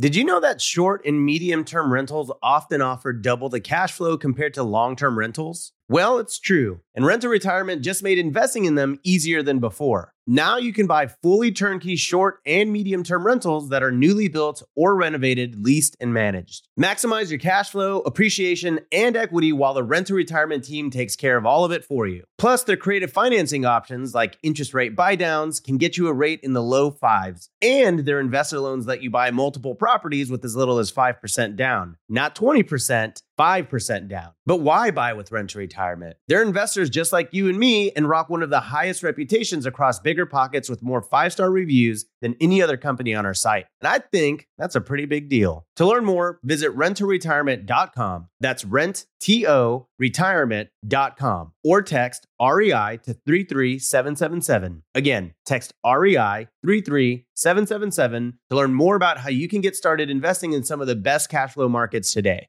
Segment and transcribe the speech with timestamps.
[0.00, 4.16] Did you know that short and medium term rentals often offer double the cash flow
[4.16, 5.72] compared to long term rentals?
[5.88, 6.82] Well, it's true.
[6.94, 10.14] And Rent to Retirement just made investing in them easier than before.
[10.30, 14.62] Now you can buy fully turnkey short and medium term rentals that are newly built
[14.76, 16.68] or renovated, leased, and managed.
[16.78, 21.38] Maximize your cash flow, appreciation, and equity while the Rent to Retirement team takes care
[21.38, 22.24] of all of it for you.
[22.36, 26.52] Plus, their creative financing options like interest rate buydowns can get you a rate in
[26.52, 27.48] the low fives.
[27.62, 31.96] And their investor loans let you buy multiple properties with as little as 5% down,
[32.06, 33.22] not 20%.
[33.38, 34.32] 5% down.
[34.44, 36.16] But why buy with Rent to Retirement?
[36.26, 40.00] They're investors just like you and me and rock one of the highest reputations across
[40.18, 43.66] bigger pockets with more five star reviews than any other company on our site.
[43.80, 45.64] And I think that's a pretty big deal.
[45.76, 48.28] To learn more, visit renttoretirement.com.
[48.40, 54.82] That's rent, T O, retirement.com or text REI to 33777.
[54.96, 60.64] Again, text REI 33777 to learn more about how you can get started investing in
[60.64, 62.48] some of the best cash flow markets today.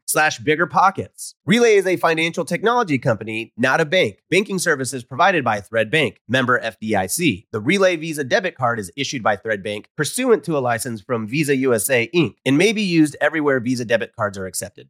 [0.11, 1.33] slash biggerpockets.
[1.45, 4.19] Relay is a financial technology company, not a bank.
[4.29, 7.47] Banking services provided by Thread Bank, member FDIC.
[7.51, 11.27] The Relay Visa debit card is issued by Thread Bank pursuant to a license from
[11.27, 12.35] Visa USA Inc.
[12.45, 14.89] and may be used everywhere Visa debit cards are accepted.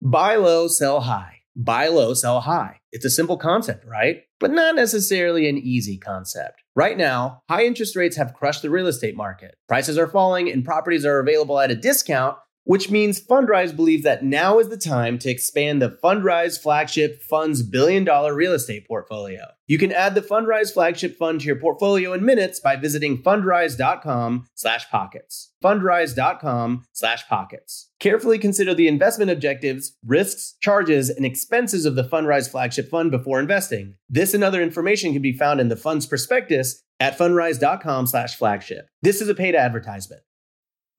[0.00, 1.42] Buy low, sell high.
[1.54, 2.80] Buy low, sell high.
[2.92, 4.22] It's a simple concept, right?
[4.40, 6.62] But not necessarily an easy concept.
[6.74, 9.54] Right now, high interest rates have crushed the real estate market.
[9.68, 14.24] Prices are falling and properties are available at a discount, which means Fundrise believes that
[14.24, 19.46] now is the time to expand the Fundrise flagship fund's billion dollar real estate portfolio.
[19.66, 24.46] You can add the Fundrise flagship fund to your portfolio in minutes by visiting fundrise.com
[24.54, 25.52] slash pockets.
[25.62, 27.90] Fundrise.com slash pockets.
[27.98, 33.40] Carefully consider the investment objectives, risks, charges, and expenses of the Fundrise flagship fund before
[33.40, 33.94] investing.
[34.08, 38.88] This and other information can be found in the fund's prospectus at fundrise.com slash flagship.
[39.00, 40.22] This is a paid advertisement.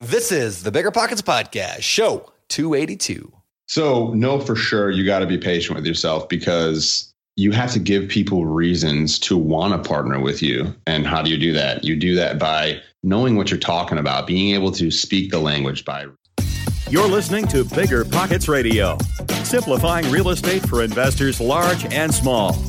[0.03, 3.31] This is the Bigger Pockets Podcast, show 282.
[3.69, 7.79] So, know for sure you got to be patient with yourself because you have to
[7.79, 10.75] give people reasons to want to partner with you.
[10.85, 11.85] And how do you do that?
[11.85, 15.85] You do that by knowing what you're talking about, being able to speak the language
[15.85, 16.07] by.
[16.89, 18.97] You're listening to Bigger Pockets Radio,
[19.43, 22.61] simplifying real estate for investors large and small.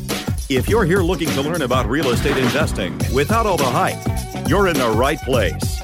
[0.48, 4.68] If you're here looking to learn about real estate investing without all the hype, you're
[4.68, 5.80] in the right place.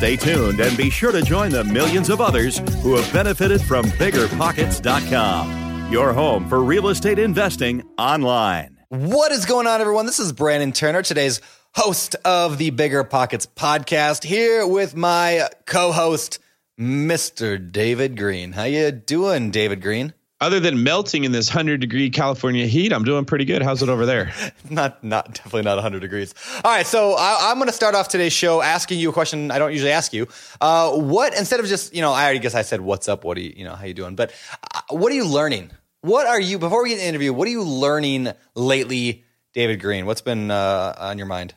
[0.00, 3.84] Stay tuned and be sure to join the millions of others who have benefited from
[3.84, 8.78] biggerpockets.com, your home for real estate investing online.
[8.88, 10.06] What is going on, everyone?
[10.06, 11.42] This is Brandon Turner, today's
[11.74, 16.38] host of the Bigger Pockets podcast, here with my co-host,
[16.80, 17.70] Mr.
[17.70, 18.52] David Greene.
[18.52, 20.14] How you doing, David Greene?
[20.42, 23.60] Other than melting in this 100 degree California heat, I'm doing pretty good.
[23.62, 24.32] How's it over there?
[24.70, 26.34] not, not definitely not 100 degrees.
[26.64, 29.50] All right, so I, am going to start off today's show asking you a question
[29.50, 30.28] I don't usually ask you.
[30.58, 33.36] Uh, what instead of just you know, I already guess I said what's up, what
[33.36, 34.16] are you, you know, how you doing?
[34.16, 34.32] But
[34.74, 35.72] uh, what are you learning?
[36.00, 37.34] What are you before we get to the interview?
[37.34, 40.06] What are you learning lately, David Greene?
[40.06, 41.54] What's been uh, on your mind?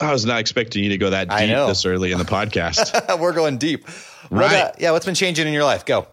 [0.00, 3.18] I was not expecting you to go that deep this early in the podcast.
[3.18, 3.88] We're going deep.
[4.30, 4.64] Right.
[4.64, 4.92] What, yeah.
[4.92, 5.86] What's been changing in your life?
[5.86, 6.06] Go.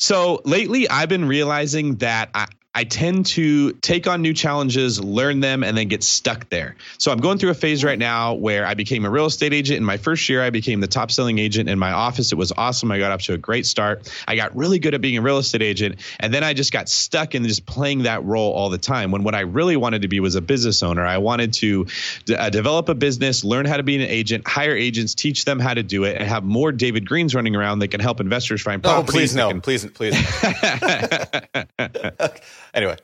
[0.00, 5.40] So lately, I've been realizing that I, I tend to take on new challenges, learn
[5.40, 6.76] them, and then get stuck there.
[6.98, 9.78] So I'm going through a phase right now where I became a real estate agent.
[9.78, 12.30] In my first year, I became the top selling agent in my office.
[12.30, 12.92] It was awesome.
[12.92, 14.08] I got up to a great start.
[14.28, 15.96] I got really good at being a real estate agent.
[16.20, 19.24] And then I just got stuck in just playing that role all the time when
[19.24, 21.04] what I really wanted to be was a business owner.
[21.04, 21.88] I wanted to
[22.24, 25.58] d- uh, develop a business, learn how to be an agent, hire agents, teach them
[25.58, 28.62] how to do it, and have more David Greenes running around that can help investors
[28.62, 29.08] find properties.
[29.08, 29.48] Oh, please no.
[29.48, 30.14] Can- please, please.
[32.74, 32.96] anyway,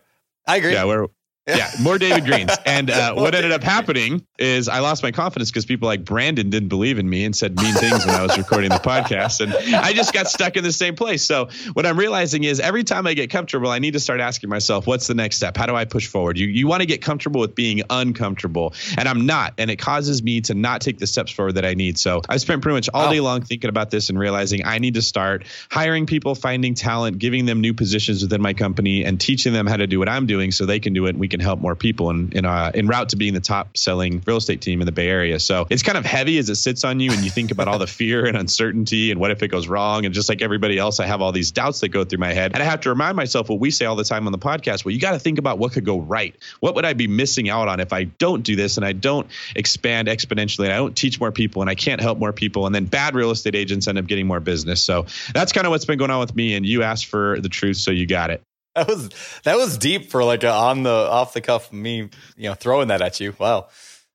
[0.46, 0.72] I agree.
[0.72, 1.06] Yeah, we're
[1.46, 2.50] Yeah, more David Greenes.
[2.66, 6.50] And uh, what ended up happening is I lost my confidence because people like Brandon
[6.50, 9.40] didn't believe in me and said mean things when I was recording the podcast.
[9.40, 11.24] And I just got stuck in the same place.
[11.24, 14.50] So what I'm realizing is every time I get comfortable, I need to start asking
[14.50, 15.56] myself, what's the next step?
[15.56, 16.36] How do I push forward?
[16.36, 18.74] You, you want to get comfortable with being uncomfortable.
[18.98, 19.54] And I'm not.
[19.58, 21.96] And it causes me to not take the steps forward that I need.
[21.96, 24.94] So I spent pretty much all day long thinking about this and realizing I need
[24.94, 29.52] to start hiring people, finding talent, giving them new positions within my company, and teaching
[29.52, 31.35] them how to do what I'm doing so they can do it and we can
[31.40, 34.60] help more people in in, uh, in route to being the top selling real estate
[34.60, 35.38] team in the Bay Area.
[35.38, 37.78] So it's kind of heavy as it sits on you and you think about all
[37.78, 40.04] the fear and uncertainty and what if it goes wrong.
[40.04, 42.52] And just like everybody else, I have all these doubts that go through my head.
[42.54, 44.84] And I have to remind myself what we say all the time on the podcast.
[44.84, 46.34] Well, you got to think about what could go right.
[46.60, 49.26] What would I be missing out on if I don't do this and I don't
[49.54, 52.74] expand exponentially and I don't teach more people and I can't help more people and
[52.74, 54.82] then bad real estate agents end up getting more business.
[54.82, 56.54] So that's kind of what's been going on with me.
[56.54, 58.42] And you asked for the truth, so you got it.
[58.84, 59.08] That was
[59.44, 62.88] that was deep for like a on the off the cuff me, you know, throwing
[62.88, 63.34] that at you.
[63.38, 63.68] Wow.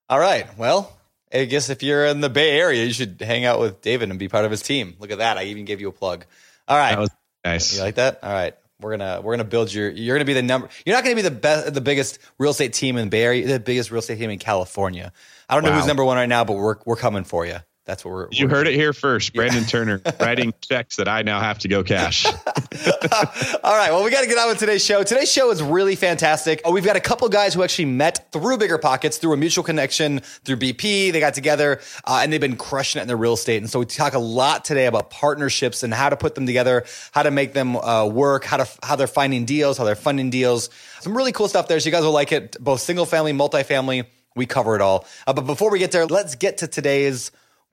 [0.08, 0.46] All right.
[0.56, 0.96] Well,
[1.32, 4.20] I guess if you're in the Bay Area, you should hang out with David and
[4.20, 4.94] be part of his team.
[5.00, 5.36] Look at that.
[5.36, 6.26] I even gave you a plug.
[6.68, 6.92] All right.
[6.92, 7.10] That was
[7.44, 7.74] nice.
[7.74, 8.20] You like that?
[8.22, 8.54] All right.
[8.80, 9.90] We're gonna we're gonna build your.
[9.90, 10.68] You're gonna be the number.
[10.86, 13.46] You're not gonna be the best, the biggest real estate team in the Bay Area.
[13.46, 15.12] The biggest real estate team in California.
[15.48, 17.56] I don't know who's number one right now, but we're we're coming for you.
[17.84, 18.28] That's what we're.
[18.30, 19.34] You we're- heard it here first.
[19.34, 22.24] Brandon Turner writing checks that I now have to go cash.
[22.26, 23.90] All right.
[23.90, 25.02] Well, we got to get on with today's show.
[25.02, 26.60] Today's show is really fantastic.
[26.64, 29.64] Oh, we've got a couple guys who actually met through Bigger Pockets, through a mutual
[29.64, 31.10] connection, through BP.
[31.12, 33.58] They got together uh, and they've been crushing it in their real estate.
[33.58, 36.84] And so we talk a lot today about partnerships and how to put them together,
[37.10, 40.30] how to make them uh, work, how to how they're finding deals, how they're funding
[40.30, 40.70] deals.
[41.00, 41.80] Some really cool stuff there.
[41.80, 42.56] So you guys will like it.
[42.60, 44.06] Both single family, multifamily.
[44.34, 45.04] We cover it all.
[45.26, 47.32] Uh, but before we get there, let's get to today's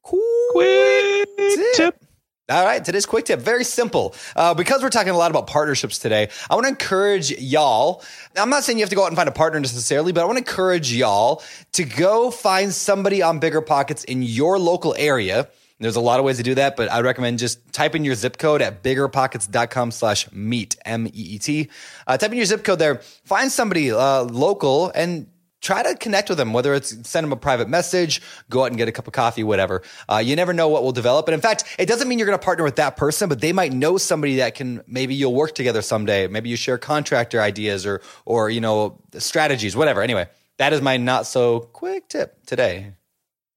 [0.09, 1.29] Quick
[1.75, 2.03] tip.
[2.49, 4.15] all right, today's quick tip, very simple.
[4.35, 8.03] Uh, because we're talking a lot about partnerships today, I want to encourage y'all.
[8.35, 10.21] Now, I'm not saying you have to go out and find a partner necessarily, but
[10.21, 14.95] I want to encourage y'all to go find somebody on Bigger Pockets in your local
[14.97, 15.47] area.
[15.79, 18.15] There's a lot of ways to do that, but I recommend just type in your
[18.15, 21.69] zip code at biggerpockets.com slash meet, M-E-E-T.
[22.05, 25.27] Uh, type in your zip code there, find somebody uh, local and
[25.61, 28.77] try to connect with them, whether it's send them a private message, go out and
[28.77, 29.81] get a cup of coffee, whatever.
[30.07, 31.27] Uh, you never know what will develop.
[31.27, 33.51] And in fact, it doesn't mean you're going to partner with that person, but they
[33.51, 36.27] might know somebody that can maybe you'll work together someday.
[36.27, 40.01] Maybe you share contractor ideas or or you know strategies, whatever.
[40.01, 40.27] Anyway,
[40.57, 42.93] that is my not so quick tip today.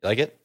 [0.02, 0.41] You like it?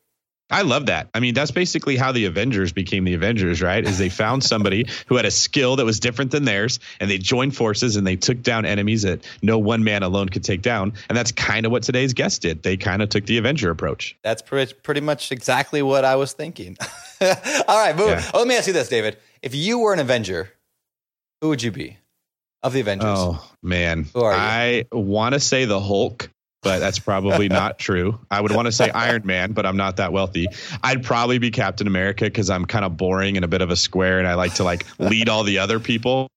[0.49, 1.09] I love that.
[1.13, 3.83] I mean, that's basically how the Avengers became the Avengers, right?
[3.83, 7.17] Is they found somebody who had a skill that was different than theirs, and they
[7.17, 10.94] joined forces and they took down enemies that no one man alone could take down.
[11.09, 12.63] And that's kind of what today's guest did.
[12.63, 14.15] They kind of took the Avenger approach.
[14.23, 16.77] That's pretty, pretty much exactly what I was thinking.
[17.21, 17.95] All right.
[17.97, 18.31] Yeah.
[18.33, 19.17] Oh, let me ask you this, David.
[19.41, 20.53] If you were an Avenger,
[21.41, 21.97] who would you be
[22.63, 23.05] of the Avengers?
[23.09, 24.39] Oh man, Who are you?
[24.39, 26.29] I want to say the Hulk,
[26.63, 28.19] but that's probably not true.
[28.31, 30.48] I would want to say Iron Man, but I'm not that wealthy.
[30.83, 33.75] I'd probably be Captain America because I'm kind of boring and a bit of a
[33.75, 36.27] square, and I like to like lead all the other people.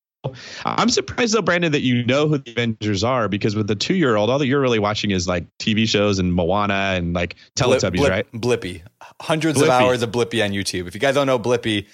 [0.64, 3.94] I'm surprised though, Brandon, that you know who the Avengers are because with the two
[3.94, 7.37] year old, all that you're really watching is like TV shows and Moana and like
[7.56, 8.32] Teletubbies, Blip- right?
[8.32, 8.82] Blippi.
[9.20, 10.87] Hundreds of hours of Blippi on YouTube.
[10.87, 11.87] If you guys don't know Blippi,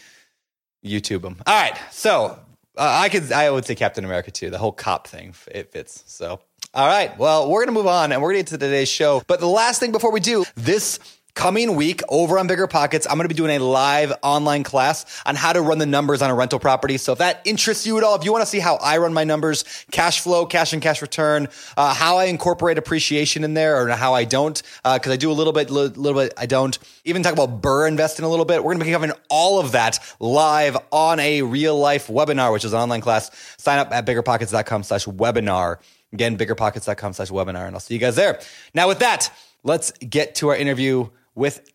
[0.85, 1.37] YouTube them.
[1.47, 1.79] All right.
[1.93, 2.39] So
[2.77, 4.51] uh, I could, I would say Captain America too.
[4.51, 6.03] The whole cop thing, it fits.
[6.07, 6.41] So,
[6.77, 7.17] all right.
[7.17, 9.23] Well, we're going to move on and we're going to get to today's show.
[9.27, 10.99] But the last thing before we do, this
[11.33, 15.23] coming week over on Bigger Pockets, I'm going to be doing a live online class
[15.25, 16.99] on how to run the numbers on a rental property.
[16.99, 19.15] So if that interests you at all, if you want to see how I run
[19.15, 21.49] my numbers, cash flow, cash on cash return,
[21.79, 25.33] uh, how I incorporate appreciation in there or how I don't, because I do a
[25.33, 26.79] little bit, li- little bit, I don't.
[27.07, 28.63] Even talk about BRRRR investing a little bit.
[28.63, 32.67] We're going to be covering all of that live on a real life webinar, which
[32.67, 33.31] is an online class.
[33.57, 35.79] Sign up at biggerpockets.com slash webinar.
[36.13, 38.41] Again, biggerpockets.com slash webinar, and I'll see you guys there.
[38.75, 39.33] Now, with that,
[39.65, 41.69] let's get to our interview with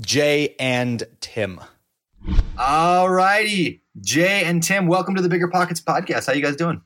[0.00, 1.60] Jay and Tim.
[2.58, 3.82] All righty.
[4.00, 6.26] Jay and Tim, welcome to the Bigger Pockets podcast.
[6.26, 6.80] How you guys doing?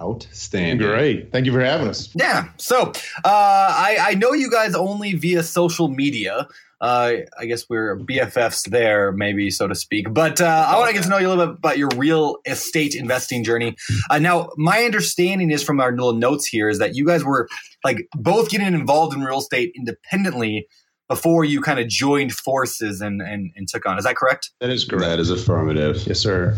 [0.00, 0.86] Outstanding.
[0.86, 1.32] Great.
[1.32, 2.14] Thank you for having us.
[2.14, 2.48] Yeah.
[2.56, 2.92] So uh,
[3.24, 6.48] I, I know you guys only via social media.
[6.82, 10.12] Uh, I guess we're BFFs there, maybe so to speak.
[10.12, 12.38] But uh, I want to get to know you a little bit about your real
[12.44, 13.76] estate investing journey.
[14.10, 17.48] Uh, now, my understanding is from our little notes here is that you guys were
[17.84, 20.66] like both getting involved in real estate independently
[21.08, 23.96] before you kind of joined forces and, and and took on.
[23.96, 24.50] Is that correct?
[24.60, 25.04] That is correct.
[25.04, 26.04] That is affirmative.
[26.06, 26.56] yes, sir.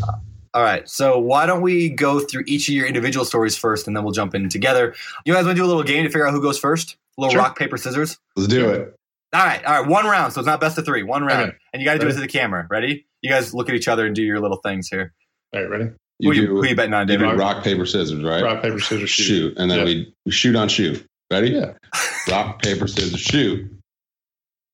[0.55, 0.89] All right.
[0.89, 4.13] So why don't we go through each of your individual stories first, and then we'll
[4.13, 4.95] jump in together.
[5.27, 6.97] You guys want to do a little game to figure out who goes first?
[7.19, 7.43] A little Sure.
[7.43, 8.19] rock paper scissors.
[8.37, 8.97] Let's do it.
[9.35, 9.65] All right.
[9.65, 9.89] All right.
[9.91, 10.33] One round.
[10.33, 11.03] So it's not best of three.
[11.03, 11.57] One round, Okay.
[11.73, 12.67] and you got to do it to the camera.
[12.71, 13.07] Ready?
[13.21, 15.13] You guys look at each other and do your little things here.
[15.53, 15.85] All right, ready?
[16.21, 17.39] You who, you, do, who you betting on, you do David?
[17.41, 18.43] rock, paper, scissors, right?
[18.43, 19.25] Rock, paper, scissors, shoot.
[19.25, 19.55] shoot.
[19.59, 19.87] And then Yep.
[19.87, 21.05] we, we shoot on shoot.
[21.33, 21.51] Ready?
[21.51, 21.73] Yeah.
[22.31, 23.69] Rock, paper, scissors, shoot.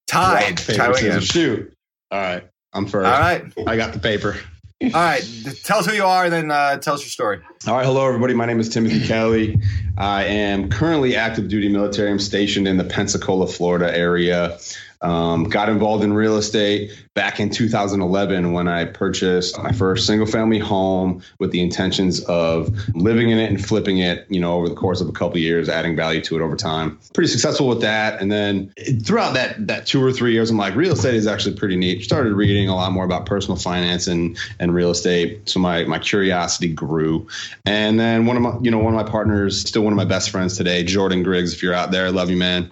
[0.06, 0.50] Tied.
[0.58, 0.98] Rock, paper, Tie again.
[1.20, 1.72] scissors, shoot.
[2.10, 2.48] All right.
[2.72, 3.06] I'm first.
[3.06, 3.44] All right.
[3.66, 4.36] I got the paper.
[4.82, 5.22] All right.
[5.62, 7.40] Tell us who you are, and then uh, tell us your story.
[7.66, 8.32] All right, hello everybody.
[8.32, 9.60] My name is Timothy Kelly.
[9.98, 12.10] I am currently active duty military.
[12.10, 14.58] I'm stationed in the Pensacola, Florida area.
[15.02, 20.26] Um, got involved in real estate back in 2011 when I purchased my first single
[20.26, 24.68] family home with the intentions of living in it and flipping it, you know, over
[24.68, 26.98] the course of a couple of years, adding value to it over time.
[27.14, 28.20] Pretty successful with that.
[28.20, 31.56] And then throughout that that two or three years, I'm like, real estate is actually
[31.56, 32.04] pretty neat.
[32.04, 35.48] Started reading a lot more about personal finance and and real estate.
[35.48, 37.26] So my my curiosity grew.
[37.64, 40.04] And then one of my, you know, one of my partners, still one of my
[40.04, 41.54] best friends today, Jordan Griggs.
[41.54, 42.70] If you're out there, I love you, man.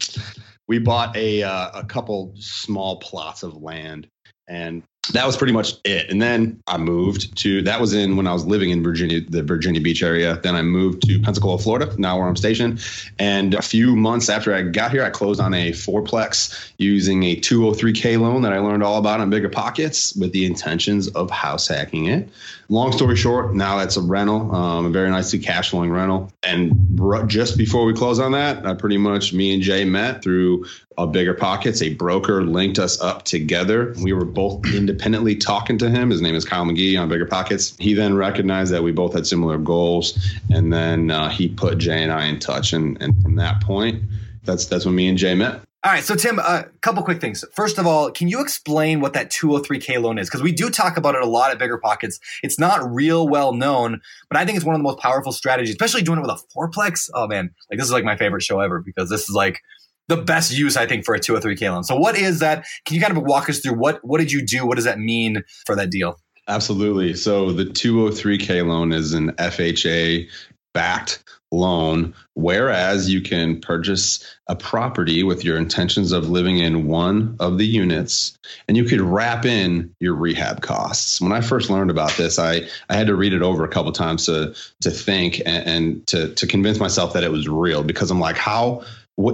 [0.69, 4.09] We bought a uh, a couple small plots of land,
[4.49, 6.11] and that was pretty much it.
[6.11, 9.43] And then I moved to that was in when I was living in Virginia, the
[9.43, 10.38] Virginia Beach area.
[10.43, 12.85] Then I moved to Pensacola, Florida, now where I'm stationed.
[13.19, 17.37] And a few months after I got here, I closed on a fourplex using a
[17.37, 21.69] 203k loan that I learned all about on Bigger Pockets with the intentions of house
[21.69, 22.29] hacking it.
[22.71, 26.31] Long story short, now that's a rental, um, a very nicely cash flowing rental.
[26.43, 30.67] And just before we close on that, I pretty much me and Jay met through
[30.99, 31.81] a bigger pockets.
[31.81, 33.95] A broker linked us up together.
[34.03, 34.62] We were both
[34.99, 36.11] independently talking to him.
[36.11, 37.76] His name is Kyle McGee on Bigger Pockets.
[37.78, 40.19] He then recognized that we both had similar goals,
[40.50, 42.73] and then uh, he put Jay and I in touch.
[42.73, 44.02] And and from that point,
[44.43, 45.61] that's that's when me and Jay met.
[45.85, 47.45] All right, so Tim, a couple quick things.
[47.55, 50.28] First of all, can you explain what that 203k loan is?
[50.28, 52.19] Because we do talk about it a lot at Bigger Pockets.
[52.43, 55.71] It's not real well known, but I think it's one of the most powerful strategies,
[55.71, 57.09] especially doing it with a fourplex.
[57.14, 59.62] Oh man, like this is like my favorite show ever because this is like
[60.09, 61.85] the best use I think for a two 203k loan.
[61.85, 62.67] So what is that?
[62.85, 64.67] Can you kind of walk us through what what did you do?
[64.67, 66.19] What does that mean for that deal?
[66.49, 67.15] Absolutely.
[67.15, 70.29] So the 203k loan is an FHA
[70.73, 77.37] backed loan, whereas you can purchase a property with your intentions of living in one
[77.41, 78.37] of the units
[78.67, 81.21] and you could wrap in your rehab costs.
[81.21, 83.93] When I first learned about this, I, I had to read it over a couple
[83.93, 88.11] times to to think and, and to to convince myself that it was real because
[88.11, 88.85] I'm like, how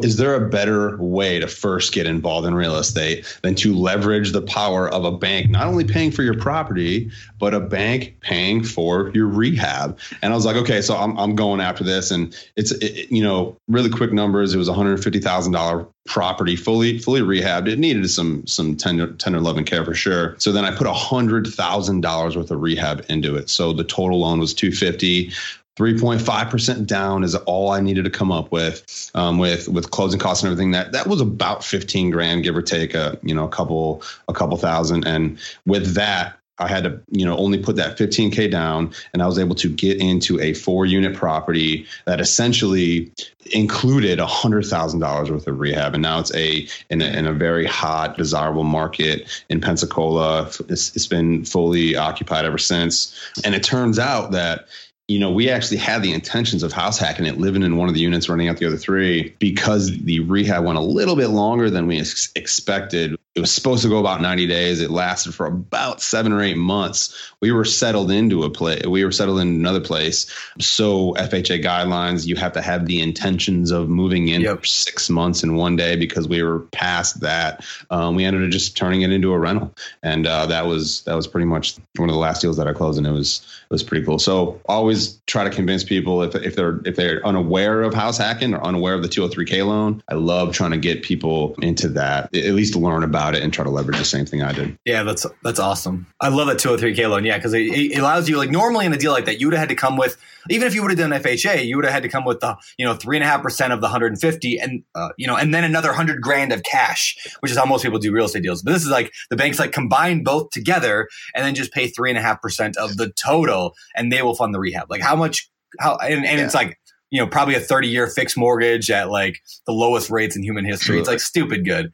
[0.03, 4.33] is there a better way to first get involved in real estate than to leverage
[4.33, 8.65] the power of a bank not only paying for your property but a bank paying
[8.65, 9.99] for your rehab?
[10.23, 12.11] And i was like okay so i'm, I'm going after this.
[12.11, 17.69] And it's it, you know really quick numbers it was $150000 property fully fully rehabbed.
[17.69, 20.35] It needed some some tender tender love and care for sure.
[20.39, 23.51] So then i put $100000 worth of rehab into it.
[23.51, 25.33] So the total loan was 250
[25.77, 30.43] 3.5% down is all I needed to come up with, um, with with closing costs
[30.43, 30.71] and everything.
[30.71, 34.33] That that was about 15 grand, give or take a you know a couple a
[34.33, 35.07] couple thousand.
[35.07, 39.27] And with that, I had to you know only put that 15k down, and I
[39.27, 43.11] was able to get into a four unit property that essentially
[43.53, 47.33] included hundred thousand dollars worth of rehab, and now it's a in, a in a
[47.33, 50.45] very hot, desirable market in Pensacola.
[50.69, 54.69] It's, it's been fully occupied ever since, and it turns out that
[55.09, 57.95] you know, we actually had the intentions of house hacking it, living in one of
[57.95, 61.69] the units, running out the other three, because the rehab went a little bit longer
[61.69, 63.17] than we ex- expected.
[63.35, 64.81] It was supposed to go about 90 days.
[64.81, 67.33] It lasted for about seven or eight months.
[67.41, 68.87] We were settled into a place.
[68.87, 70.33] We were settled in another place.
[70.61, 74.61] So FHA guidelines, you have to have the intentions of moving in Yep.
[74.61, 77.65] for six months in one day because we were past that.
[77.91, 79.75] Um, we ended up just turning it into a rental,
[80.05, 82.73] and uh, that was that was pretty much one of the last deals that I
[82.73, 84.21] closed, and it was it was pretty cool.
[84.21, 88.55] So always try to convince people if, if they're if they're unaware of house hacking
[88.55, 90.03] or unaware of the 203k loan.
[90.09, 93.65] I love trying to get people into that, at least learn about it and try
[93.65, 94.79] to leverage the same thing I did.
[94.85, 96.07] Yeah, that's that's awesome.
[96.21, 97.25] I love that 203k loan.
[97.25, 99.55] Yeah, because it, it allows you like normally in a deal like that, you would
[99.55, 100.19] have had to come with
[100.51, 102.57] even if you would have done FHA, you would have had to come with the
[102.79, 105.55] you know three and a half percent of the 150, and uh, you know, and
[105.55, 108.63] then another hundred grand of cash, which is how most people do real estate deals.
[108.63, 112.11] But this is like the banks like combine both together and then just pay three
[112.11, 114.91] and a half percent of the total, and they will fund the rehab.
[114.91, 115.51] Like how much?
[115.81, 116.79] How and, and it's like
[117.11, 120.65] you know probably a 30 year fixed mortgage at like the lowest rates in human
[120.65, 120.99] history.
[120.99, 121.93] It's like stupid good.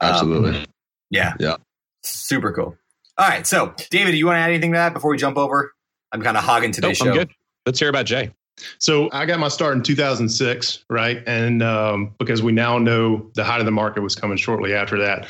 [0.00, 0.66] Um, Absolutely.
[1.10, 1.34] Yeah.
[1.38, 1.56] Yeah.
[2.02, 2.76] Super cool.
[3.18, 3.46] All right.
[3.46, 5.72] So, David, do you want to add anything to that before we jump over?
[6.12, 7.14] I'm kind of hogging Nope, today's I'm show.
[7.14, 7.30] good.
[7.66, 8.32] Let's hear about Jay.
[8.78, 11.22] So I got my start in 2006, right?
[11.26, 14.98] And um, because we now know the height of the market was coming shortly after
[14.98, 15.26] that,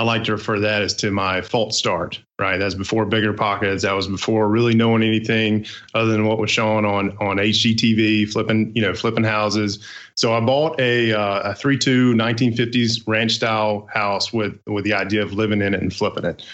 [0.00, 2.56] I like to refer to that as to my false start, right?
[2.56, 3.82] That's before bigger pockets.
[3.82, 8.72] That was before really knowing anything other than what was shown on on HGTV, flipping,
[8.74, 9.86] you know, flipping houses.
[10.16, 14.94] So I bought a uh, a three two 1950s ranch style house with with the
[14.94, 16.46] idea of living in it and flipping it.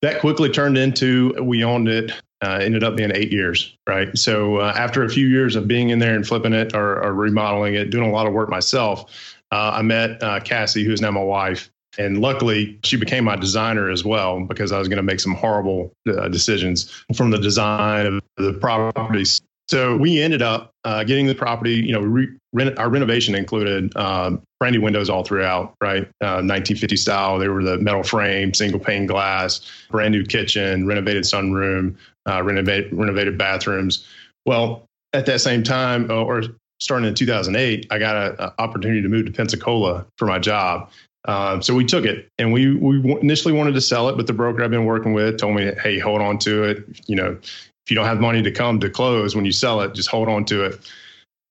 [0.00, 2.10] That quickly turned into we owned it
[2.42, 4.16] Uh, ended up being eight years, right?
[4.18, 7.14] So uh, after a few years of being in there and flipping it or, or
[7.14, 8.98] remodeling it, doing a lot of work myself,
[9.50, 11.70] uh, I met uh, Cassie, who is now my wife.
[11.98, 15.34] And luckily, she became my designer as well because I was going to make some
[15.34, 19.40] horrible uh, decisions from the design of the properties.
[19.68, 21.74] So we ended up uh, getting the property.
[21.74, 26.02] You know, re- rent, our renovation included um, brand new windows all throughout, right?
[26.20, 27.38] Uh, 1950 style.
[27.38, 29.60] They were the metal frame, single pane glass,
[29.90, 31.96] brand new kitchen, renovated sunroom,
[32.28, 34.06] uh, renovated renovated bathrooms.
[34.44, 34.84] Well,
[35.14, 36.42] at that same time, uh, or
[36.80, 40.90] starting in 2008, I got an opportunity to move to Pensacola for my job.
[41.26, 44.32] Um, so we took it, and we we initially wanted to sell it, but the
[44.32, 46.84] broker I've been working with told me, "Hey, hold on to it.
[47.06, 49.94] You know, if you don't have money to come to close when you sell it,
[49.94, 50.78] just hold on to it."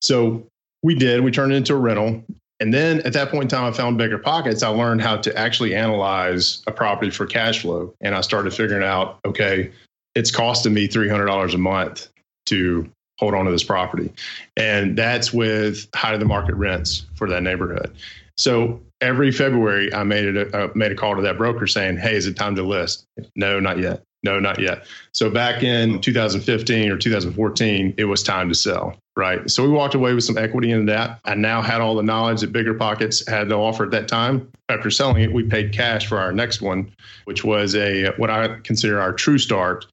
[0.01, 0.45] So
[0.83, 1.23] we did.
[1.23, 2.23] We turned it into a rental,
[2.59, 4.61] and then at that point in time, I found bigger pockets.
[4.61, 8.83] I learned how to actually analyze a property for cash flow, and I started figuring
[8.83, 9.71] out, okay,
[10.15, 12.09] it's costing me three hundred dollars a month
[12.45, 12.89] to
[13.19, 14.11] hold on to this property.
[14.57, 17.95] And that's with high to the market rents for that neighborhood.
[18.37, 21.97] So every February, I made it a, uh, made a call to that broker saying,
[21.97, 24.03] "Hey, is it time to list?" No, not yet.
[24.23, 24.85] No, not yet.
[25.13, 29.49] So back in 2015 or 2014, it was time to sell, right?
[29.51, 31.19] So we walked away with some equity in that.
[31.25, 34.49] I now had all the knowledge that Bigger Pockets had to offer at that time.
[34.69, 36.89] After selling it, we paid cash for our next one,
[37.25, 39.85] which was a what I consider our true start.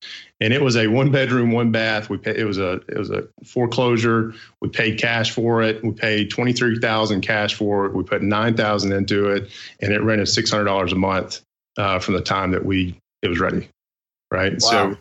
[0.42, 2.09] And it was a one bedroom, one bath.
[2.09, 4.32] We paid, it was a it was a foreclosure.
[4.62, 5.85] We paid cash for it.
[5.85, 7.94] We paid twenty three thousand cash for it.
[7.94, 11.42] We put nine thousand into it, and it rented six hundred dollars a month
[11.76, 13.68] uh, from the time that we it was ready
[14.30, 14.52] right?
[14.52, 14.59] Wow.
[14.59, 14.97] So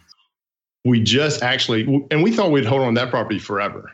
[0.86, 3.92] we just actually, and we thought we'd hold on that property forever,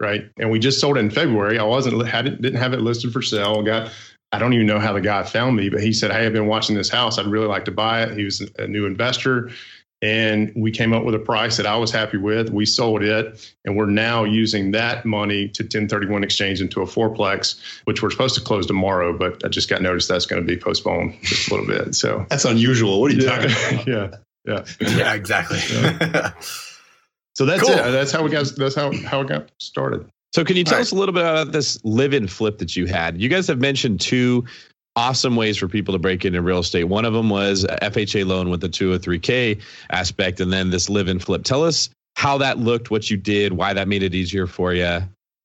[0.00, 0.28] right?
[0.38, 1.58] And we just sold it in February.
[1.58, 3.62] I wasn't had it, didn't have it listed for sale.
[3.62, 3.92] Got
[4.30, 6.46] I don't even know how the guy found me, but he said, "Hey, I've been
[6.46, 7.18] watching this house.
[7.18, 9.50] I'd really like to buy it." He was a new investor.
[10.00, 12.50] And we came up with a price that I was happy with.
[12.50, 17.60] We sold it, and we're now using that money to 1031 exchange into a fourplex,
[17.84, 19.12] which we're supposed to close tomorrow.
[19.16, 21.96] But I just got noticed that's going to be postponed just a little bit.
[21.96, 23.00] So that's unusual.
[23.00, 23.86] What are you yeah, talking about?
[23.88, 24.16] yeah.
[24.48, 24.64] Yeah.
[24.80, 25.58] Yeah, exactly.
[25.70, 26.32] Yeah.
[27.34, 27.72] so that's cool.
[27.72, 27.90] it.
[27.90, 30.08] That's how we got that's how how it got started.
[30.32, 32.76] So can you tell All us a little bit about this live in flip that
[32.76, 33.20] you had?
[33.20, 34.44] You guys have mentioned two
[34.98, 36.84] awesome ways for people to break into real estate.
[36.84, 41.22] One of them was FHA loan with the 203k aspect and then this live and
[41.22, 41.44] flip.
[41.44, 44.98] Tell us how that looked, what you did, why that made it easier for you.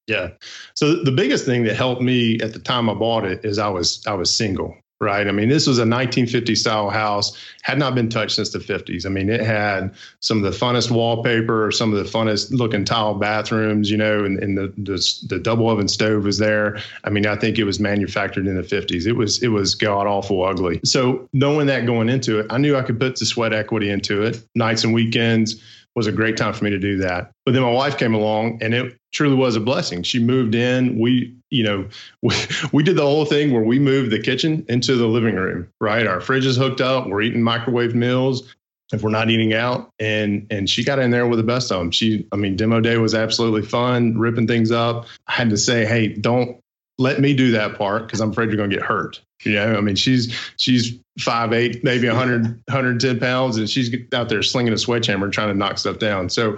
[0.08, 0.30] Yeah.
[0.74, 3.70] So the biggest thing that helped me at the time I bought it is I
[3.70, 5.28] was I was single right?
[5.28, 9.06] I mean, this was a 1950 style house, had not been touched since the 50s.
[9.06, 13.16] I mean, it had some of the funnest wallpaper, some of the funnest looking tile
[13.16, 16.80] bathrooms, you know, and, and the, the, the double oven stove was there.
[17.04, 19.06] I mean, I think it was manufactured in the 50s.
[19.06, 20.80] It was it was god awful ugly.
[20.84, 24.24] So knowing that going into it, I knew I could put the sweat equity into
[24.24, 24.42] it.
[24.56, 25.62] Nights and weekends
[25.96, 27.32] was a great time for me to do that.
[27.46, 30.04] But then my wife came along and it truly was a blessing.
[30.04, 31.00] She moved in.
[31.00, 31.88] We, you know,
[32.22, 32.36] we,
[32.72, 36.06] we did the whole thing where we moved the kitchen into the living room, right?
[36.06, 37.08] Our fridge is hooked up.
[37.08, 38.54] We're eating microwave meals
[38.92, 39.90] if we're not eating out.
[40.00, 41.92] And and she got in there with the best of them.
[41.92, 45.08] She, I mean, demo day was absolutely fun, ripping things up.
[45.28, 46.60] I had to say, hey, don't
[46.98, 49.22] let me do that part because I'm afraid you're going to get hurt.
[49.44, 54.30] You know, I mean, she's she's five eight, maybe 100, 110 pounds, and she's out
[54.30, 56.30] there slinging a sledgehammer trying to knock stuff down.
[56.30, 56.58] So,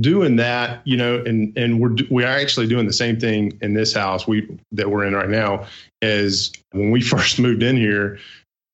[0.00, 3.74] doing that, you know, and and we're we are actually doing the same thing in
[3.74, 5.66] this house we that we're in right now.
[6.02, 8.18] As when we first moved in here,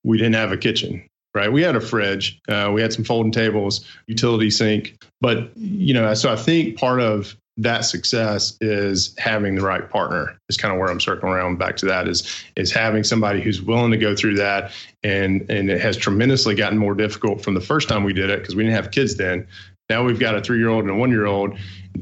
[0.03, 1.05] we didn't have a kitchen.
[1.35, 5.91] Right, we had a fridge, uh, we had some folding tables, utility sink, but you
[5.91, 10.73] know, so I think part of that success is having the right partner is kind
[10.73, 13.97] of where I'm circling around back to that is is having somebody who's willing to
[13.97, 14.71] go through that
[15.03, 18.39] and and it has tremendously gotten more difficult from the first time we did it
[18.39, 19.47] because we didn't have kids then.
[19.89, 21.57] Now we've got a three year old and a one year old.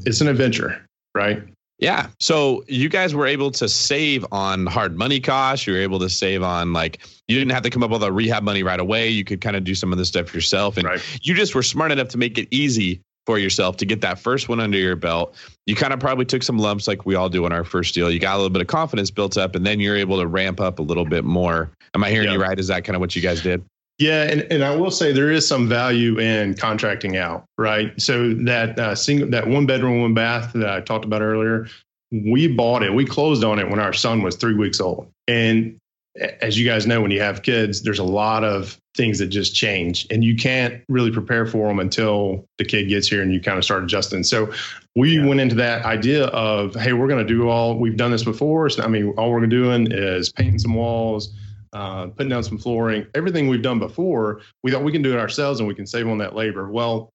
[0.06, 0.82] It's an adventure,
[1.14, 1.42] right?
[1.78, 2.06] Yeah.
[2.20, 5.66] So you guys were able to save on hard money costs.
[5.66, 8.12] You were able to save on like you didn't have to come up with a
[8.12, 9.08] rehab money right away.
[9.08, 11.18] You could kind of do some of this stuff yourself, and right.
[11.22, 14.48] you just were smart enough to make it easy for yourself to get that first
[14.48, 15.34] one under your belt.
[15.66, 18.10] You kind of probably took some lumps like we all do in our first deal.
[18.10, 20.60] You got a little bit of confidence built up, and then you're able to ramp
[20.60, 21.70] up a little bit more.
[21.94, 22.34] Am I hearing yeah.
[22.34, 22.58] you right?
[22.58, 23.64] Is that kind of what you guys did?
[23.98, 27.98] Yeah, and, and I will say there is some value in contracting out, right?
[28.00, 31.68] So that uh, single that one bedroom, one bath that I talked about earlier,
[32.10, 35.78] we bought it, we closed on it when our son was three weeks old, and
[36.16, 39.54] as you guys know, when you have kids, there's a lot of things that just
[39.54, 43.40] change and you can't really prepare for them until the kid gets here and you
[43.40, 44.22] kind of start adjusting.
[44.22, 44.52] So
[44.94, 45.26] we yeah.
[45.26, 48.68] went into that idea of, hey, we're going to do all, we've done this before.
[48.68, 51.32] So, I mean, all we're doing is painting some walls,
[51.72, 55.18] uh, putting down some flooring, everything we've done before, we thought we can do it
[55.18, 56.68] ourselves and we can save on that labor.
[56.70, 57.08] Well,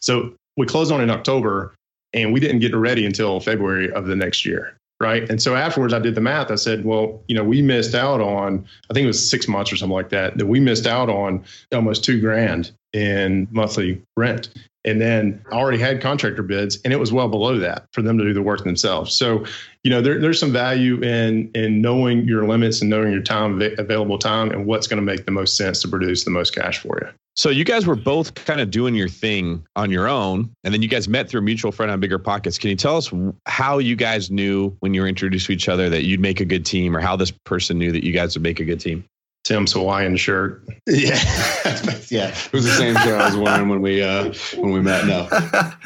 [0.00, 1.76] so we closed on in October
[2.12, 4.76] and we didn't get ready until February of the next year.
[5.02, 5.28] Right.
[5.28, 6.52] And so afterwards, I did the math.
[6.52, 9.72] I said, well, you know, we missed out on, I think it was six months
[9.72, 14.48] or something like that, that we missed out on almost two grand in monthly rent.
[14.84, 18.18] And then I already had contractor bids and it was well below that for them
[18.18, 19.14] to do the work themselves.
[19.14, 19.44] So,
[19.84, 23.62] you know, there, there's some value in in knowing your limits and knowing your time
[23.78, 26.80] available time and what's going to make the most sense to produce the most cash
[26.80, 27.08] for you.
[27.34, 30.82] So you guys were both kind of doing your thing on your own, and then
[30.82, 32.58] you guys met through a mutual friend on Bigger Pockets.
[32.58, 33.10] Can you tell us
[33.46, 36.44] how you guys knew when you were introduced to each other that you'd make a
[36.44, 39.04] good team, or how this person knew that you guys would make a good team?
[39.44, 40.62] Tim's Hawaiian shirt.
[40.86, 41.16] Yeah,
[42.08, 42.28] yeah.
[42.28, 45.06] It was the same shirt I was wearing when we uh, when we met.
[45.06, 45.28] No,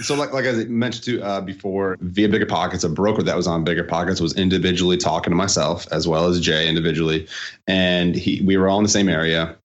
[0.02, 3.46] so like like I mentioned to uh, before, via Bigger Pockets, a broker that was
[3.46, 7.26] on Bigger Pockets was individually talking to myself as well as Jay individually,
[7.66, 9.56] and he we were all in the same area.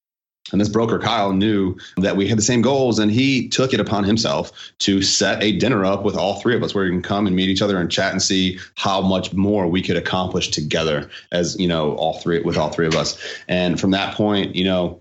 [0.52, 3.80] And this broker, Kyle, knew that we had the same goals, and he took it
[3.80, 7.02] upon himself to set a dinner up with all three of us where we can
[7.02, 10.50] come and meet each other and chat and see how much more we could accomplish
[10.50, 13.18] together as, you know, all three with all three of us.
[13.48, 15.01] And from that point, you know,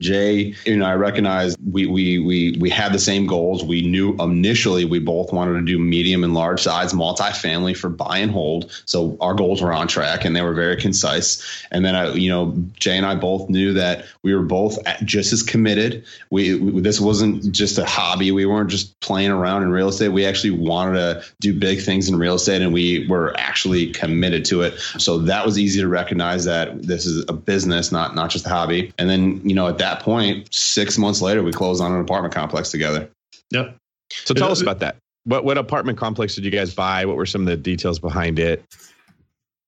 [0.00, 3.62] Jay, you know, I recognize we we we we had the same goals.
[3.62, 8.18] We knew initially we both wanted to do medium and large size multifamily for buy
[8.18, 8.70] and hold.
[8.86, 11.66] So our goals were on track and they were very concise.
[11.70, 15.34] And then I, you know, Jay and I both knew that we were both just
[15.34, 16.04] as committed.
[16.30, 18.32] We, we this wasn't just a hobby.
[18.32, 20.08] We weren't just playing around in real estate.
[20.08, 24.46] We actually wanted to do big things in real estate and we were actually committed
[24.46, 24.78] to it.
[24.98, 28.48] So that was easy to recognize that this is a business, not not just a
[28.48, 28.94] hobby.
[28.96, 32.00] And then, you know, at that that point, six months later, we closed on an
[32.00, 33.10] apartment complex together.
[33.50, 33.76] Yep.
[34.10, 34.96] So tell us about that.
[35.24, 37.04] What what apartment complex did you guys buy?
[37.04, 38.64] What were some of the details behind it?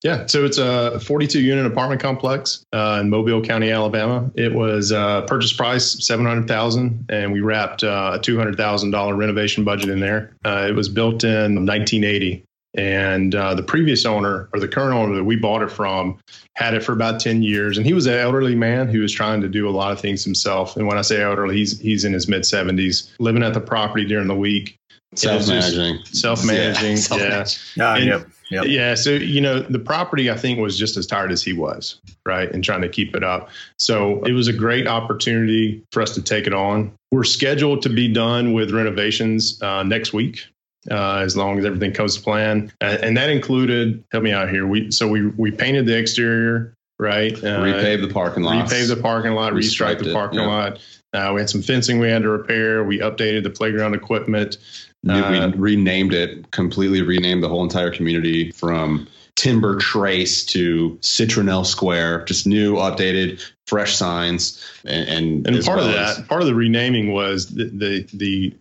[0.02, 4.28] Yeah, so it's a 42 unit apartment complex uh, in Mobile County, Alabama.
[4.34, 9.90] It was uh, purchase price 700,000, and we wrapped uh, a 200,000 dollar renovation budget
[9.90, 10.34] in there.
[10.44, 15.14] Uh, it was built in 1980, and uh, the previous owner or the current owner
[15.14, 16.18] that we bought it from
[16.54, 17.76] had it for about 10 years.
[17.76, 20.24] And he was an elderly man who was trying to do a lot of things
[20.24, 20.76] himself.
[20.76, 24.04] And when I say elderly, he's, he's in his mid 70s, living at the property
[24.04, 24.78] during the week.
[25.14, 26.02] Self managing.
[26.06, 26.96] Self managing.
[27.18, 27.44] Yeah.
[27.76, 27.96] Yeah.
[27.96, 28.28] And, yep.
[28.50, 28.64] Yep.
[28.66, 28.94] Yeah.
[28.94, 32.50] So, you know, the property I think was just as tired as he was, right?
[32.50, 33.50] And trying to keep it up.
[33.78, 36.92] So it was a great opportunity for us to take it on.
[37.10, 40.46] We're scheduled to be done with renovations uh, next week
[40.90, 42.72] uh, as long as everything goes to plan.
[42.80, 44.66] Uh, and that included, help me out here.
[44.66, 47.32] We so we we painted the exterior, right?
[47.32, 48.66] Uh, repaved the parking lot.
[48.66, 49.52] Repaved the parking lot.
[49.52, 50.80] Restriped the parking it, lot.
[51.12, 52.84] Uh, we had some fencing we had to repair.
[52.84, 54.56] We updated the playground equipment.
[55.02, 57.02] we uh, renamed it completely.
[57.02, 62.24] Renamed the whole entire community from Timber Trace to Citronelle Square.
[62.24, 64.62] Just new, updated, fresh signs.
[64.84, 68.54] And and, and part well of that, part of the renaming was the the, the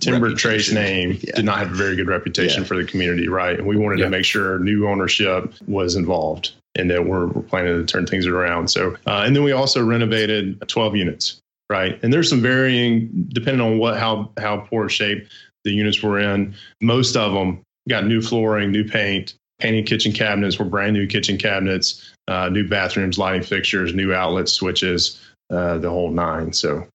[0.00, 1.36] Timber Trace name yeah.
[1.36, 2.68] did not have a very good reputation yeah.
[2.68, 3.58] for the community, right?
[3.58, 4.06] And we wanted yeah.
[4.06, 8.26] to make sure new ownership was involved and that we're, we're planning to turn things
[8.26, 8.68] around.
[8.68, 11.98] So, uh, and then we also renovated 12 units, right?
[12.02, 15.26] And there's some varying, depending on what how how poor shape
[15.64, 16.54] the units were in.
[16.82, 21.38] Most of them got new flooring, new paint, painted kitchen cabinets were brand new kitchen
[21.38, 25.20] cabinets, uh, new bathrooms, lighting fixtures, new outlet switches,
[25.50, 26.52] uh, the whole nine.
[26.52, 26.86] So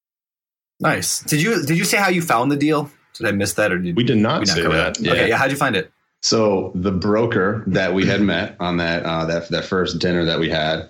[0.80, 1.20] Nice.
[1.20, 2.90] Did you did you say how you found the deal?
[3.14, 5.00] Did I miss that, or did we did not we say that?
[5.00, 5.12] Yeah.
[5.12, 5.36] Okay, yeah.
[5.36, 5.92] How'd you find it?
[6.20, 10.40] So the broker that we had met on that uh, that that first dinner that
[10.40, 10.88] we had,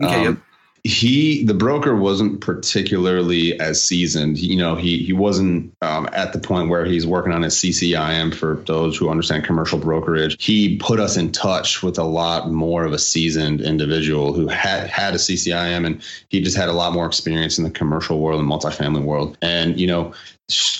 [0.00, 0.36] okay, um, yep
[0.84, 4.36] he the broker wasn't particularly as seasoned.
[4.36, 8.34] You know he he wasn't um, at the point where he's working on his ccim
[8.34, 10.36] for those who understand commercial brokerage.
[10.38, 14.90] He put us in touch with a lot more of a seasoned individual who had
[14.90, 18.40] had a ccim and he just had a lot more experience in the commercial world
[18.40, 19.38] and multifamily world.
[19.40, 20.12] And you know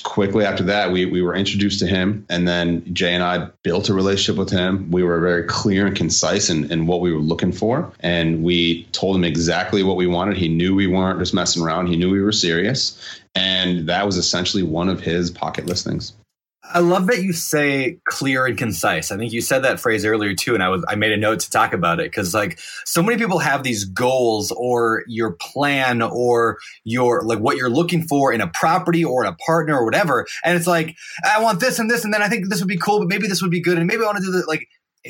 [0.03, 2.25] quickly after that, we, we were introduced to him.
[2.29, 4.91] And then Jay and I built a relationship with him.
[4.91, 7.91] We were very clear and concise in, in what we were looking for.
[8.01, 10.37] And we told him exactly what we wanted.
[10.37, 12.99] He knew we weren't just messing around, he knew we were serious.
[13.35, 16.13] And that was essentially one of his pocket listings.
[16.73, 19.13] I love that you say clear and concise.
[19.13, 21.41] I think you said that phrase earlier too, and I was I made a note
[21.41, 26.01] to talk about it because like so many people have these goals or your plan
[26.01, 29.85] or your like what you're looking for in a property or in a partner or
[29.85, 32.69] whatever, and it's like I want this and this, and then I think this would
[32.69, 34.49] be cool, but maybe this would be good, and maybe I want to do that.
[34.49, 34.67] Like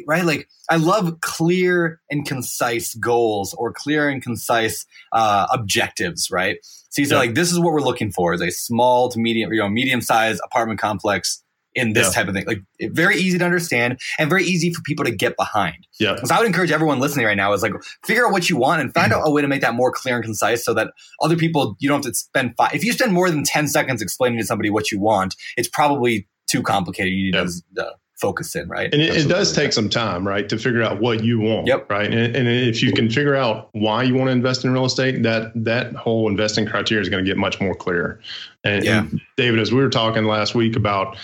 [0.08, 6.58] right, like I love clear and concise goals or clear and concise uh, objectives, right?
[6.90, 7.20] So you say yeah.
[7.20, 10.00] like this is what we're looking for is a small to medium, you know, medium
[10.00, 11.43] sized apartment complex
[11.74, 12.12] in this yeah.
[12.12, 12.46] type of thing.
[12.46, 15.86] Like very easy to understand and very easy for people to get behind.
[15.98, 16.16] Yeah.
[16.24, 17.72] So I would encourage everyone listening right now is like
[18.04, 20.16] figure out what you want and find out a way to make that more clear
[20.16, 23.12] and concise so that other people you don't have to spend five if you spend
[23.12, 27.12] more than 10 seconds explaining to somebody what you want, it's probably too complicated.
[27.12, 28.92] You need to uh, focus in, right?
[28.92, 31.90] And it, it, does take some time, right, to figure out what you want, yep.
[31.90, 32.06] right?
[32.06, 35.22] And, and, if you can figure out why you want to invest in real estate,
[35.24, 38.20] that that whole investing criteria is going to get much more clear.
[38.62, 39.00] And, yeah.
[39.00, 41.16] and David, as we were talking last week about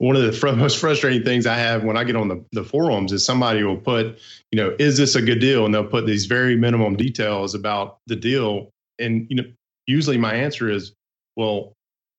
[0.00, 2.64] one of the fr- most frustrating things I have when I get on the, the
[2.64, 4.18] forums is somebody will put,
[4.50, 5.66] you know, is this a good deal?
[5.66, 8.70] And they'll put these very minimum details about the deal.
[8.98, 9.44] And, you know,
[9.86, 10.94] usually my answer is,
[11.36, 11.74] well,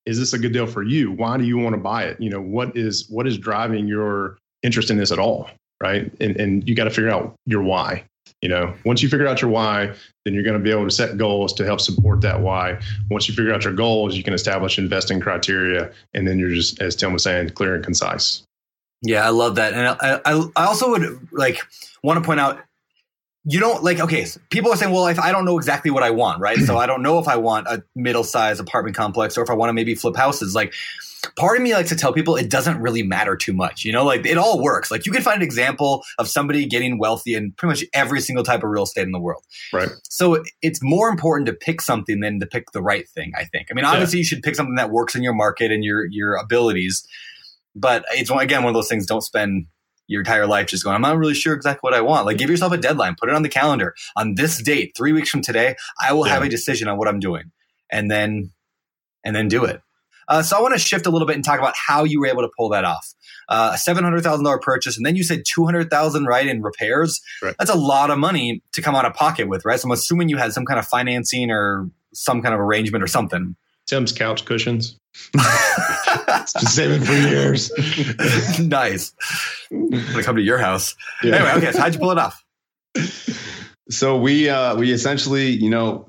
[0.06, 1.12] is this a good deal for you?
[1.12, 2.22] Why do you want to buy it?
[2.22, 5.50] You know, what is what is driving your interest in this at all?
[5.82, 6.12] Right.
[6.22, 8.06] And and you got to figure out your why.
[8.42, 9.94] You know, once you figure out your why,
[10.26, 12.80] then you're going to be able to set goals to help support that why.
[13.12, 16.82] Once you figure out your goals, you can establish investing criteria, and then you're just,
[16.82, 18.44] as Tim was saying, clear and concise.
[19.04, 21.60] Yeah, I love that, and I, I, I also would like
[22.04, 22.60] want to point out
[23.44, 26.04] you don't like okay so people are saying well if i don't know exactly what
[26.04, 29.44] i want right so i don't know if i want a middle-sized apartment complex or
[29.44, 30.74] if i want to maybe flip houses like
[31.36, 34.04] part of me likes to tell people it doesn't really matter too much you know
[34.04, 37.52] like it all works like you can find an example of somebody getting wealthy in
[37.54, 41.10] pretty much every single type of real estate in the world right so it's more
[41.10, 44.18] important to pick something than to pick the right thing i think i mean obviously
[44.18, 44.22] yeah.
[44.22, 47.06] you should pick something that works in your market and your your abilities
[47.76, 49.68] but it's again one of those things don't spend
[50.12, 52.26] your entire life just going, I'm not really sure exactly what I want.
[52.26, 52.40] Like mm-hmm.
[52.40, 53.96] give yourself a deadline, put it on the calendar.
[54.18, 56.34] On this date, three weeks from today, I will yeah.
[56.34, 57.52] have a decision on what I'm doing.
[57.90, 58.52] And then
[59.24, 59.82] and then do it.
[60.32, 62.28] Uh, so I want to shift a little bit and talk about how you were
[62.28, 63.14] able to pull that off.
[63.50, 66.48] Uh, a seven hundred thousand dollar purchase, and then you said two hundred thousand right
[66.48, 67.20] in repairs.
[67.42, 67.54] Right.
[67.60, 69.78] That's a lot of money to come out of pocket with, right?
[69.78, 73.08] So I'm assuming you had some kind of financing or some kind of arrangement or
[73.08, 73.58] something.
[73.88, 74.98] Tim's couch cushions.
[76.46, 77.70] saving for years.
[78.60, 79.14] nice.
[79.70, 80.96] I'm gonna come to your house.
[81.22, 81.36] Yeah.
[81.36, 81.72] Anyway, okay.
[81.74, 82.42] So how'd you pull it off?
[83.90, 86.08] So we uh, we essentially, you know,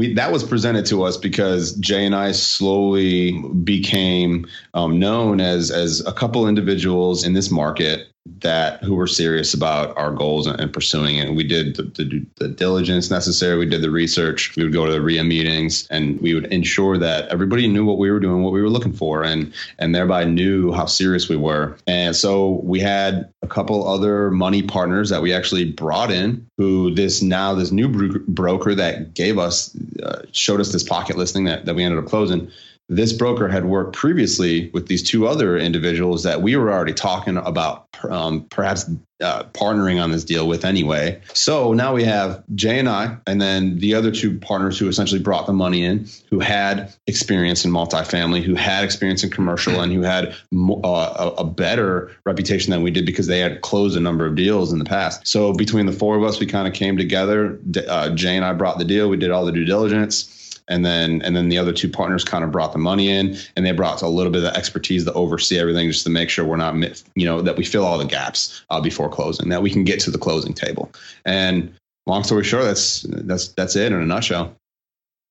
[0.00, 5.70] we that was presented to us because Jay and I slowly became um, known as
[5.70, 8.08] as a couple individuals in this market
[8.38, 11.28] that who were serious about our goals and, and pursuing it.
[11.28, 13.58] And we did the, the, the, diligence necessary.
[13.58, 14.54] We did the research.
[14.56, 17.98] We would go to the REIA meetings and we would ensure that everybody knew what
[17.98, 21.36] we were doing, what we were looking for, and and thereby knew how serious we
[21.36, 21.76] were.
[21.86, 26.46] And so we had a couple other money partners that we actually brought in.
[26.56, 31.44] Who this now this new broker that gave us uh, showed us this pocket listing
[31.44, 32.50] that that we ended up closing
[32.90, 37.36] this broker had worked previously with these two other individuals that we were already talking
[37.36, 41.20] about um, perhaps uh, partnering on this deal with anyway.
[41.32, 45.20] So now we have Jay and I, and then the other two partners who essentially
[45.20, 49.92] brought the money in, who had experience in multifamily, who had experience in commercial, and
[49.92, 54.26] who had uh, a better reputation than we did because they had closed a number
[54.26, 55.28] of deals in the past.
[55.28, 57.60] So between the four of us, we kind of came together.
[57.88, 59.08] Uh, Jay and I brought the deal.
[59.08, 60.39] We did all the due diligence
[60.70, 63.66] and then and then the other two partners kind of brought the money in and
[63.66, 66.56] they brought a little bit of expertise to oversee everything just to make sure we're
[66.56, 66.74] not
[67.14, 70.00] you know that we fill all the gaps uh, before closing that we can get
[70.00, 70.90] to the closing table.
[71.26, 71.74] And
[72.06, 74.44] long story short that's that's that's it in a nutshell.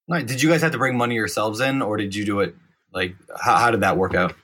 [0.08, 2.40] All right did you guys have to bring money yourselves in or did you do
[2.40, 2.54] it
[2.92, 4.34] like how, how did that work out?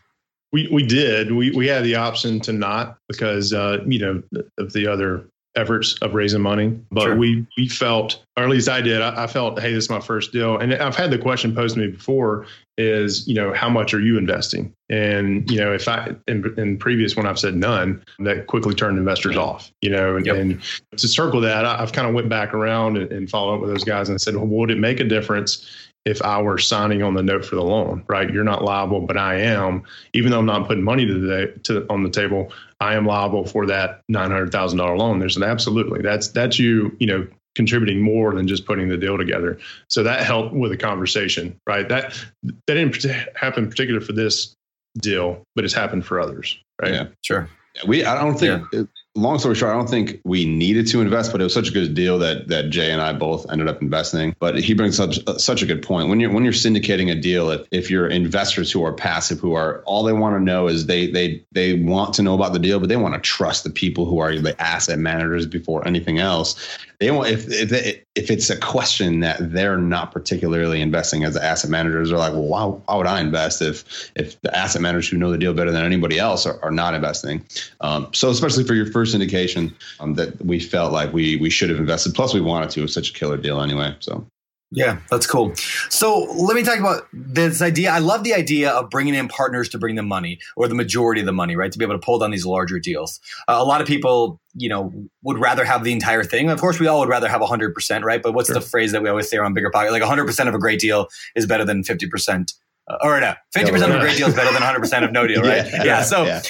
[0.53, 1.33] We we did.
[1.33, 5.95] We we had the option to not because uh, you know of the other efforts
[6.03, 7.17] of raising money, but sure.
[7.17, 10.01] we we felt, or at least I did, I, I, felt, hey, this is my
[10.01, 12.47] first deal, and I've had the question posed to me before:
[12.79, 14.73] is you know how much are you investing?
[14.89, 18.99] And you know if I in, in previous when I've said none, that quickly turned
[18.99, 19.73] investors off.
[19.83, 20.37] You know, and, yep.
[20.37, 20.63] and
[20.97, 23.71] to circle that, I, have kind of went back around and, and followed up with
[23.71, 25.67] those guys and said, well, would it make a difference?
[26.07, 28.33] if I were signing on the note for the loan, right?
[28.33, 29.83] You're not liable, but I am.
[30.15, 33.47] Even though I'm not putting money to the to on the table, I am liable
[33.47, 35.19] for that nine hundred thousand dollar loan.
[35.19, 39.17] There's an absolutely that's that's you you know contributing more than just putting the deal
[39.17, 39.59] together.
[39.89, 41.89] So that helped with the conversation, right?
[41.89, 42.13] That
[42.43, 43.03] that didn't
[43.35, 44.55] happen particular for this
[44.99, 46.93] deal, but it's happened for others, right?
[46.93, 47.49] Yeah, sure.
[47.87, 48.85] We I don't think yeah
[49.17, 51.73] long story short, I don't think we needed to invest, but it was such a
[51.73, 54.35] good deal that that Jay and I both ended up investing.
[54.39, 56.09] But he brings up such a good point.
[56.09, 59.55] When you're when you're syndicating a deal, if, if you're investors who are passive, who
[59.55, 62.59] are all they want to know is they they they want to know about the
[62.59, 66.19] deal, but they want to trust the people who are the asset managers before anything
[66.19, 66.79] else.
[66.99, 71.45] They want if if if it's a question that they're not particularly investing as the
[71.45, 75.09] asset managers, they're like, well, why, why would I invest if if the asset managers
[75.09, 77.45] who know the deal better than anybody else are, are not investing?
[77.81, 81.51] Um, so especially for your first first syndication um, that we felt like we we
[81.51, 82.15] should have invested.
[82.15, 82.81] Plus, we wanted to.
[82.81, 83.95] It was such a killer deal anyway.
[84.01, 84.27] So.
[84.73, 85.55] Yeah, that's cool.
[85.91, 87.93] So let me talk about this idea.
[87.93, 91.21] I love the idea of bringing in partners to bring the money or the majority
[91.21, 91.71] of the money, right?
[91.71, 93.21] To be able to pull down these larger deals.
[93.47, 94.93] Uh, a lot of people, you know,
[95.23, 96.51] would rather have the entire thing.
[96.51, 98.21] Of course, we all would rather have 100%, right?
[98.21, 98.55] But what's sure.
[98.55, 99.93] the phrase that we always say around bigger pocket?
[99.93, 102.53] Like 100% of a great deal is better than 50%
[102.89, 105.05] Uh, or no, fifty percent of a great deal is better than one hundred percent
[105.05, 105.67] of no deal, right?
[105.73, 106.03] Yeah, Yeah.
[106.03, 106.43] so, yeah.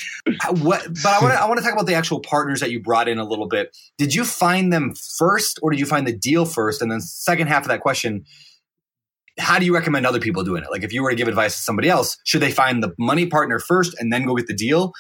[0.61, 0.87] what?
[1.03, 3.09] But I want to I want to talk about the actual partners that you brought
[3.09, 3.75] in a little bit.
[3.97, 6.83] Did you find them first, or did you find the deal first?
[6.83, 8.25] And then second half of that question.
[9.39, 10.71] How do you recommend other people doing it?
[10.71, 13.27] Like, if you were to give advice to somebody else, should they find the money
[13.27, 14.93] partner first and then go get the deal,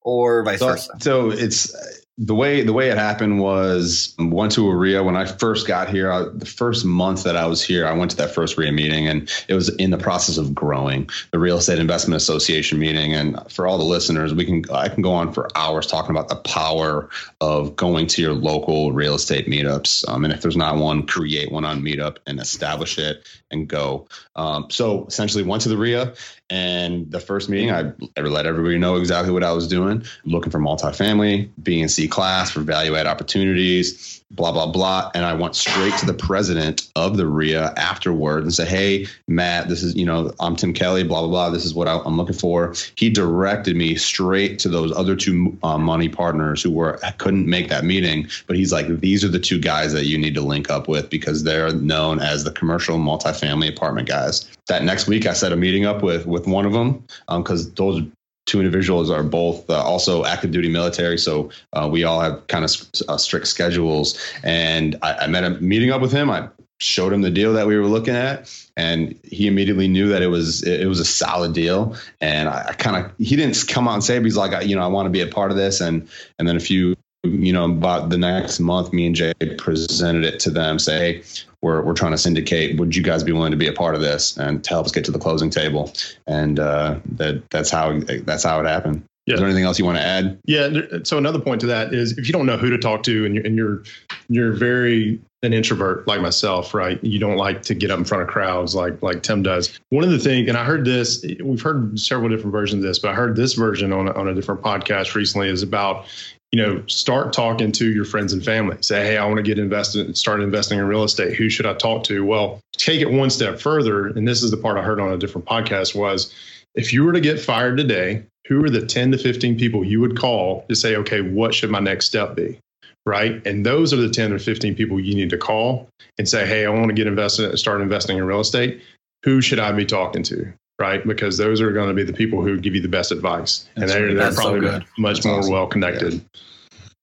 [0.00, 0.92] or vice So, versa?
[1.00, 1.72] so it's
[2.16, 5.88] the way the way it happened was went to a REIA when I first got
[5.88, 6.12] here.
[6.12, 9.08] I, the first month that I was here, I went to that first REIA meeting,
[9.08, 13.12] and it was in the process of growing the Real Estate Investment Association meeting.
[13.12, 16.28] And for all the listeners, we can I can go on for hours talking about
[16.28, 20.08] the power of going to your local real estate meetups.
[20.08, 24.06] Um, and if there's not one, create one on Meetup and establish it and go.
[24.36, 26.14] Um, so essentially, went to the REIA.
[26.50, 30.50] And the first meeting, I, I let everybody know exactly what I was doing, looking
[30.50, 35.10] for multifamily, B and C class for value add opportunities, blah, blah, blah.
[35.14, 39.68] And I went straight to the president of the REIA afterward and said, Hey, Matt,
[39.68, 41.50] this is, you know, I'm Tim Kelly, blah, blah, blah.
[41.50, 42.74] This is what I, I'm looking for.
[42.96, 47.68] He directed me straight to those other two uh, money partners who were couldn't make
[47.68, 48.28] that meeting.
[48.46, 51.10] But he's like, these are the two guys that you need to link up with
[51.10, 54.50] because they're known as the commercial multifamily apartment guys.
[54.66, 58.02] That next week, I set a meeting up with with one of them because those
[58.46, 62.64] two individuals are both uh, also active duty military, so uh, we all have kind
[62.64, 62.70] of
[63.08, 64.18] uh, strict schedules.
[64.42, 66.30] And I, I met him meeting up with him.
[66.30, 70.22] I showed him the deal that we were looking at, and he immediately knew that
[70.22, 71.96] it was it was a solid deal.
[72.20, 74.76] And I, I kind of he didn't come out and say, but he's like, you
[74.76, 75.80] know, I want to be a part of this.
[75.80, 80.24] And and then a few you know, about the next month, me and Jay presented
[80.24, 81.22] it to them, say, hey,
[81.64, 82.78] we're, we're trying to syndicate.
[82.78, 84.92] Would you guys be willing to be a part of this and to help us
[84.92, 85.92] get to the closing table?
[86.26, 89.02] And uh, that that's how that's how it happened.
[89.26, 89.34] Yeah.
[89.34, 90.38] Is there anything else you want to add?
[90.44, 90.68] Yeah.
[91.04, 93.34] So another point to that is if you don't know who to talk to and
[93.34, 93.82] you're, and you're,
[94.28, 97.02] you're very an introvert like myself, right?
[97.02, 99.80] You don't like to get up in front of crowds like, like Tim does.
[99.88, 102.98] One of the things, and I heard this, we've heard several different versions of this,
[102.98, 106.04] but I heard this version on a, on a different podcast recently is about,
[106.54, 108.76] you know, start talking to your friends and family.
[108.80, 111.34] Say, hey, I want to get invested, and start investing in real estate.
[111.34, 112.24] Who should I talk to?
[112.24, 114.06] Well, take it one step further.
[114.06, 116.32] And this is the part I heard on a different podcast was
[116.76, 120.00] if you were to get fired today, who are the 10 to 15 people you
[120.00, 122.56] would call to say, okay, what should my next step be?
[123.04, 123.44] Right.
[123.44, 125.88] And those are the 10 or 15 people you need to call
[126.18, 128.80] and say, hey, I want to get invested, and start investing in real estate.
[129.24, 130.52] Who should I be talking to?
[130.78, 131.06] Right.
[131.06, 133.68] Because those are going to be the people who give you the best advice.
[133.76, 134.14] and they're, right.
[134.14, 134.84] they're That's so probably good.
[134.98, 135.52] much That's more awesome.
[135.52, 136.24] well connected.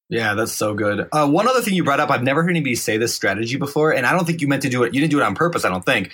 [0.10, 1.08] Yeah, that's so good.
[1.14, 3.94] Uh, one other thing you brought up, I've never heard anybody say this strategy before,
[3.94, 4.94] and I don't think you meant to do it.
[4.94, 6.12] You didn't do it on purpose, I don't think,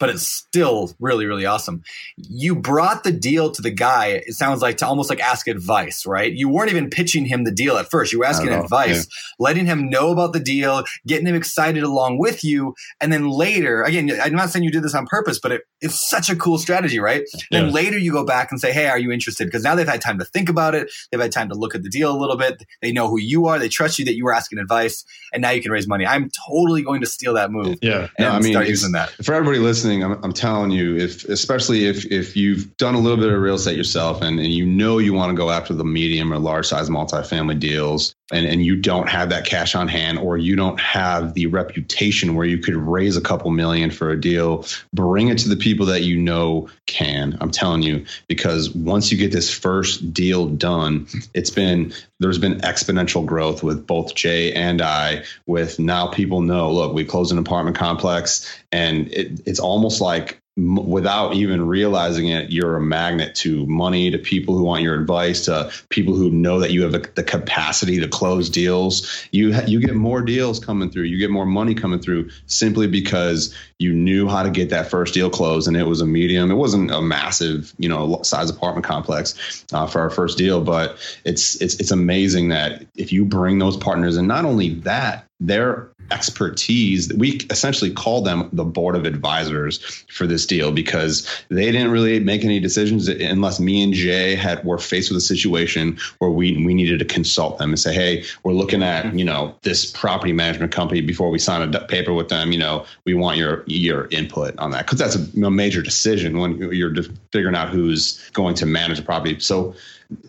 [0.00, 1.82] but it's still really, really awesome.
[2.16, 4.06] You brought the deal to the guy.
[4.08, 6.32] It sounds like to almost like ask advice, right?
[6.32, 8.12] You weren't even pitching him the deal at first.
[8.12, 8.64] You were asking Not at all.
[8.64, 9.06] advice,
[9.38, 13.82] letting him know about the deal, getting him excited along with you, and then later,
[13.82, 16.58] again, I'm not saying you did this on purpose, but it, it's such a cool
[16.58, 17.22] strategy, right?
[17.50, 20.00] Then later you go back and say, "Hey, are you interested?" Because now they've had
[20.00, 20.90] time to think about it.
[21.12, 22.62] They've had time to look at the deal a little bit.
[22.82, 23.58] They know who you are.
[23.58, 26.06] They trust you that you were asking advice, and now you can raise money.
[26.06, 28.08] I'm totally going to steal that move Yeah.
[28.18, 29.10] and No, I mean, start using that.
[29.22, 33.18] for everybody listening, I'm, I'm telling you, if especially if if you've done a little
[33.18, 35.84] bit of real estate yourself and, and you know you want to go after the
[35.84, 40.18] medium or large size multifamily deals and, and you don't have that cash on hand
[40.18, 44.20] or you don't have the reputation where you could raise a couple million for a
[44.20, 47.36] deal, bring it to the people that you know can.
[47.40, 52.60] I'm telling you, because once you get this first deal done, it's been there's been
[52.60, 55.24] exponential growth with both Jay and I.
[55.46, 60.40] With now people know, look, we closed an apartment complex, and it, it's almost like
[60.56, 65.46] without even realizing it, you're a magnet to money, to people who want your advice,
[65.46, 69.26] to people who know that you have the, capacity to close deals.
[69.32, 73.52] You you get more deals coming through, you get more money coming through simply because
[73.80, 76.50] you knew how to get that first deal closed, and it was a medium.
[76.52, 80.96] It wasn't a massive, you know, size apartment complex uh, for our first deal, but
[81.24, 85.88] it's it's it's amazing that if you bring those partners, and not only that, their
[86.10, 91.90] expertise we essentially call them the board of advisors for this deal because they didn't
[91.90, 96.30] really make any decisions unless me and Jay had were faced with a situation where
[96.30, 99.18] we we needed to consult them and say hey we're looking at mm-hmm.
[99.18, 102.84] you know this property management company before we sign a paper with them you know
[103.04, 104.86] we want your your input on that.
[104.86, 109.02] Because that's a, major decision when you're just figuring out who's going to manage a
[109.02, 109.38] property.
[109.38, 109.74] So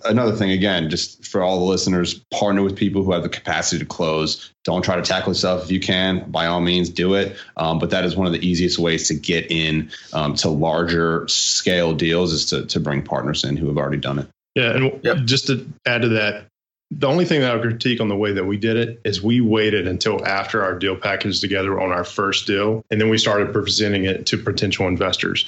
[0.06, 3.80] another thing again just for all the listeners partner with people who have the capacity
[3.80, 7.38] to close don't try to tackle yourself if you can by all means do it
[7.58, 11.28] um, but that is one of the easiest ways to get in um, to larger
[11.28, 15.00] scale deals is to, to bring partners in who have already done it Yeah, and
[15.04, 15.26] Yep.
[15.26, 16.46] just to add to that,
[16.92, 19.22] the only thing that I would critique on the way that we did it is
[19.22, 23.18] we waited until after our deal package together on our first deal, and then we
[23.18, 25.46] started presenting it to potential investors.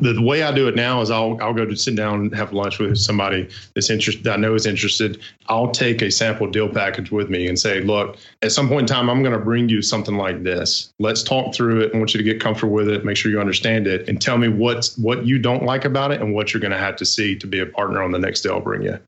[0.00, 2.34] The, the way I do it now is I'll I'll go to sit down and
[2.34, 5.20] have lunch with somebody that's interested that I know is interested.
[5.48, 8.86] I'll take a sample deal package with me and say, look, at some point in
[8.86, 10.92] time, I'm going to bring you something like this.
[10.98, 11.94] Let's talk through it.
[11.94, 14.38] I want you to get comfortable with it, make sure you understand it, and tell
[14.38, 17.04] me what's what you don't like about it and what you're going to have to
[17.04, 18.98] see to be a partner on the next deal I'll bring you.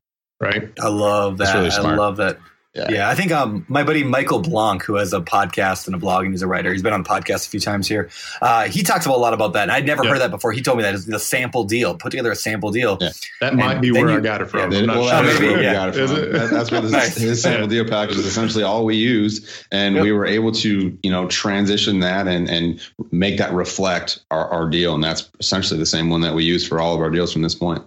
[0.41, 0.71] Right.
[0.79, 1.53] I love that.
[1.53, 1.97] really I smart.
[1.97, 2.39] love that.
[2.75, 2.91] Yeah.
[2.91, 3.09] Yeah.
[3.09, 6.33] I think um, my buddy Michael Blank, who has a podcast and a blog, and
[6.33, 6.71] he's a writer.
[6.71, 8.09] He's been on the podcast a few times here.
[8.43, 10.11] Uh, he talks about a lot about that, and I'd never Yeah.
[10.11, 10.51] heard that before.
[10.51, 11.95] He told me that is the sample deal.
[11.95, 12.99] Put together a sample deal.
[13.01, 13.09] Yeah.
[13.41, 14.71] That might be then where I got it from.
[14.71, 15.23] Yeah, I'm not well, sure.
[15.23, 15.73] that's maybe, where we yeah.
[15.73, 16.19] got it Is from.
[16.19, 16.31] it?
[16.33, 17.15] That- That's what his, Nice.
[17.17, 20.03] his sample deal package is essentially all we used, and Yep.
[20.03, 22.79] we were able to, you know, transition that and and
[23.11, 26.67] make that reflect our, our deal, and that's essentially the same one that we use
[26.67, 27.81] for all of our deals from this point.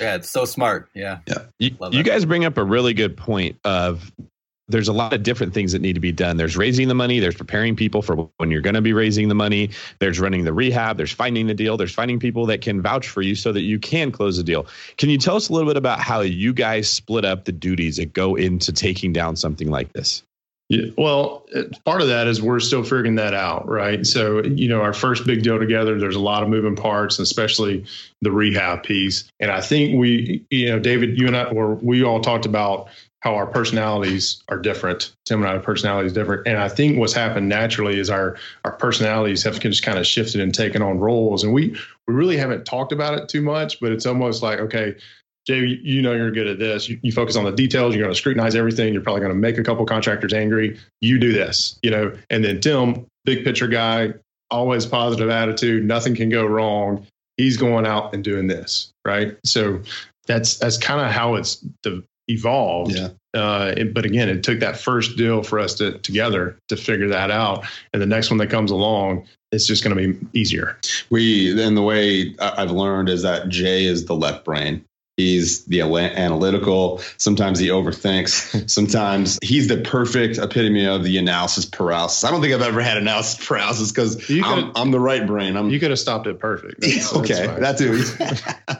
[0.00, 0.88] Yeah, it's so smart.
[0.94, 1.18] Yeah.
[1.58, 4.12] You, you guys bring up a really good point of
[4.68, 6.36] there's a lot of different things that need to be done.
[6.36, 9.34] There's raising the money, there's preparing people for when you're going to be raising the
[9.34, 13.08] money, there's running the rehab, there's finding the deal, there's finding people that can vouch
[13.08, 14.66] for you so that you can close the deal.
[14.96, 17.96] Can you tell us a little bit about how you guys split up the duties
[17.96, 20.22] that go into taking down something like this?
[20.68, 24.06] Yeah, well, uh, part of that is we're still figuring that out, right?
[24.06, 27.84] So, you know, our first big deal together, there's a lot of moving parts, especially
[28.22, 29.24] the rehab piece.
[29.38, 32.88] And I think we, you know, David, you and I, or we all talked about
[33.22, 35.14] how our personalities are different.
[35.26, 36.46] Tim and I, personality is different.
[36.46, 40.40] And I think what's happened naturally is our our personalities have just kind of shifted
[40.40, 41.44] and taken on roles.
[41.44, 41.76] And we
[42.08, 44.96] we really haven't talked about it too much, but it's almost like, okay,
[45.46, 46.88] Jay, you- know you're good at this.
[46.88, 47.94] You, you focus on the details.
[47.94, 48.92] You're going to scrutinize everything.
[48.92, 50.78] You're probably going to make a couple contractors angry.
[51.00, 52.12] You do this, you know.
[52.30, 54.14] And then Tim, big picture guy,
[54.50, 55.84] always positive attitude.
[55.84, 57.06] Nothing can go wrong.
[57.36, 59.36] He's going out and doing this, right?
[59.44, 59.80] So
[60.26, 61.64] that's that's kind of how it's
[62.28, 62.92] evolved.
[62.94, 63.08] Yeah.
[63.34, 67.08] Uh, it- but again, it took that first deal for us to together to figure
[67.08, 67.64] that out.
[67.92, 70.78] And the next one that comes along, it's just going to be easier.
[71.10, 74.84] We and the way I've learned is that Jay is the left brain.
[75.18, 77.02] He's the analytical.
[77.18, 78.68] Sometimes he overthinks.
[78.70, 82.24] Sometimes he's the perfect epitome of the analysis paralysis.
[82.24, 85.56] I don't think I've ever had analysis paralysis because I'm, I'm the right brain.
[85.56, 86.80] I'm You could have stopped it perfect.
[86.80, 87.60] That's- that's okay, fine.
[87.60, 88.02] that too.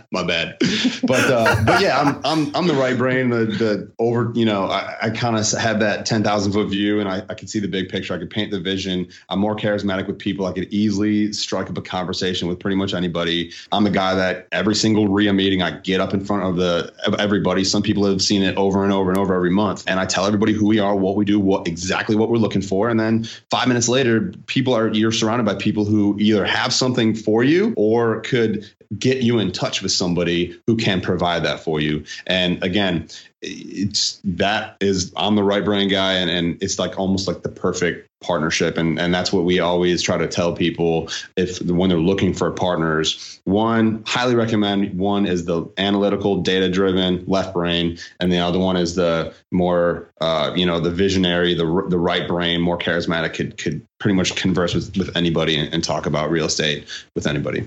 [0.11, 0.57] My bad.
[1.05, 3.31] But uh, but yeah, I'm I'm I'm the right brain.
[3.31, 7.01] The the over, you know, I, I kind of have that ten thousand foot view,
[7.01, 8.15] and I, I can see the big picture.
[8.15, 9.09] I could paint the vision.
[9.29, 10.47] I'm more charismatic with people.
[10.47, 13.53] I could easily strike up a conversation with pretty much anybody.
[13.71, 16.93] I'm the guy that every single REIA meeting, I get up in front of the
[17.07, 17.65] of everybody.
[17.65, 20.27] Some people have seen it over and over and over every month, and I tell
[20.27, 23.25] everybody who we are, what we do, what exactly what we're looking for, and then
[23.51, 27.75] five minutes later, people are you're surrounded by people who either have something for you
[27.77, 32.05] or could get you in touch with somebody who can provide that for you.
[32.27, 33.09] And again,
[33.41, 37.49] it's that is I'm the right brain guy and, and it's like almost like the
[37.49, 38.79] perfect partnership.
[38.79, 42.51] And and that's what we always try to tell people if when they're looking for
[42.53, 43.41] partners.
[43.45, 48.77] One highly recommend one is the analytical data driven left brain and the other one
[48.77, 53.59] is the more uh, you know the visionary the the right brain more charismatic could
[53.59, 56.87] could pretty much converse with with anybody and, and talk about real estate
[57.17, 57.67] with anybody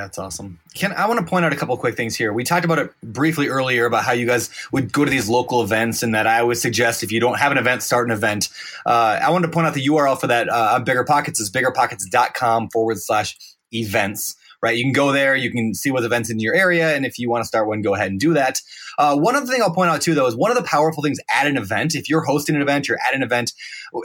[0.00, 0.58] that's awesome.
[0.74, 2.32] Ken, I want to point out a couple quick things here.
[2.32, 5.62] We talked about it briefly earlier about how you guys would go to these local
[5.62, 8.48] events, and that I always suggest if you don't have an event, start an event.
[8.86, 11.50] Uh, I wanted to point out the URL for that uh, on Bigger Pockets is
[11.50, 13.36] biggerpockets.com forward slash
[13.72, 14.36] events.
[14.62, 15.34] Right, you can go there.
[15.34, 17.82] You can see what events in your area, and if you want to start one,
[17.82, 18.60] go ahead and do that.
[19.02, 21.18] Uh, one other thing I'll point out too, though, is one of the powerful things
[21.28, 21.96] at an event.
[21.96, 23.52] If you're hosting an event, you're at an event,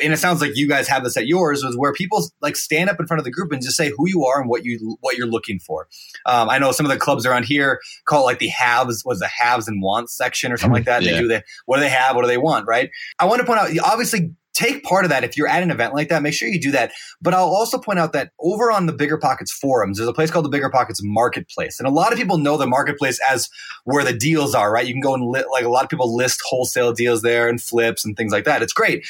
[0.04, 2.90] and it sounds like you guys have this at yours, is where people like stand
[2.90, 4.98] up in front of the group and just say who you are and what you
[5.02, 5.88] what you're looking for.
[6.26, 9.20] Um, I know some of the clubs around here call it like the haves was
[9.20, 11.04] the haves and wants section or something like that.
[11.04, 11.12] Yeah.
[11.12, 12.90] They do the what do they have, what do they want, right?
[13.20, 15.94] I want to point out, obviously take part of that if you're at an event
[15.94, 16.24] like that.
[16.24, 16.92] Make sure you do that.
[17.22, 20.32] But I'll also point out that over on the Bigger Pockets forums, there's a place
[20.32, 23.50] called the Bigger Pockets Marketplace, and a lot of people know the marketplace as
[23.84, 24.72] where the deals are.
[24.72, 24.88] Right?
[24.88, 27.62] You can go and li- like a lot of people list wholesale deals there and
[27.62, 28.62] flips and things like that.
[28.62, 29.06] It's great.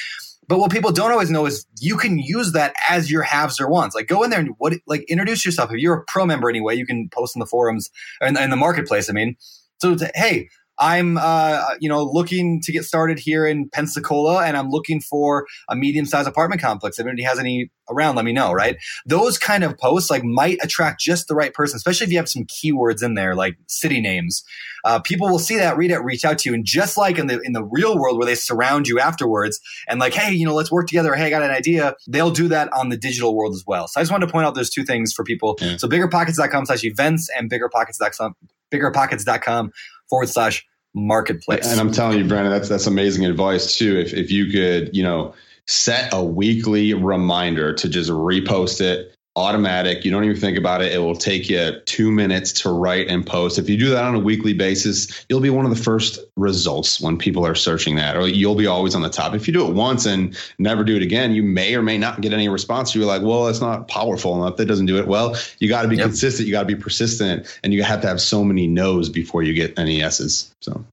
[0.49, 3.69] But what people don't always know is you can use that as your haves or
[3.69, 3.95] wants.
[3.95, 5.71] Like go in there and what like introduce yourself.
[5.71, 7.89] If you're a pro member anyway, you can post in the forums
[8.21, 9.09] and in the marketplace.
[9.09, 9.35] I mean,
[9.79, 14.55] so it's, hey, I'm uh, you know looking to get started here in Pensacola, and
[14.55, 16.99] I'm looking for a medium-sized apartment complex.
[16.99, 18.51] If anybody has any around, let me know.
[18.51, 22.17] Right, those kind of posts like might attract just the right person, especially if you
[22.17, 24.43] have some keywords in there like city names.
[24.85, 27.27] Uh, people will see that, read it, reach out to you, and just like in
[27.27, 30.53] the in the real world where they surround you afterwards and like, hey, you know,
[30.53, 31.15] let's work together.
[31.15, 31.95] Hey, I got an idea.
[32.07, 33.87] They'll do that on the digital world as well.
[33.87, 35.57] So I just wanted to point out those two things for people.
[35.59, 35.77] Yeah.
[35.77, 38.35] So biggerpockets.com slash events and biggerpockets.com
[38.73, 39.71] biggerpockets.com
[40.09, 41.67] forward slash marketplace.
[41.67, 43.99] And I'm telling you, Brandon, that's that's amazing advice too.
[43.99, 45.33] If if you could, you know,
[45.67, 50.03] set a weekly reminder to just repost it automatic.
[50.03, 50.91] You don't even think about it.
[50.91, 53.59] It will take you two minutes to write and post.
[53.59, 56.99] If you do that on a weekly basis, you'll be one of the first results
[56.99, 59.35] when people are searching that, or you'll be always on the top.
[59.35, 62.19] If you do it once and never do it again, you may or may not
[62.21, 62.95] get any response.
[62.95, 64.57] You're like, well, it's not powerful enough.
[64.57, 65.07] That doesn't do it.
[65.07, 66.05] Well, you got to be Yep.
[66.07, 66.47] consistent.
[66.47, 69.53] You got to be persistent, and you have to have so many no's before you
[69.53, 70.51] get any yeses.
[70.61, 70.83] So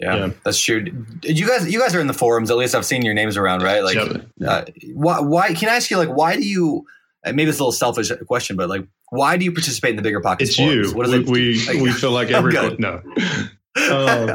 [0.00, 0.30] Yeah, Yeah.
[0.44, 0.82] that's true.
[1.22, 1.70] You guys?
[1.72, 2.50] You guys are in the forums.
[2.50, 3.84] At least I've seen your names around, right?
[3.84, 4.26] Like, Yep.
[4.46, 4.62] uh,
[4.94, 5.20] why?
[5.20, 5.52] Why?
[5.54, 6.86] Can I ask you, like, why do you?
[7.24, 10.02] And Maybe it's a little selfish question, but like, why do you participate in the
[10.02, 10.50] bigger pockets?
[10.50, 10.90] It's forums?
[10.90, 10.96] you.
[10.96, 11.28] What is we, it?
[11.28, 12.78] we Like- we feel like I'm every good.
[12.80, 13.02] no.
[13.90, 14.30] Um,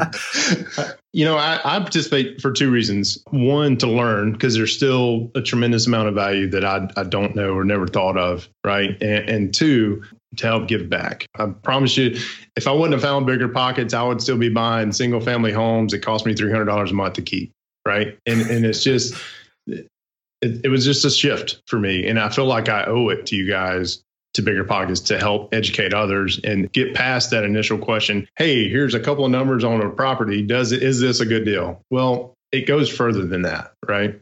[1.14, 3.16] you know, I, I participate for two reasons.
[3.30, 7.34] One, to learn because there's still a tremendous amount of value that I, I don't
[7.34, 8.90] know or never thought of, right?
[9.02, 10.02] And, and two,
[10.36, 11.24] to help give back.
[11.36, 12.18] I promise you,
[12.54, 15.92] if I wouldn't have found bigger pockets, I would still be buying single family homes
[15.92, 17.50] that cost me three hundred dollars a month to keep,
[17.86, 18.18] right?
[18.26, 19.14] And and it's just.
[20.42, 23.26] It, it was just a shift for me, and I feel like I owe it
[23.26, 24.02] to you guys
[24.34, 28.94] to bigger pockets to help educate others and get past that initial question hey here's
[28.94, 30.42] a couple of numbers on a property.
[30.42, 31.82] Does it is this a good deal?
[31.90, 34.20] Well it goes further than that right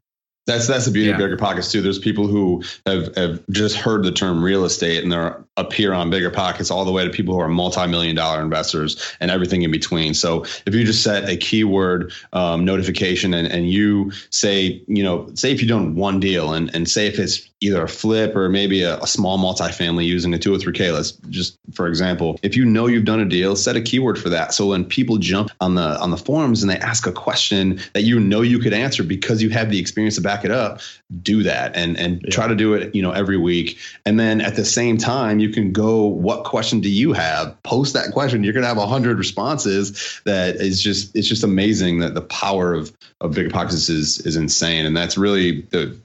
[0.48, 1.26] That's that's the beauty of Yeah.
[1.26, 1.82] bigger pockets too.
[1.82, 5.92] There's people who have, have just heard the term real estate and they're up here
[5.92, 9.62] on bigger pockets all the way to people who are multi-million dollar investors and everything
[9.62, 10.14] in between.
[10.14, 15.28] So if you just set a keyword um, notification and, and you say, you know,
[15.34, 18.48] say if you've done one deal and, and say if it's either a flip or
[18.48, 22.86] maybe a, a small multifamily using a 203K, let's just for example, if you know
[22.86, 24.54] you've done a deal, set a keyword for that.
[24.54, 28.02] So when people jump on the on the forums and they ask a question that
[28.02, 30.80] you know you could answer because you have the experience to back it up,
[31.22, 32.30] do that and and Yeah.
[32.30, 33.78] try to do it, you know, every week.
[34.06, 37.60] And then at the same time, you can go, what question do you have?
[37.62, 38.44] Post that question.
[38.44, 40.20] You're gonna have a hundred responses.
[40.24, 44.36] That is just it's just amazing that the power of of bigger pockets is is
[44.36, 44.86] insane.
[44.86, 45.96] And that's really the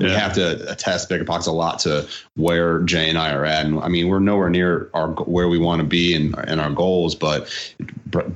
[0.00, 0.18] we Yeah.
[0.18, 3.64] have to attest bigger pockets a lot to where Jay and I are at.
[3.64, 6.70] And I mean, we're nowhere near our where we want to be and in our
[6.70, 7.48] goals, but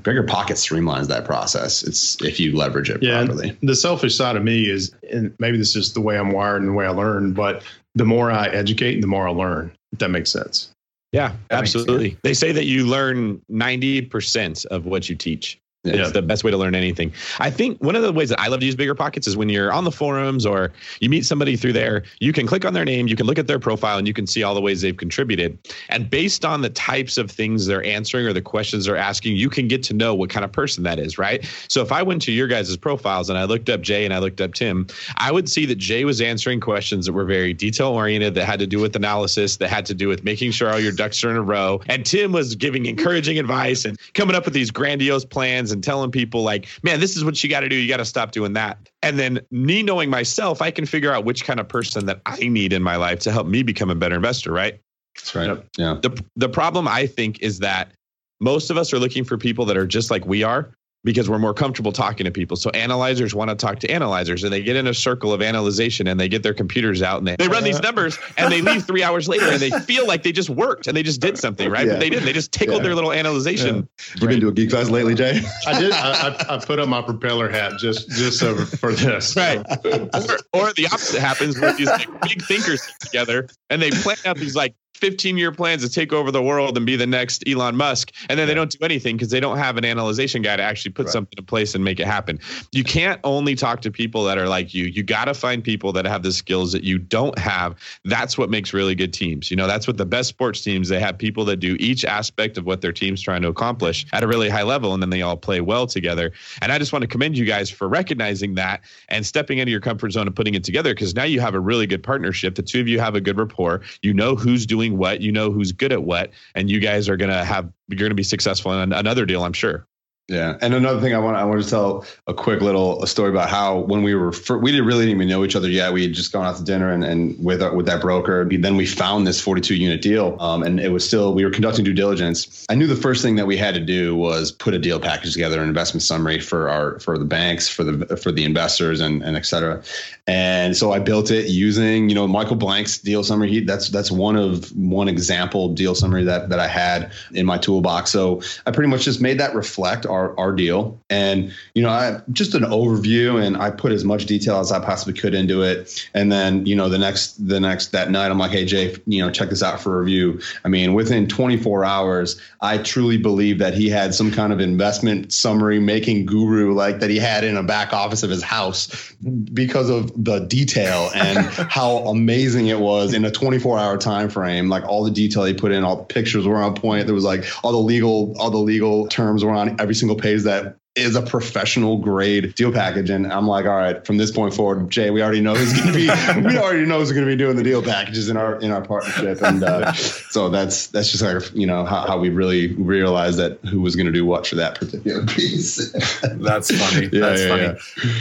[0.02, 1.82] bigger pockets streamlines that process.
[1.82, 3.56] It's if you leverage it yeah properly.
[3.62, 6.68] the selfish side of me is and maybe this is the way i'm wired and
[6.70, 7.62] the way i learn but
[7.94, 10.68] the more i educate the more i learn if that makes sense
[11.12, 12.16] Yeah, That makes absolutely.
[12.22, 15.58] They say that you learn 90% of what you teach.
[15.84, 16.08] It's Yeah.
[16.10, 17.12] the best way to learn anything.
[17.40, 19.48] I think one of the ways that I love to use bigger pockets is when
[19.48, 20.70] you're on the forums or
[21.00, 23.48] you meet somebody through there, you can click on their name, you can look at
[23.48, 25.58] their profile, and you can see all the ways they've contributed.
[25.88, 29.50] And based on the types of things they're answering or the questions they're asking, you
[29.50, 31.44] can get to know what kind of person that is, right?
[31.66, 34.18] So if I went to your guys' profiles and I looked up Jay and I
[34.18, 37.88] looked up Tim, I would see that Jay was answering questions that were very detail
[37.88, 40.78] oriented, that had to do with analysis, that had to do with making sure all
[40.78, 41.80] your ducks are in a row.
[41.88, 46.10] And Tim was giving encouraging advice and coming up with these grandiose plans and telling
[46.10, 47.76] people, like, man, this is what you got to do.
[47.76, 48.88] You got to stop doing that.
[49.02, 52.48] And then me knowing myself, I can figure out which kind of person that I
[52.48, 54.80] need in my life to help me become a better investor, right?
[55.16, 55.48] That's right.
[55.48, 55.66] Yep.
[55.76, 55.98] Yeah.
[56.00, 57.92] the the problem I think is that
[58.40, 60.74] most of us are looking for people that are just like we are
[61.04, 62.56] because we're more comfortable talking to people.
[62.56, 66.06] So analyzers want to talk to analyzers and they get in a circle of analyzation
[66.06, 68.84] and they get their computers out and they, they run these numbers and they leave
[68.84, 71.68] three hours later and they feel like they just worked and they just did something,
[71.70, 71.86] right?
[71.86, 71.94] Yeah.
[71.94, 72.24] But they didn't.
[72.24, 72.82] They just tickled Yeah.
[72.84, 73.88] their little analyzation.
[74.20, 75.40] You been to a geek fest lately, Jay?
[75.66, 79.36] i did I, I, I put on my propeller hat just just so, for this
[79.42, 79.58] Right.
[79.84, 84.16] or, or the opposite happens where these like, big thinkers get together and they plan
[84.24, 87.42] out these like 15 year plans to take over the world and be the next
[87.48, 88.12] Elon Musk.
[88.30, 90.92] And then they don't do anything because they don't have an analyzation guy to actually
[90.92, 91.12] put Right.
[91.12, 92.38] something in place and make it happen.
[92.70, 94.84] You can't only talk to people that are like you.
[94.84, 97.74] You got to find people that have the skills that you don't have.
[98.04, 99.50] That's what makes really good teams.
[99.50, 102.56] You know, that's what the best sports teams, they have people that do each aspect
[102.56, 104.94] of what their team's trying to accomplish at a really high level.
[104.94, 106.30] And then they all play well together.
[106.60, 109.80] And I just want to commend you guys for recognizing that and stepping into your
[109.80, 112.54] comfort zone and putting it together because now you have a really good partnership.
[112.54, 113.80] The two of you have a good rapport.
[114.02, 117.16] You know who's doing what, you know who's good at what, and you guys are
[117.16, 119.86] gonna have you're gonna be successful in another deal, I'm sure.
[120.32, 123.28] Yeah, and another thing I want I want to tell a quick little a story
[123.28, 125.92] about how when we were we didn't really even know each other yet.
[125.92, 128.48] We had just gone out to dinner and, and with our, with that broker.
[128.50, 131.84] Then we found this 42 unit deal, um, and it was still we were conducting
[131.84, 132.64] due diligence.
[132.70, 135.34] I knew the first thing that we had to do was put a deal package
[135.34, 139.22] together, an investment summary for our for the banks, for the for the investors, and
[139.22, 139.82] and et cetera.
[140.26, 143.50] And so I built it using you know Michael Blank's deal summary.
[143.50, 147.58] He, that's that's one of one example deal summary that that I had in my
[147.58, 148.10] toolbox.
[148.10, 151.00] So I pretty much just made that reflect our our, our deal.
[151.10, 154.84] And, you know, I just an overview and I put as much detail as I
[154.84, 156.08] possibly could into it.
[156.14, 159.22] And then, you know, the next, the next, that night, I'm like, hey, Jay, you
[159.22, 160.40] know, check this out for review.
[160.64, 165.32] I mean, within 24 hours, I truly believe that he had some kind of investment
[165.32, 169.12] summary making guru like that he had in a back office of his house
[169.52, 171.38] because of the detail and
[171.70, 174.68] how amazing it was in a 24 hour time frame.
[174.68, 177.06] Like all the detail he put in, all the pictures were on point.
[177.06, 180.42] There was like all the legal, all the legal terms were on every single page
[180.42, 183.08] that is a professional grade deal package.
[183.08, 185.86] And I'm like, all right, from this point forward, Jay, we already know who's going
[185.86, 186.06] to be,
[186.48, 188.82] we already know who's going to be doing the deal packages in our, in our
[188.84, 189.40] partnership.
[189.42, 193.60] And uh, so that's, that's just like, you know, how, how we really realized that
[193.64, 195.92] who was going to do what for that particular piece.
[196.22, 197.08] That's funny.
[197.12, 197.62] Yeah, That's yeah, funny.
[197.62, 198.20] yeah.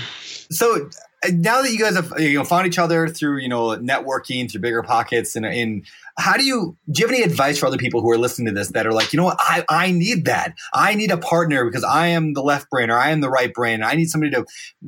[0.51, 0.89] So
[1.25, 4.51] uh, now that you guys have you know found each other through you know networking
[4.51, 5.85] through bigger pockets and and
[6.21, 8.53] how do you do you have any advice for other people who are listening to
[8.53, 9.37] this that are like you know what?
[9.39, 10.53] I I need that.
[10.73, 13.53] I need a partner because I am the left brain or I am the right
[13.53, 13.83] brain.
[13.83, 14.45] I need somebody to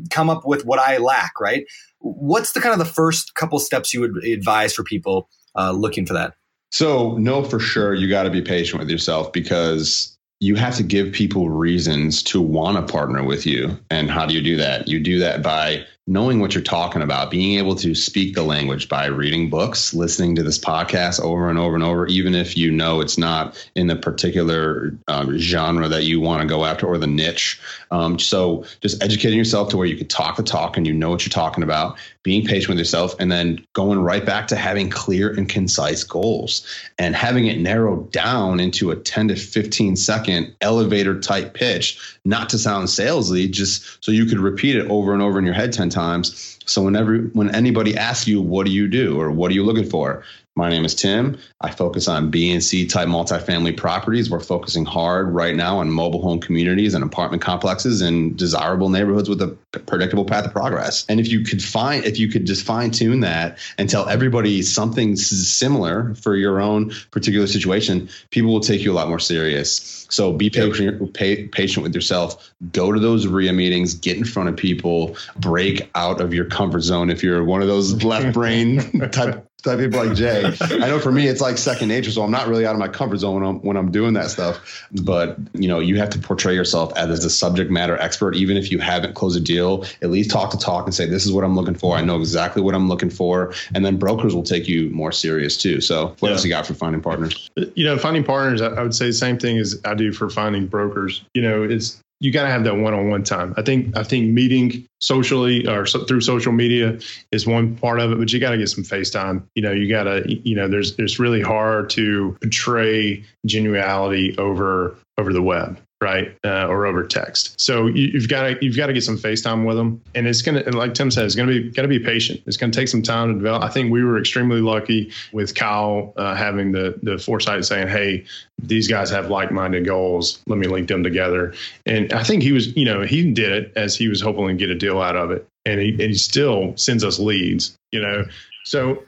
[0.10, 1.66] come up with what I lack right?
[2.00, 6.06] What's the kind of the first couple steps you would advise for people uh, looking
[6.06, 6.36] for that?
[6.72, 10.84] So know for sure you got to be patient with yourself because you have to
[10.84, 13.80] give people reasons to want to partner with you.
[13.90, 14.88] And how do you do that?
[14.88, 18.90] You do that by knowing what you're talking about, being able to speak the language
[18.90, 22.70] by reading books, listening to this podcast over and over and over, even if you
[22.70, 26.98] know it's not in the particular um, genre that you want to go after or
[26.98, 27.60] the niche.
[27.92, 31.10] Um, so just educating yourself to where you can talk the talk and you know
[31.10, 34.90] what you're talking about, being patient with yourself, and then going right back to having
[34.90, 36.68] clear and concise goals
[37.00, 42.50] and having it narrowed down into a 10 to 15 second elevator type pitch, not
[42.50, 45.72] to sound salesy, just so you could repeat it over and over in your head
[45.72, 46.60] 10 times.
[46.66, 49.90] So whenever when anybody asks you, what do you do or what are you looking
[49.90, 50.24] for?
[50.56, 51.40] My name is Tim.
[51.62, 54.30] I focus on B and C type multifamily properties.
[54.30, 59.28] We're focusing hard right now on mobile home communities and apartment complexes in desirable neighborhoods
[59.28, 61.08] with a predictable path of progress.
[61.10, 64.62] And if you could find, if you could just fine tune that and tell everybody
[64.62, 70.06] something similar for your own particular situation, people will take you a lot more serious.
[70.12, 72.54] So be patient, pa- patient with yourself.
[72.72, 76.82] Go to those REIA meetings, get in front of people, break out of your comfort
[76.82, 77.10] zone.
[77.10, 78.78] If you're one of those left brain
[79.10, 80.54] type type people like Jay.
[80.62, 82.88] I know for me it's like second nature, so I'm not really out of my
[82.88, 84.86] comfort zone when I'm when I'm doing that stuff.
[85.04, 88.72] But you know, you have to portray yourself as a subject matter expert, even if
[88.72, 89.86] you haven't closed a deal.
[90.02, 91.96] At least talk to talk and say, "This is what I'm looking for.
[91.96, 95.58] I know exactly what I'm looking for," and then brokers will take you more serious
[95.58, 95.82] too.
[95.82, 96.34] So, what Yeah.
[96.36, 97.50] else you got for finding partners?
[97.76, 100.30] you know, finding partners, I I would say the same thing as I do for
[100.30, 101.24] finding brokers.
[101.34, 103.54] You know, it's you got to have that one-on-one time.
[103.58, 106.98] I think I think meeting socially or so, through social media
[107.34, 109.44] is one part of it, but you got to get some FaceTime.
[109.56, 114.96] You know, you got to you know, there's it's really hard to portray genuality over
[115.18, 117.60] over the web right uh, or over text.
[117.60, 120.02] So you, you've got to you've got to get some facetime with them.
[120.14, 122.42] And it's gonna like tim said it's gonna be got to be patient.
[122.46, 123.64] It's gonna take some time to develop.
[123.64, 128.26] I think we were extremely lucky with kyle uh, having the the foresight saying hey
[128.62, 130.42] these guys have like-minded goals.
[130.46, 131.54] Let me link them together.
[131.86, 134.54] And i think he was you know he did it as he was hoping to
[134.54, 135.48] get a deal out of it.
[135.66, 138.26] And he, and he still sends us leads you know.
[138.66, 139.04] So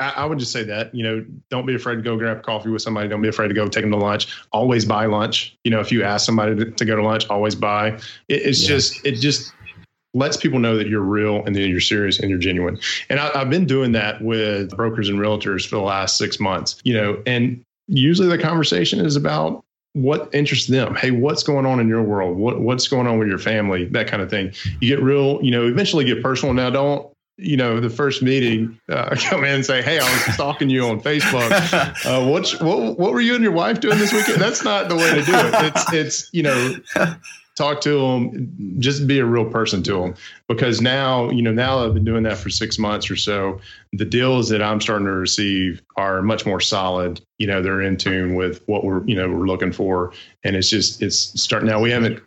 [0.00, 2.70] I, I would just say that, you know, don't be afraid to go grab coffee
[2.70, 3.08] with somebody.
[3.08, 4.26] Don't be afraid to go take them to lunch.
[4.52, 5.56] Always buy lunch.
[5.64, 7.88] You know, if you ask somebody to, to go to lunch, always buy.
[8.28, 8.68] It, it's Yeah.
[8.68, 9.52] just, it just
[10.14, 12.78] lets people know that you're real and that you're serious and you're genuine.
[13.08, 16.80] And I, I've been doing that with brokers and realtors for the last six months,
[16.84, 20.96] you know, and usually the conversation is about what interests them.
[20.96, 22.36] Hey, what's going on in your world?
[22.36, 23.84] What, what's going on with your family?
[23.86, 24.52] That kind of thing.
[24.80, 26.52] You get real, you know, eventually get personal.
[26.52, 30.22] Now, don't, you know, the first meeting, uh, come in and say, "Hey, I was
[30.34, 31.50] stalking you on Facebook.
[32.04, 34.96] Uh, what, what what were you and your wife doing this weekend?" That's not the
[34.96, 35.54] way to do it.
[35.64, 36.76] It's it's you know,
[37.56, 40.14] talk to them, just be a real person to them.
[40.48, 43.60] Because now, you know, now I've been doing that for six months or so.
[43.92, 47.20] The deals that I'm starting to receive are much more solid.
[47.38, 50.12] You know, they're in tune with what we're you know we're looking for,
[50.44, 51.80] and it's just it's starting now.
[51.80, 52.22] We haven't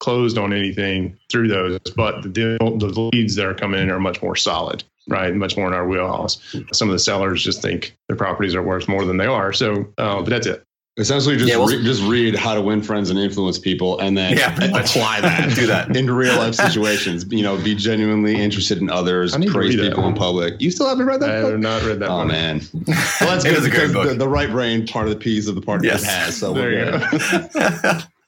[0.00, 4.00] closed on anything through those, but the deal, the leads that are coming in are
[4.00, 5.34] much more solid, right?
[5.34, 6.38] Much more in our wheelhouse.
[6.72, 9.52] Some of the sellers just think their properties are worth more than they are.
[9.52, 10.64] So, uh, but that's it.
[10.98, 14.18] Essentially, just Yeah, well- re- just read how to win friends and influence people, and
[14.18, 15.54] then Yeah, apply that.
[15.54, 15.96] Do that.
[15.96, 17.24] in real life situations.
[17.30, 20.60] You know, be genuinely interested in others, I need praise people in public.
[20.60, 21.30] You still haven't read that?
[21.30, 22.28] I that have not read that Oh one.
[22.28, 24.08] man, well that's It good is a great book.
[24.08, 26.04] the, the right brain part of the piece of the part Yes.
[26.04, 26.36] has.
[26.36, 27.50] So There we're you good.
[27.52, 27.98] go.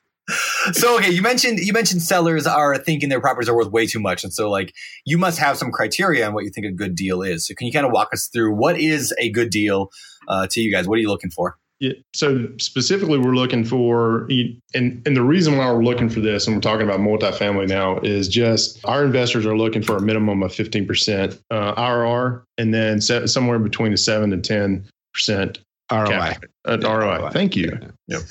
[0.73, 4.01] so okay, you mentioned you mentioned sellers are thinking their properties are worth way too
[4.01, 4.73] much, and so like
[5.05, 7.47] you must have some criteria on what you think a good deal is.
[7.47, 9.91] So can you kind of walk us through what is a good deal
[10.29, 10.89] uh, to you guys?
[10.89, 11.57] What are you looking for?
[11.81, 14.29] Yeah, so specifically, we're looking for,
[14.73, 17.99] and and the reason why we're looking for this, and we're talking about multifamily now,
[18.05, 22.73] is just our investors are looking for a minimum of fifteen percent uh, IRR, and
[22.73, 25.59] then somewhere between the seven and ten percent
[25.91, 26.37] ROI.
[26.65, 27.31] Uh, ROI.
[27.33, 27.77] Thank you.
[28.07, 28.23] Yep.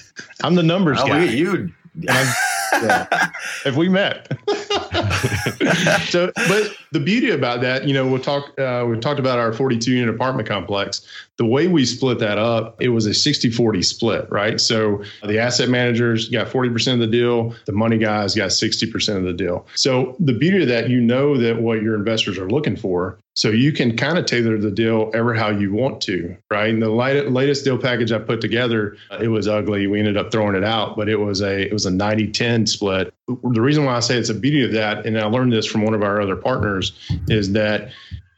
[0.43, 1.25] I'm the numbers oh, guy.
[1.25, 1.71] You.
[1.95, 2.33] Yeah.
[3.63, 4.31] Have we met?
[6.09, 8.59] so, but the beauty about that, you know, we'll talk.
[8.59, 11.07] Uh, we've talked about our 42 unit apartment complex.
[11.37, 14.59] The way we split that up, it was a 60-40 split, right?
[14.59, 19.23] So the asset managers got 40% of the deal, the money guys got 60% of
[19.23, 19.65] the deal.
[19.75, 23.17] So the beauty of that, you know that what your investors are looking for.
[23.33, 26.69] So you can kind of tailor the deal ever how you want to, right?
[26.69, 29.87] And the latest deal package I put together, it was ugly.
[29.87, 33.13] We ended up throwing it out, but it was a it was a 90-10 split.
[33.43, 35.83] The reason why I say it's a beauty of that, and I learned this from
[35.83, 36.93] one of our other partners,
[37.27, 37.91] is that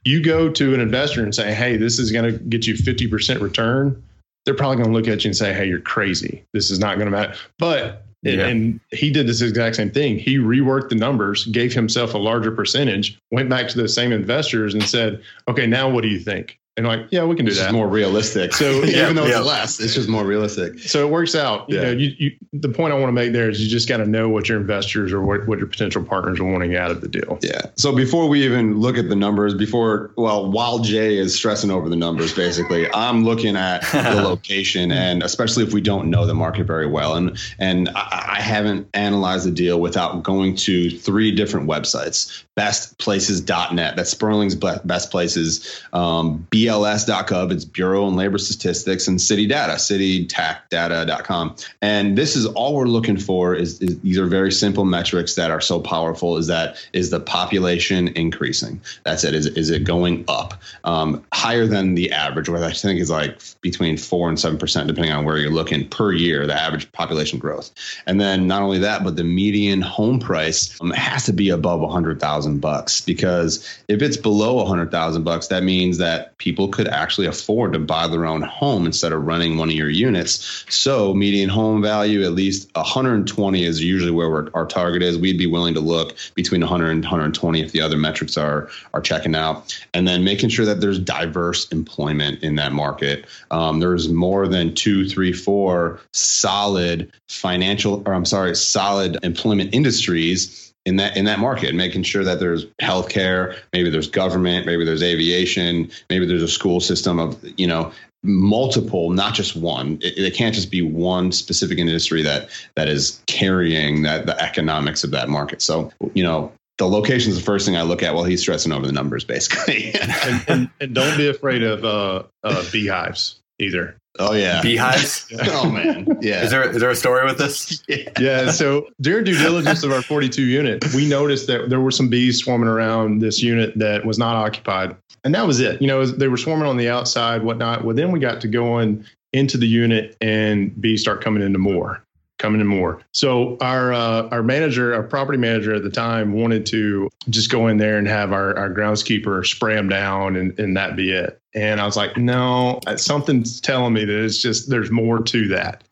[0.06, 3.42] you go to an investor and say, hey, this is going to get you 50%
[3.42, 4.04] return.
[4.46, 6.44] They're probably going to look at you and say, hey, you're crazy.
[6.54, 7.36] This is not going to matter.
[7.58, 8.46] But yeah.
[8.46, 10.18] And he did this exact same thing.
[10.18, 14.74] He reworked the numbers, gave himself a larger percentage, went back to the same investors
[14.74, 16.58] and said, okay, now what do you think?
[16.76, 17.72] And like, yeah, we can do it's that.
[17.72, 18.52] more realistic.
[18.54, 19.38] So yeah, even though yeah.
[19.38, 20.80] it's less, it's just more realistic.
[20.80, 21.70] So it works out.
[21.70, 21.84] Yeah.
[21.84, 24.08] Know, you, you, the point I want to make there is you just got to
[24.08, 27.08] know what your investors or what, what your potential partners are wanting out of the
[27.08, 27.38] deal.
[27.44, 27.62] Yeah.
[27.76, 31.90] So before we even look at the numbers, before well, while Jay is stressing over
[31.90, 36.34] the numbers, basically, I'm looking at the location, and especially if we don't know the
[36.34, 41.32] market very well, and and I, I haven't analyzed the deal without going to three
[41.32, 45.84] different websites: bestplaces.net, that's Sperling's best places.
[45.94, 51.56] Um, BLS.gov, it's Bureau and Labor Statistics, and City Data, city-data.com.
[51.82, 55.52] And this is all we're looking for is, is, these are very simple metrics that
[55.52, 58.80] are so powerful is that is the population increasing?
[59.04, 59.34] That's it.
[59.34, 60.54] Is, is it going up?
[60.86, 64.88] Um, higher than the average, which I think is like between four and seven percent,
[64.88, 67.72] depending on where you're looking per year, the average population growth.
[68.06, 71.82] And then not only that, but the median home price um, has to be above
[71.82, 76.38] a hundred thousand bucks because if it's below a hundred thousand bucks, that means that
[76.38, 79.76] people people could actually afford to buy their own home instead of running one of
[79.76, 80.64] your units.
[80.70, 85.18] So median home value, at least 120 is usually where our target is.
[85.18, 89.02] We'd be willing to look between 100 and 120 if the other metrics are are
[89.02, 93.26] checking out, and then making sure that there's diverse employment in that market.
[93.50, 100.73] Um, there's more than two, three, four solid financial, or I'm sorry, solid employment industries
[100.86, 105.04] in that in that market, making sure that there's healthcare, maybe there's government, maybe there's
[105.04, 107.92] aviation, maybe there's a school system of you know
[108.24, 109.98] multiple, not just one.
[110.02, 115.04] It, it can't just be one specific industry that that is carrying that the economics
[115.04, 115.62] of that market.
[115.62, 118.72] So you know the location is the first thing I look at while he's stressing
[118.72, 119.94] over the numbers, basically.
[120.02, 123.96] and, and, and, don't be afraid of uh, uh, beehives either.
[124.20, 125.26] Oh yeah, beehives.
[125.42, 126.44] oh man, yeah.
[126.44, 127.84] Is there is there a story with this?
[127.88, 128.10] yeah.
[128.20, 128.52] yeah.
[128.52, 132.40] So during due diligence of our 42 unit, we noticed that there were some bees
[132.40, 135.82] swarming around this unit that was not occupied, and that was it.
[135.82, 137.84] You know, they were swarming on the outside, whatnot.
[137.84, 142.04] Well, then we got to going into the unit, and bees start coming into more
[142.44, 143.02] coming in more.
[143.14, 147.68] So our uh, our manager, our property manager at the time, wanted to just go
[147.68, 151.40] in there and have our, our groundskeeper spray them down and, and that be it.
[151.56, 155.84] And I was like, no, something's telling me that it's just there's more to that.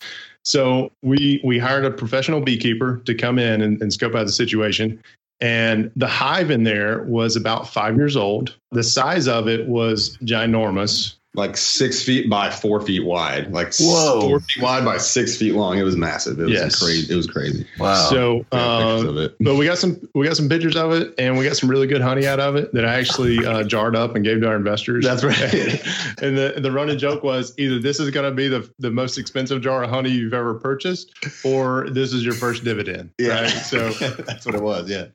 [0.43, 4.31] So we we hired a professional beekeeper to come in and, and scope out the
[4.31, 5.01] situation.
[5.39, 8.55] And the hive in there was about five years old.
[8.71, 14.21] The size of it was ginormous like six feet by four feet wide, like Whoa.
[14.21, 15.77] four feet wide by six feet long.
[15.77, 16.37] It was massive.
[16.39, 16.79] It was yes.
[16.79, 17.13] crazy.
[17.13, 17.65] It was crazy.
[17.79, 18.09] Wow.
[18.09, 21.55] So, uh, but we got some we got some pictures of it, and we got
[21.55, 24.41] some really good honey out of it that I actually uh, jarred up and gave
[24.41, 25.05] to our investors.
[25.05, 25.41] That's right.
[26.21, 29.17] and the the running joke was either this is going to be the the most
[29.17, 31.13] expensive jar of honey you've ever purchased,
[31.45, 33.11] or this is your first dividend.
[33.17, 33.41] Yeah.
[33.41, 33.49] Right?
[33.49, 33.89] So
[34.25, 34.89] that's what it was.
[34.89, 35.05] Yeah.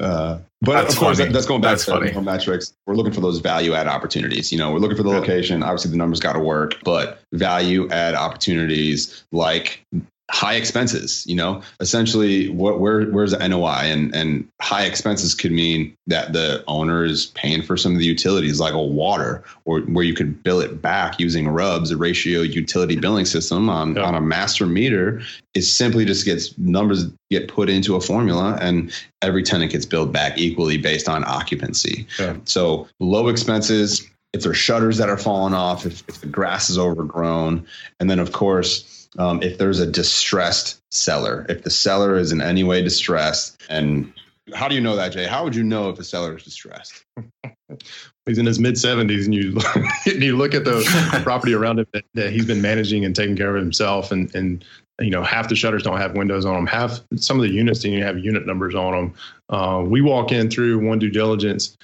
[0.00, 2.12] Uh, but that's of course, that, that's going back that's to funny.
[2.20, 2.74] metrics.
[2.86, 4.50] We're looking for those value add opportunities.
[4.50, 5.62] You know, we're looking for the location.
[5.62, 9.84] Obviously, the numbers got to work, but value add opportunities like
[10.30, 11.62] high expenses you know?
[11.80, 17.04] Essentially what where where's the NOI and and high expenses could mean that the owner
[17.04, 20.60] is paying for some of the utilities like a water or where you could bill
[20.60, 25.22] it back using RUBS a ratio utility billing system um, on on a master meter.
[25.54, 30.12] It simply just gets numbers get put into a formula and every tenant gets billed
[30.12, 32.06] back equally based on occupancy.
[32.44, 36.78] So low expenses if there's shutters that are falling off if, if the grass is
[36.78, 37.66] overgrown
[38.00, 42.40] and then of course um, if there's a distressed seller, if the seller is in
[42.40, 44.12] any way distressed, and
[44.54, 45.26] how do you know that, Jay?
[45.26, 47.04] How would you know if the seller is distressed?
[48.26, 49.58] he's in his mid 70s, and you
[50.12, 53.36] and you look at the property around him that, that he's been managing and taking
[53.36, 54.64] care of himself, and and
[55.00, 56.66] you know half the shutters don't have windows on them.
[56.66, 59.14] Half some of the units didn't even have unit numbers on them.
[59.48, 61.76] Uh, we walk in through one due diligence,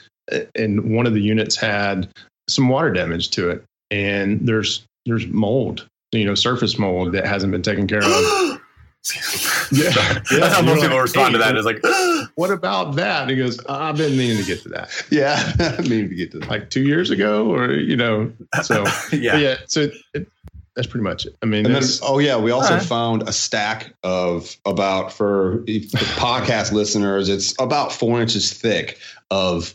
[0.55, 2.09] and one of the units had
[2.49, 7.53] some water damage to it, and there's there's mold, you know, surface mold that hasn't
[7.53, 8.05] been taken care of.
[9.73, 9.91] yeah,
[10.31, 11.57] that's how most people like, respond to hey, that.
[11.57, 11.83] Is like,
[12.35, 13.23] what about that?
[13.23, 14.91] And he goes, I've been meaning to get to that.
[15.11, 16.49] Yeah, I mean to get to that.
[16.49, 18.33] Like two years ago, or you know,
[18.63, 19.37] so yeah.
[19.37, 19.57] yeah.
[19.67, 20.29] So it,
[20.79, 21.37] that's pretty much it.
[21.43, 22.87] I mean, And then, that's, oh yeah, we also All right.
[22.87, 28.99] found a stack of about for, for podcast listeners, it's about four inches thick
[29.31, 29.75] of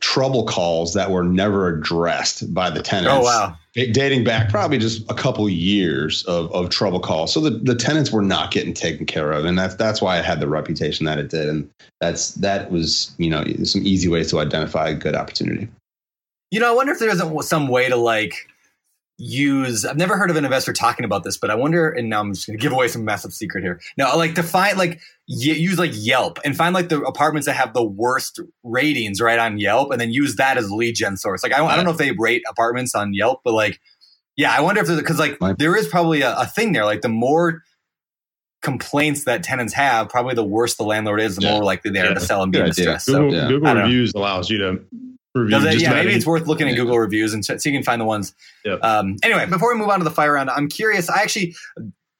[0.00, 3.18] trouble calls that were never addressed by the tenants.
[3.18, 3.56] Oh wow.
[3.74, 7.32] Dating back probably just a couple years of, of trouble calls.
[7.32, 9.44] So the, the tenants were not getting taken care of.
[9.44, 11.48] And that's that's why it had the reputation that it did.
[11.48, 11.70] And
[12.00, 15.68] that's that was, you know, some easy ways to identify a good opportunity.
[16.50, 18.48] You know, I wonder if there isn't some way to like
[19.18, 19.84] use.
[19.84, 21.90] I've never heard of an investor talking about this, but I wonder.
[21.90, 23.80] And now I'm just going to give away some massive secret here.
[23.96, 27.54] Now, like to find like y- use like Yelp and find like the apartments that
[27.54, 31.16] have the worst ratings right on Yelp, and then use that as a lead gen
[31.16, 31.42] source.
[31.42, 33.80] Like I don't, I don't know if they rate apartments on Yelp, but like
[34.36, 36.84] yeah, I wonder if there's because like Might- there is probably a, a thing there.
[36.84, 37.62] Like the more
[38.62, 41.52] complaints that tenants have, probably the worse the landlord is, the Yeah.
[41.54, 42.14] more likely they are Yeah.
[42.14, 43.00] to sell and be in Good idea.
[43.00, 43.12] So.
[43.14, 43.48] Google, yeah.
[43.48, 43.88] Google I don't know.
[43.88, 44.80] reviews allows you to
[45.34, 45.56] review.
[45.56, 46.76] It- yeah, maybe any- it's worth looking at.
[46.76, 48.34] Google reviews and so you can find the ones.
[48.64, 48.80] Yep.
[48.82, 51.08] Um, anyway, before we move on to the fire round, I'm curious.
[51.10, 51.54] I actually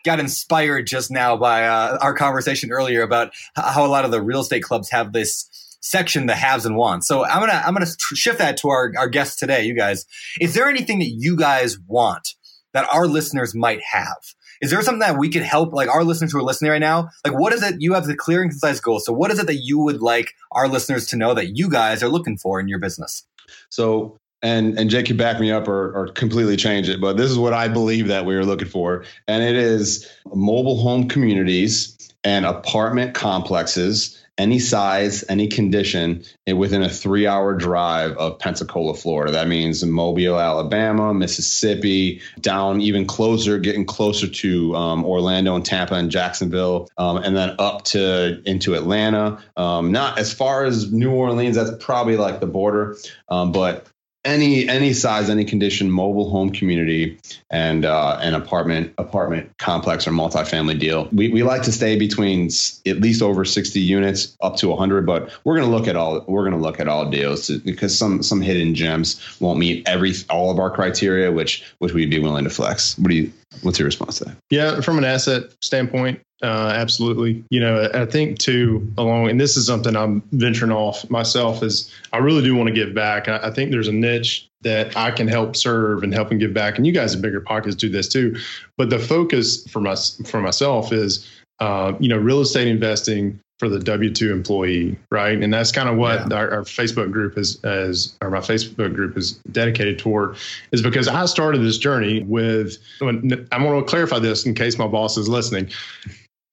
[0.05, 4.23] got inspired just now by uh, our conversation earlier about how a lot of the
[4.23, 5.49] real estate clubs have this
[5.81, 7.07] section, the haves and wants.
[7.07, 9.65] So I'm gonna I'm gonna shift that to our our guests today.
[9.65, 10.07] You guys,
[10.41, 12.35] is there anything that you guys want
[12.75, 14.17] that our listeners might have?
[14.61, 17.11] Is there something that we could help, like our listeners who are listening right now?
[17.25, 17.77] Like, what is it?
[17.79, 19.01] You have the clear and concise goal.
[19.01, 22.03] So, what is it that you would like our listeners to know that you guys
[22.03, 23.25] are looking for in your business?
[23.71, 27.31] So, and and Jake, you back me up or, or completely change it, but this
[27.31, 31.95] is what I believe that we are looking for, and it is mobile home communities
[32.25, 39.33] and apartment complexes, any size, any condition, within a three-hour drive of Pensacola, Florida.
[39.33, 45.95] That means Mobile, Alabama, Mississippi, down even closer, getting closer to um, Orlando and Tampa
[45.95, 49.43] and Jacksonville, um, and then up to into Atlanta.
[49.57, 51.57] Um, not as far as New Orleans.
[51.57, 52.97] That's probably like the border,
[53.29, 53.87] um, but
[54.29, 57.19] any any size, any condition, mobile home community
[57.51, 61.09] and uh, an apartment apartment complex or multifamily deal.
[61.13, 62.51] We, we like to stay between
[62.87, 66.25] at least over 60 units up to 100, but we're going to look at all
[66.29, 69.89] we're going to look at all deals to, because some some hidden gems won't meet
[69.89, 72.99] every all of our criteria, which which we'd be willing to flex.
[72.99, 73.33] What do you?
[73.63, 74.37] What's your response to that?
[74.51, 77.45] Yeah, from an asset standpoint, uh, absolutely.
[77.51, 81.93] You know, I think too, along, and this is something I'm venturing off myself, is
[82.13, 83.29] I really do want to give back.
[83.29, 86.53] I, I think there's a niche that I can help serve and help and give
[86.53, 86.77] back.
[86.79, 88.37] And you guys at Bigger Pockets do this too.
[88.77, 89.95] But the focus for my
[90.27, 91.29] for myself is,
[91.61, 95.41] uh, you know, real estate investing for the W two employee, right?
[95.43, 99.17] And that's kind of what our, our Facebook group is, as or my Facebook group
[99.17, 100.37] is dedicated toward,
[100.71, 102.79] is because I started this journey with.
[103.01, 105.71] when- I want to clarify this in case my boss is listening.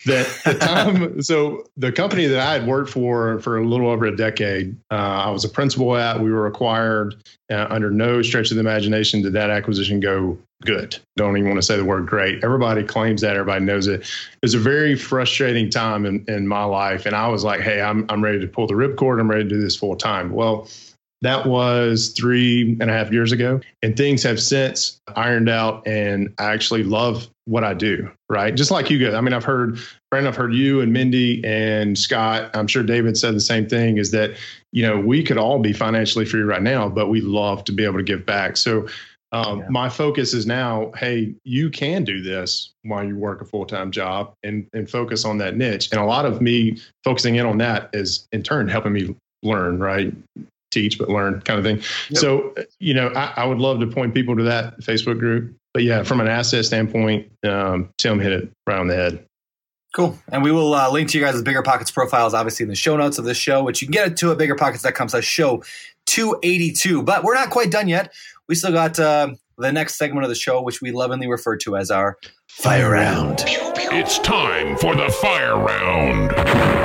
[0.05, 4.05] That the time, so the company that I had worked for for a little over
[4.05, 6.19] a decade, uh, I was a principal at.
[6.19, 7.15] We were acquired
[7.51, 10.97] uh, under no stretch of the imagination did that acquisition go good.
[11.15, 12.43] Don't even want to say the word great.
[12.43, 13.35] Everybody claims that.
[13.35, 14.01] Everybody knows it.
[14.01, 17.81] It was a very frustrating time in, in my life, and I was like, "Hey,
[17.81, 19.19] I'm I'm ready to pull the ripcord.
[19.19, 20.67] I'm ready to do this full time." Well,
[21.21, 26.33] that was three and a half years ago, and things have since ironed out, and
[26.37, 28.11] I actually love what I do.
[28.29, 29.13] Right, just like you guys.
[29.13, 29.79] I mean, I've heard,
[30.11, 32.49] Brandon, I've heard you and Mindy and Scott.
[32.55, 33.97] I'm sure David said the same thing.
[33.97, 34.31] Is that
[34.71, 37.85] you know we could all be financially free right now, but we love to be
[37.85, 38.57] able to give back.
[38.57, 38.87] So.
[39.31, 39.65] Um, Yeah.
[39.69, 43.91] My focus is now, hey, you can do this while you work a full time
[43.91, 45.89] job and, and focus on that niche.
[45.91, 49.79] And a lot of me focusing in on that is in turn helping me learn,
[49.79, 50.13] right?
[50.71, 51.77] Teach, but learn kind of thing.
[52.11, 52.21] Yep.
[52.21, 55.53] So, you know, I, I would love to point people to that Facebook group.
[55.75, 59.25] But yeah, from an asset standpoint, um, Tim hit it right on the head.
[59.93, 60.17] Cool.
[60.31, 62.95] And we will uh, link to you guys' Bigger Pockets profiles, obviously, in the show
[62.95, 65.65] notes of this show, which you can get to at biggerpockets.com slash show
[66.05, 67.03] 282.
[67.03, 68.13] But we're not quite done yet.
[68.47, 71.75] We still got uh, the next segment of the show, which we lovingly refer to
[71.75, 72.17] as our
[72.47, 73.43] Fire Round.
[73.45, 76.84] It's time for the fire round.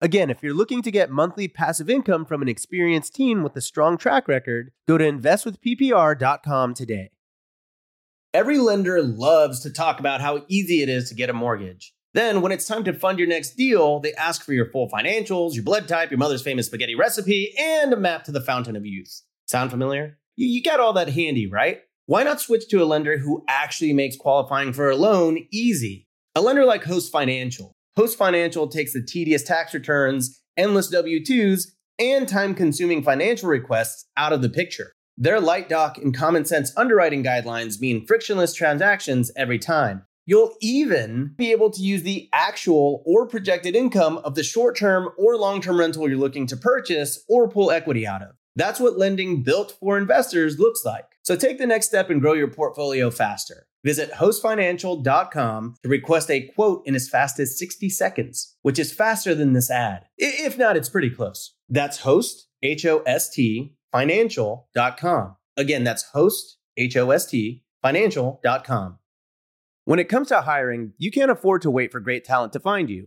[0.00, 3.60] Again, if you're looking to get monthly passive income from an experienced team with a
[3.60, 7.10] strong track record, go to investwithppr.com today.
[8.32, 11.94] Every lender loves to talk about how easy it is to get a mortgage.
[12.14, 15.54] Then, when it's time to fund your next deal, they ask for your full financials,
[15.54, 18.86] your blood type, your mother's famous spaghetti recipe, and a map to the fountain of
[18.86, 19.22] youth.
[19.46, 20.18] Sound familiar?
[20.36, 21.80] You, got all that handy, right?
[22.06, 26.06] Why not switch to a lender who actually makes qualifying for a loan easy?
[26.36, 27.74] A lender like Host Financial.
[27.98, 34.06] Host Financial takes the tedious tax returns, endless W 2s, and time consuming financial requests
[34.16, 34.92] out of the picture.
[35.16, 40.04] Their light doc and common sense underwriting guidelines mean frictionless transactions every time.
[40.26, 45.08] You'll even be able to use the actual or projected income of the short term
[45.18, 48.36] or long term rental you're looking to purchase or pull equity out of.
[48.54, 51.06] That's what lending built for investors looks like.
[51.22, 53.67] So take the next step and grow your portfolio faster.
[53.88, 59.34] Visit hostfinancial.com to request a quote in as fast as 60 seconds, which is faster
[59.34, 60.04] than this ad.
[60.18, 61.54] If not, it's pretty close.
[61.70, 65.36] That's host, H O S T, financial.com.
[65.56, 68.98] Again, that's host, H O S T, financial.com.
[69.86, 72.90] When it comes to hiring, you can't afford to wait for great talent to find
[72.90, 73.06] you.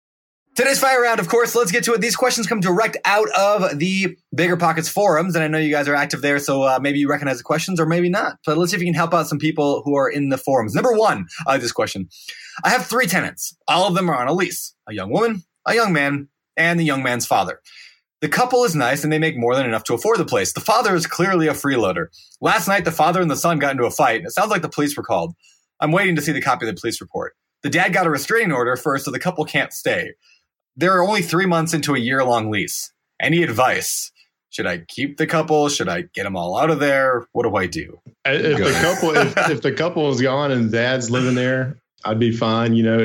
[0.53, 2.01] Today's fire round, of course, let's get to it.
[2.01, 5.87] These questions come direct out of the Bigger Pockets forums, and I know you guys
[5.87, 8.37] are active there, so uh, maybe you recognize the questions or maybe not.
[8.45, 10.75] But let's see if you can help out some people who are in the forums.
[10.75, 12.09] Number one, like this question.
[12.65, 13.55] I have three tenants.
[13.69, 16.27] All of them are on a lease a young woman, a young man,
[16.57, 17.61] and the young man's father.
[18.19, 20.51] The couple is nice and they make more than enough to afford the place.
[20.51, 22.07] The father is clearly a freeloader.
[22.41, 24.61] Last night, the father and the son got into a fight, and it sounds like
[24.61, 25.33] the police were called.
[25.79, 27.35] I'm waiting to see the copy of the police report.
[27.63, 30.11] The dad got a restraining order first, so the couple can't stay.
[30.75, 32.91] They're only three months into a year long lease.
[33.19, 34.11] Any advice?
[34.49, 35.69] Should I keep the couple?
[35.69, 37.25] Should I get them all out of there?
[37.31, 37.99] What do I do?
[38.25, 38.83] If Go the ahead.
[38.83, 42.83] couple, if, if the couple is gone and dad's living there, I'd be fine, you
[42.83, 42.97] know,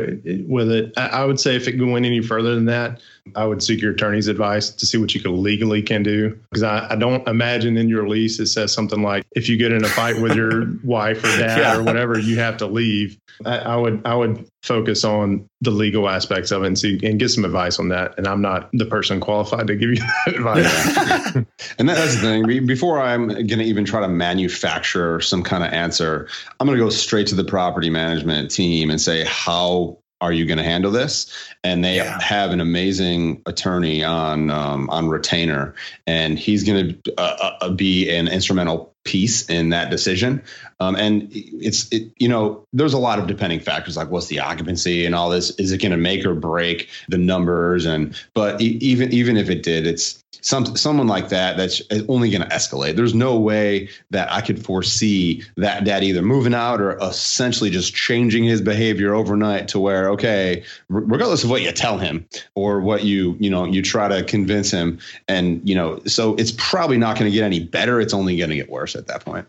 [0.48, 0.92] with it.
[0.96, 3.00] I, I would say if it went any further than that,
[3.34, 6.38] I would seek your attorney's advice to see what you could legally can do.
[6.50, 9.72] Because I, I don't imagine in your lease it says something like if you get
[9.72, 11.76] in a fight with your wife or dad Yeah.
[11.76, 13.18] or whatever, you have to leave.
[13.44, 17.18] I, I would I would focus on the legal aspects of it and see and
[17.18, 18.14] get some advice on that.
[18.16, 21.36] And I'm not the person qualified to give you that advice.
[21.78, 22.66] And that, that's the thing.
[22.66, 26.82] Before I'm going to even try to manufacture some kind of answer, I'm going to
[26.84, 30.90] go straight to the property management team and say, how are you going to handle
[30.90, 31.30] this?
[31.62, 32.20] And they Yeah.
[32.20, 35.74] have an amazing attorney on um, on retainer,
[36.06, 40.42] and he's going to uh, uh, be an instrumental piece in that decision.
[40.78, 44.40] Um, and it's it, you know there's a lot of depending factors like what's the
[44.40, 45.50] occupancy and all this.
[45.58, 47.86] Is it going to make or break the numbers?
[47.86, 52.42] And but even even if it did, it's some someone like that that's only going
[52.42, 52.96] to escalate.
[52.96, 57.94] There's no way that I could foresee that dad either moving out or essentially just
[57.94, 63.04] changing his behavior overnight to where okay, regardless of what you tell him or what
[63.04, 67.18] you you know you try to convince him, and you know so it's probably not
[67.18, 68.00] going to get any better.
[68.00, 69.46] It's only going to get worse at that point.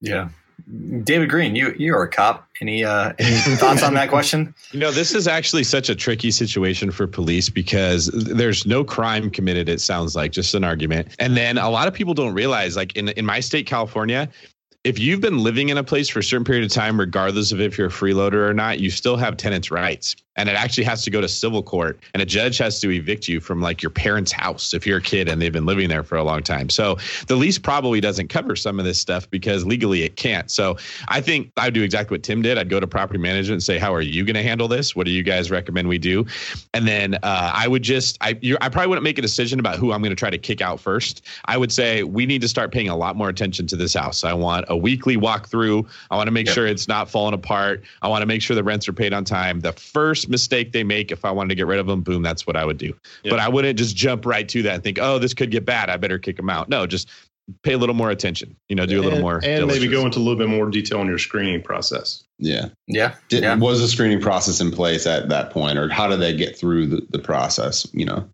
[0.00, 0.28] Yeah.
[1.04, 2.46] David Greene, you you're a cop.
[2.60, 4.54] Any uh, any thoughts on that question?
[4.70, 9.30] You know, this is actually such a tricky situation for police because there's no crime
[9.30, 11.16] committed, it sounds like, just an argument.
[11.18, 14.28] And then a lot of people don't realize, like in, in my state, California,
[14.84, 17.62] if you've been living in a place for a certain period of time, regardless of
[17.62, 21.02] if you're a freeloader or not, you still have tenants' rights and it actually has
[21.04, 23.90] to go to civil court and a judge has to evict you from like your
[23.90, 26.70] parents house if you're a kid and they've been living there for a long time.
[26.70, 30.50] So the lease probably doesn't cover some of this stuff because legally it can't.
[30.50, 30.76] So
[31.08, 32.56] i think i'd do exactly what tim did.
[32.56, 34.96] I'd go to property management and say how are you going to handle this?
[34.96, 36.24] What do you guys recommend we do?
[36.72, 39.76] And then uh, i would just I, you, I probably wouldn't make a decision about
[39.76, 41.26] who i'm going to try to kick out first.
[41.46, 44.24] I would say we need to start paying a lot more attention to this house.
[44.24, 45.86] I want a weekly walkthrough.
[46.10, 46.54] I want to make Yep.
[46.54, 47.82] sure it's not falling apart.
[48.02, 49.60] I want to make sure the rents are paid on time.
[49.60, 52.46] The first mistake they make if i wanted to get rid of them boom that's
[52.46, 53.30] what i would do Yeah.
[53.30, 55.90] but i wouldn't just jump right to that and think oh this could get bad
[55.90, 57.08] i better kick them out no just
[57.62, 60.04] pay a little more attention you know do a little and, more and maybe go
[60.04, 62.22] into a little bit more detail on your screening process.
[62.38, 62.68] Yeah.
[62.86, 63.56] Yeah, Did, yeah.
[63.56, 66.86] Was the screening process in place at that point, or how did they get through
[66.86, 67.86] the, the process?
[67.92, 68.28] You know,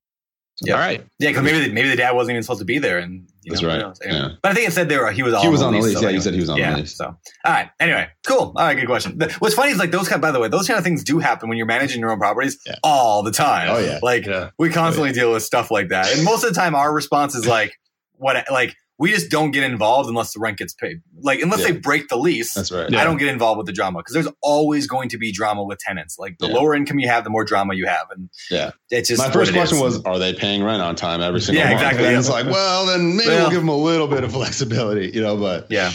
[0.62, 0.74] Yeah.
[0.74, 2.98] all right Yeah, because maybe the, maybe the dad wasn't even supposed to be there,
[2.98, 3.98] and you That's know, right.
[4.04, 4.18] Anyway.
[4.20, 4.28] Yeah.
[4.42, 5.86] But I think it said there he was on he was on the lease.
[5.86, 5.94] lease.
[5.96, 6.14] so Yeah, anyway.
[6.16, 6.70] you said he was on yeah.
[6.72, 6.96] the lease.
[6.96, 7.70] So all right.
[7.80, 8.38] Anyway, cool.
[8.38, 9.18] All right, good question.
[9.18, 10.22] The- What's funny is like those kind.
[10.22, 12.58] By the way, those kind of things do happen when you're managing your own properties
[12.66, 12.76] Yeah.
[12.84, 13.68] all the time.
[13.70, 13.98] Oh, yeah.
[14.02, 14.50] Like Yeah.
[14.58, 17.34] we oh, constantly deal with stuff like that, and most of the time our response
[17.34, 17.74] is like,
[18.16, 18.44] what?
[18.50, 20.98] Like we just don't get involved unless the rent gets paid.
[21.20, 21.72] Like unless Yeah.
[21.72, 22.54] they break the lease.
[22.54, 22.88] That's right.
[22.88, 23.00] Yeah.
[23.00, 25.78] I don't get involved with the drama because there's always going to be drama with
[25.80, 26.16] tenants.
[26.18, 26.54] Like the Yeah.
[26.54, 28.70] lower income you have, the more drama you have, and Yeah.
[28.90, 29.82] it's just My first question is.
[29.82, 31.80] was, are they paying rent on time every single Yeah, month?
[31.82, 32.18] exactly, And yeah.
[32.20, 33.40] it's like, well, then maybe Well.
[33.42, 35.90] we'll give them a little bit of flexibility, you know, but yeah,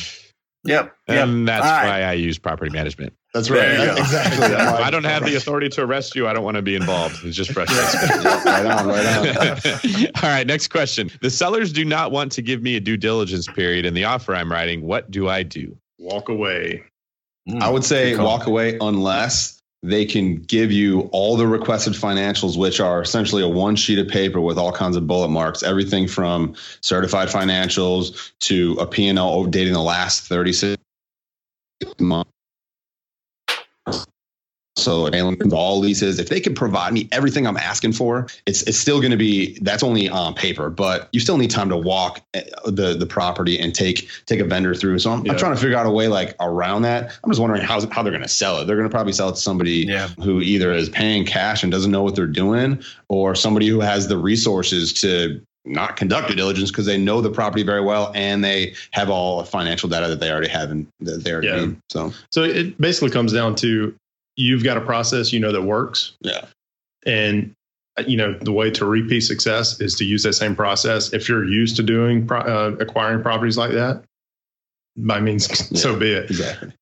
[0.63, 1.27] yep, yep.
[1.27, 1.85] and that's All right.
[1.87, 3.77] why i use property management that's right.
[3.77, 4.47] That's exactly.
[4.47, 6.75] That's why- i don't have the authority to arrest you i don't want to be
[6.75, 10.07] involved it's just frustrating right on, right on.
[10.23, 11.09] All right, next question.
[11.21, 14.35] The sellers do not want to give me a due diligence period in the offer
[14.35, 14.81] I'm writing.
[14.81, 15.77] What do I do?
[15.97, 16.83] Walk away.
[17.47, 17.61] Mm.
[17.61, 22.79] I would say walk away unless they can give you all the requested financials, which
[22.79, 26.53] are essentially a one sheet of paper with all kinds of bullet marks, everything from
[26.81, 30.75] certified financials to a P&L dating the last 36
[31.99, 32.29] months.
[34.79, 35.09] So
[35.51, 39.11] all leases, if they can provide me everything I'm asking for, it's it's still going
[39.11, 42.95] to be that's only on paper, but you still need time to walk eh, the
[42.95, 44.99] the property and take take a vendor through.
[44.99, 45.33] So I'm, Yeah.
[45.33, 47.17] I'm trying to figure out a way like around that.
[47.23, 48.65] I'm just wondering how how they're going to sell it.
[48.65, 50.07] They're going to probably sell it to somebody Yeah.
[50.23, 54.07] who either is paying cash and doesn't know what they're doing, or somebody who has
[54.07, 58.43] the resources to not conduct due diligence because they know the property very well and
[58.43, 61.65] they have all the financial data that they already have in that they already Yeah.
[61.65, 61.77] need.
[61.89, 63.93] So So it basically comes down to
[64.35, 66.13] you've got a process you know that works.
[66.21, 66.45] Yeah.
[67.05, 67.53] And
[68.07, 71.11] you know the way to repeat success is to use that same process.
[71.13, 74.03] If you're used to doing pro- uh, acquiring properties like that,
[74.97, 75.47] by means
[75.79, 76.29] so be it.
[76.29, 76.73] exactly.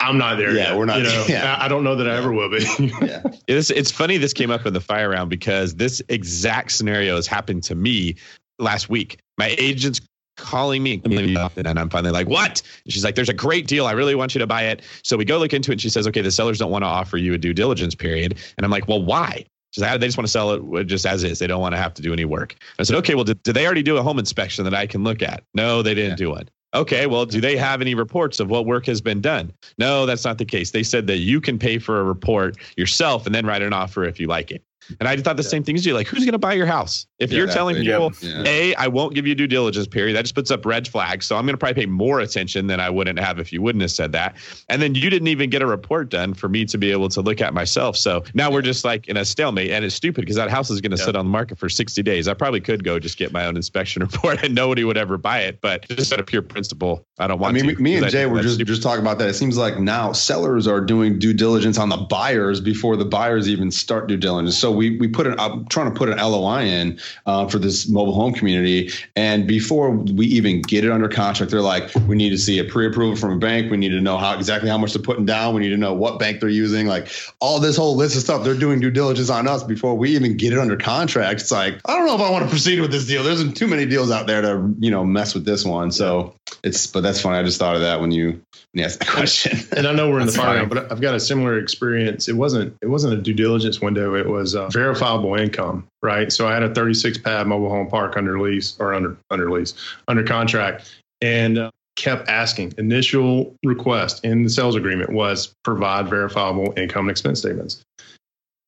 [0.00, 0.76] I'm not there Yeah, yet.
[0.76, 1.56] we're not- You know, yeah.
[1.58, 2.64] I I don't know that I ever will be.
[3.06, 3.22] Yeah.
[3.48, 7.28] It's, it's funny this came up in the fire round because this exact scenario has
[7.28, 8.16] happened to me
[8.58, 9.20] last week.
[9.38, 10.00] My agent's
[10.36, 12.62] calling me and I'm finally like, what?
[12.84, 13.86] And she's like, there's a great deal.
[13.86, 14.82] I really want you to buy it.
[15.02, 16.88] So we go look into it and she says, okay, the sellers don't want to
[16.88, 18.38] offer you a due diligence period.
[18.56, 19.44] And I'm like, well, why?
[19.72, 21.38] She's like, ah, they just want to sell it just as is.
[21.38, 22.56] They don't want to have to do any work.
[22.78, 25.04] I said, okay, well, did, did they already do a home inspection that I can
[25.04, 25.42] look at?
[25.54, 26.48] No, they didn't do one.
[26.74, 29.52] Okay, well, do they have any reports of what work has been done?
[29.78, 30.72] No, that's not the case.
[30.72, 34.04] They said that you can pay for a report yourself and then write an offer
[34.04, 34.62] if you like it.
[35.00, 35.94] And I thought the same thing as you.
[35.94, 37.06] Like, who's going to buy your house?
[37.18, 38.10] If you're telling Exactly.
[38.10, 38.50] people, Yeah.
[38.50, 41.26] A, I won't give you due diligence period, that just puts up red flags.
[41.26, 43.82] So I'm going to probably pay more attention than I wouldn't have if you wouldn't
[43.82, 44.36] have said that.
[44.68, 47.20] And then you didn't even get a report done for me to be able to
[47.20, 47.96] look at myself.
[47.96, 49.70] So now we're just like in a stalemate.
[49.70, 51.04] And it's stupid because that house is going to Yeah.
[51.06, 52.28] sit on the market for 60 days.
[52.28, 55.40] I probably could go just get my own inspection report and nobody would ever buy
[55.40, 55.60] it.
[55.60, 57.82] But just out of pure principle, I don't want I want mean, to.
[57.82, 58.68] me- me and Jay were just stupid.
[58.68, 59.28] just talking about that.
[59.28, 63.48] It seems like now sellers are doing due diligence on the buyers before the buyers
[63.48, 64.56] even start due diligence.
[64.56, 67.88] So we we put an I'm trying to put an LOI in uh, for this
[67.88, 72.30] mobile home community, and before we even get it under contract, they're like, we need
[72.30, 73.70] to see a pre-approval from a bank.
[73.70, 75.54] We need to know how exactly how much they're putting down.
[75.54, 76.86] We need to know what bank they're using.
[76.86, 77.08] Like
[77.40, 80.36] all this whole list of stuff, they're doing due diligence on us before we even
[80.36, 81.40] get it under contract.
[81.40, 83.22] It's like I don't know if I want to proceed with this deal.
[83.22, 85.90] There's too many deals out there to you know mess with this one.
[85.90, 87.38] So it's but that's funny.
[87.38, 88.42] I just thought of that when you when
[88.74, 89.58] you asked that question.
[89.76, 92.28] and I know we're in the That's fire, but I've got a similar experience.
[92.28, 94.14] It wasn't it wasn't a due diligence window.
[94.14, 96.32] It was uh, verifiable income, right?
[96.32, 99.74] So I had a 36 pad mobile home park under lease or under under lease
[100.08, 102.74] under contract, and uh, kept asking.
[102.78, 107.82] Initial request in the sales agreement was provide verifiable income and expense statements.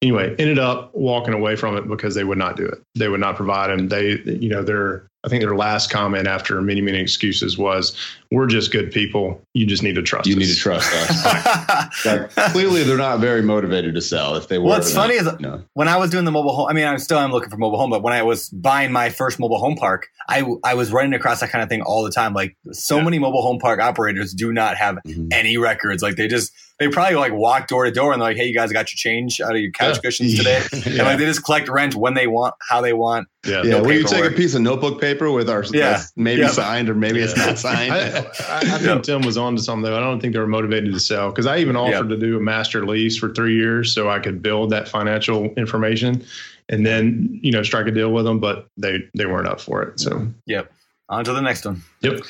[0.00, 2.78] Anyway, ended up walking away from it because they would not do it.
[2.94, 3.88] They would not provide them.
[3.88, 7.96] They, you know, their I think their last comment after many, many excuses was,
[8.30, 9.42] "We're just good people.
[9.54, 11.64] You just need to trust You us." need to trust us.
[12.04, 14.36] Like, clearly, they're not very motivated to sell.
[14.36, 15.64] If they were, What's then, funny is no.
[15.74, 17.78] when I was doing the mobile home, I mean, I still am looking for mobile
[17.78, 21.14] home, but when I was buying my first mobile home park, I, I was running
[21.14, 22.34] across that kind of thing all the time.
[22.34, 23.04] Like so Yeah.
[23.04, 25.28] many mobile home park operators do not have Mhm.
[25.32, 26.02] any records.
[26.04, 28.54] Like they just, they probably like walk door to door and they're like, Hey, you
[28.54, 30.00] guys got your change out of your couch Yeah.
[30.02, 30.62] cushions today.
[30.86, 33.28] And like they just collect rent when they want, how they want.
[33.46, 33.62] Yeah.
[33.64, 36.02] Yeah, will you take a piece of notebook paper with our Yeah.
[36.16, 36.48] maybe Yeah.
[36.48, 37.92] signed or maybe it's not signed?
[37.92, 39.96] I, I, I think Tim was on to something though.
[39.96, 42.40] I don't think they were motivated to sell because I even offered to do a
[42.40, 46.24] master lease for three years so I could build that financial information
[46.68, 49.82] and then you know strike a deal with them, but they they weren't up for
[49.82, 49.98] it.
[50.00, 50.70] So Yep.
[51.08, 51.82] On to the next one.
[52.02, 52.20] Yep.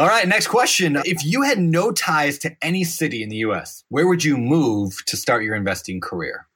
[0.00, 0.26] All right.
[0.26, 0.96] Next question.
[1.04, 5.04] If you had no ties to any city in the US, where would you move
[5.04, 6.46] to start your investing career?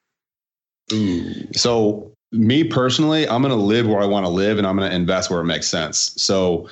[0.91, 1.53] Hmm.
[1.53, 4.89] So, me personally, I'm going to live where I want to live and I'm going
[4.89, 6.15] to invest where it makes sense.
[6.17, 6.71] So,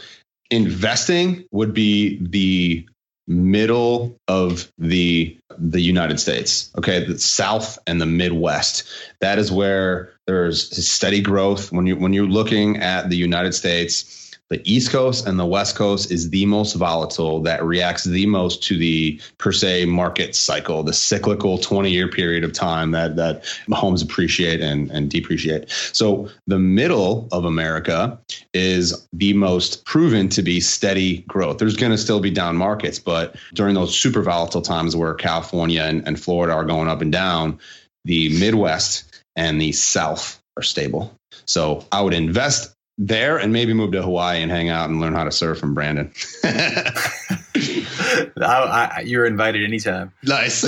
[0.51, 2.87] investing would be the
[3.29, 6.71] middle of the the United States.
[6.79, 8.85] Okay, the South and the Midwest.
[9.21, 11.71] That is where there's steady growth.
[11.71, 14.22] When you when you're looking at the United States,
[14.53, 17.41] the East Coast and the West Coast is the most volatile.
[17.41, 22.45] That reacts the most to the per se market cycle, the cyclical 20 year period
[22.45, 25.71] of time that that homes appreciate and and depreciate.
[25.93, 28.19] So the middle of America
[28.53, 31.57] is the most proven to be steady growth.
[31.57, 35.83] There's going to still be down markets, but during those super volatile times where California
[35.83, 37.59] and, and Florida are going up and down,
[38.05, 41.17] the Midwest and the South are stable.
[41.47, 42.75] So I would invest
[43.07, 45.75] there and maybe move to Hawaii and hang out and learn how to surf from
[45.75, 46.13] Brandon.
[46.45, 50.13] I, I, you're invited anytime.
[50.23, 50.63] nice.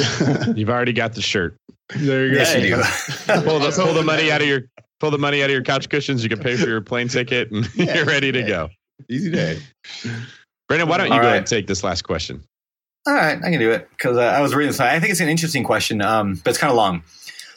[0.56, 1.56] You've already got the shirt.
[1.94, 2.38] there you go.
[2.38, 3.42] Yes, you do.
[3.48, 4.62] Pull the, pull the money out of your
[5.00, 6.22] pull the money out of your couch cushions.
[6.22, 8.70] You can pay for your plane ticket, and you're ready to go.
[9.10, 9.58] Easy day.
[10.68, 11.26] Brandon, why don't you All go right.
[11.26, 12.42] ahead and take this last question?
[13.06, 14.80] All right, I can do it because uh, I was reading this.
[14.80, 17.02] I think it's an interesting question, um, but it's kind of long.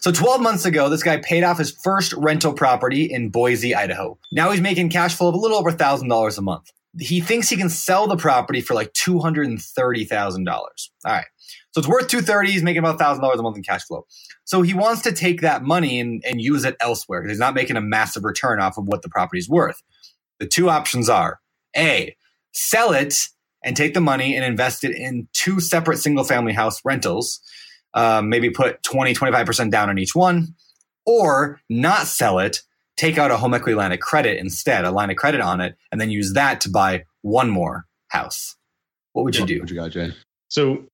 [0.02, 4.18] So, 12 months ago, this guy paid off his first rental property in Boise, Idaho.
[4.32, 6.72] Now he's making cash flow of a little over $1,000 a month.
[7.00, 10.48] He thinks he can sell the property for like $230,000.
[10.48, 10.66] All
[11.06, 11.26] right.
[11.72, 12.52] So it's worth 230.
[12.52, 14.06] He's making about $1,000 a month in cash flow.
[14.46, 17.54] So he wants to take that money and, and use it elsewhere because he's not
[17.54, 19.84] making a massive return off of what the property's worth.
[20.40, 21.40] The two options are
[21.76, 22.16] A,
[22.54, 23.28] sell it
[23.64, 27.42] and take the money and invest it in two separate single family house rentals.
[27.98, 30.56] Um, maybe put 20, 25% down on each one,
[31.06, 32.62] or not sell it,
[32.96, 35.76] take out a home equity line of credit instead, a line of credit on it,
[35.92, 38.56] and then use that to buy one more house.
[39.14, 39.60] What would you do?
[39.60, 40.14] What you got, Jay?
[40.50, 40.86] So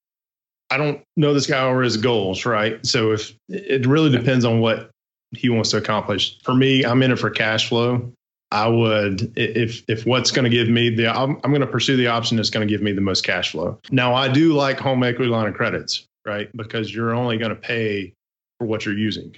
[0.70, 2.84] I don't know this guy or his goals, right?
[2.86, 4.90] So if it really depends on what
[5.36, 6.38] he wants to accomplish.
[6.44, 8.12] For me, I'm in it for cash flow.
[8.52, 11.98] I would if if what's going to give me the I'm, I'm going to pursue
[11.98, 13.80] the option that's going to give me the most cash flow.
[13.90, 16.56] Now I do like home equity line of credits, right?
[16.56, 18.14] Because you're only going to pay
[18.60, 19.36] for what you're using,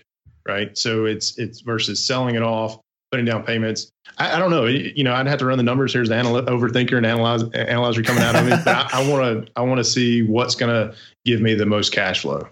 [0.48, 0.78] right?
[0.78, 2.80] So it's it's versus selling it off,
[3.12, 3.90] putting down payments.
[4.18, 4.66] I, I don't know.
[4.66, 5.94] You know, I'd have to run the numbers.
[5.94, 8.52] Here's the overthinker and analyze, analyzer coming out of me.
[8.64, 10.96] But I want to I want to see what's going to
[11.26, 12.48] give me the most cash flow.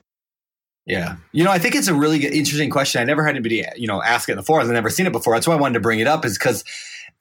[0.85, 1.15] Yeah.
[1.31, 3.01] You know, I think it's a really interesting question.
[3.01, 4.67] I never had anybody, you know, ask it in the forums.
[4.67, 5.33] I've never seen it before.
[5.33, 6.63] That's why I wanted to bring it up is because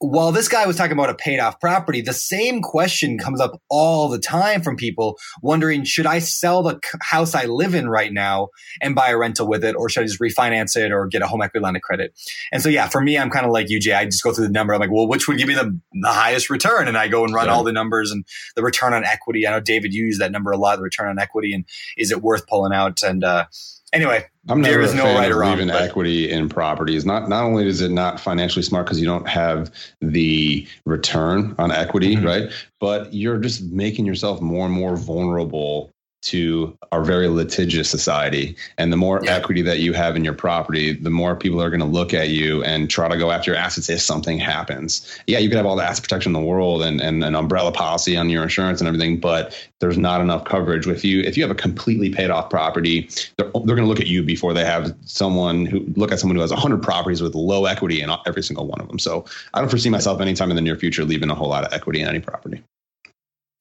[0.03, 3.61] while this guy was talking about a paid off property, the same question comes up
[3.69, 8.11] all the time from people wondering, should I sell the house I live in right
[8.11, 8.49] now
[8.81, 11.27] and buy a rental with it, or should I just refinance it or get a
[11.27, 12.13] home equity line of credit?
[12.51, 13.93] And so, yeah, for me, I'm kind of like you, Jay.
[13.93, 14.73] I just go through the number.
[14.73, 16.87] I'm like, well, which would give me the, the highest return?
[16.87, 17.53] And I go and run Sure.
[17.53, 18.25] all the numbers and
[18.55, 19.47] the return on equity.
[19.47, 21.65] I know David, you use that number a lot, the return on equity, and
[21.97, 23.03] is it worth pulling out?
[23.03, 23.45] And, uh,
[23.93, 27.05] Anyway, I'm There never no right or wrong, leaving equity in properties.
[27.05, 29.71] Not not only is it not financially smart because you don't have
[30.01, 32.25] the return on equity, Mhm.
[32.25, 32.49] right?
[32.79, 35.93] But you're just making yourself more and more vulnerable
[36.23, 38.55] to our very litigious society.
[38.77, 39.35] And the more Yeah.
[39.35, 42.29] equity that you have in your property, the more people are going to look at
[42.29, 45.05] you and try to go after your assets if something happens.
[45.27, 47.71] Yeah, you could have all the asset protection in the world and, and an umbrella
[47.71, 51.21] policy on your insurance and everything, but there's not enough coverage with you.
[51.21, 54.23] If you have a completely paid off property, they're, they're going to look at you
[54.23, 58.01] before they have someone who look at someone who has 100 properties with low equity
[58.01, 58.99] in every single one of them.
[58.99, 61.73] So I don't foresee myself anytime in the near future leaving a whole lot of
[61.73, 62.63] equity in any property.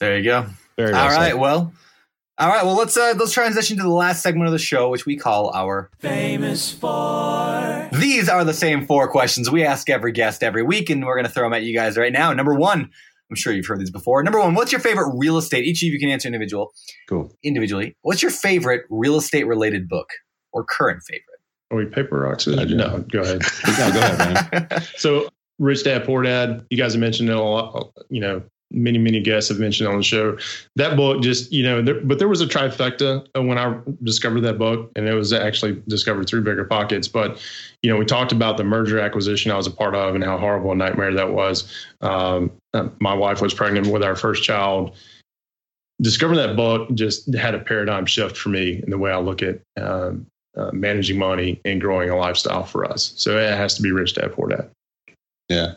[0.01, 0.47] there you go.
[0.77, 1.31] Very All well right.
[1.33, 1.39] said.
[1.41, 1.73] Well,
[2.39, 2.65] all right.
[2.65, 5.51] Well, let's uh, let's transition to the last segment of the show, which we call
[5.55, 7.89] our Famous Four.
[7.93, 11.27] These are the same four questions we ask every guest every week, and we're going
[11.27, 12.33] to throw them at you guys right now.
[12.33, 12.91] Number one,
[13.31, 14.23] I'm sure you've heard these before.
[14.23, 15.65] Number one, what's your favorite real estate?
[15.65, 16.73] Each of you can answer individual
[17.09, 17.31] Cool.
[17.43, 17.97] individually.
[18.03, 20.09] What's your favorite real estate related book
[20.53, 21.27] or current favorite?
[21.71, 22.47] Are we paper rocks?
[22.47, 22.75] Yeah, I do.
[22.75, 23.43] No, go ahead.
[23.67, 24.83] No, go ahead, man.
[24.97, 25.29] So
[25.59, 26.67] Rich Dad Poor Dad.
[26.71, 27.93] You guys have mentioned it a lot.
[28.11, 28.43] You know,
[28.73, 30.36] many many guests have mentioned on the show.
[30.77, 34.59] That book just you know, there, but there was a trifecta when I discovered that
[34.59, 37.09] book, and it was actually discovered through Bigger Pockets.
[37.09, 37.40] But
[37.82, 40.39] you know, we talked about the merger acquisition I was a part of and how
[40.39, 41.86] horrible a nightmare that was.
[42.01, 44.94] Um, uh, my wife was pregnant with our first child.
[46.01, 49.43] Discovering that book just had a paradigm shift for me in the way I look
[49.43, 50.27] at um,
[50.57, 53.12] uh, managing money and growing a lifestyle for us.
[53.16, 54.70] So it has to be Rich Dad Poor Dad.
[55.49, 55.74] Yeah.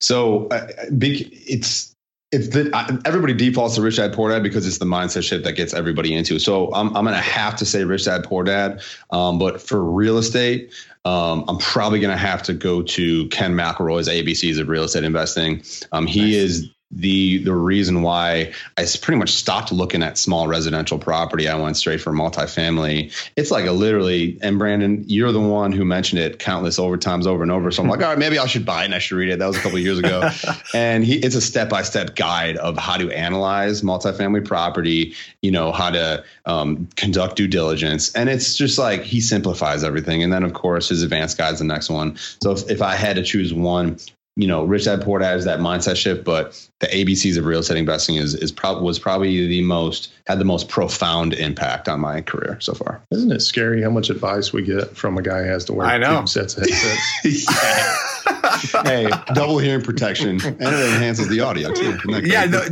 [0.00, 0.66] So uh,
[0.98, 1.28] big.
[1.32, 1.93] It's
[2.34, 5.52] it's the everybody defaults to Rich Dad Poor Dad because it's the mindset shift that
[5.52, 6.38] gets everybody into.
[6.38, 8.82] So I'm I'm gonna have to say Rich Dad Poor Dad.
[9.10, 10.72] Um, but for real estate,
[11.04, 15.62] um, I'm probably gonna have to go to Ken McElroy's ABCs of real estate investing.
[15.92, 16.34] Um, he nice.
[16.34, 21.48] is the the reason why I pretty much stopped looking at small residential property.
[21.48, 23.12] I went straight for multifamily.
[23.36, 27.42] It's like a literally, and Brandon, you're the one who mentioned it countless overtimes over
[27.42, 27.70] and over.
[27.70, 29.38] So I'm like, all right, maybe I should buy it and I should read it.
[29.38, 30.30] That was a couple years ago.
[30.74, 35.50] and he, it's a step by step guide of how to analyze multifamily property, you
[35.50, 38.14] know, how to um, conduct due diligence.
[38.14, 40.22] And it's just like he simplifies everything.
[40.22, 42.16] And then, of course, his advanced guide is the next one.
[42.42, 43.98] So if, if I had to choose one,
[44.36, 47.60] you know, Rich Dad Poor Dad is that mindset shift, but the ABCs of real
[47.60, 52.00] estate investing is is prob- was probably the most had the most profound impact on
[52.00, 53.00] my career so far.
[53.12, 55.86] Isn't it scary how much advice we get from a guy who has to wear
[55.86, 56.22] I know.
[56.22, 57.46] two sets of headsets?
[58.84, 61.96] hey, double hearing protection, and it enhances the audio too.
[62.24, 62.66] Yeah, no,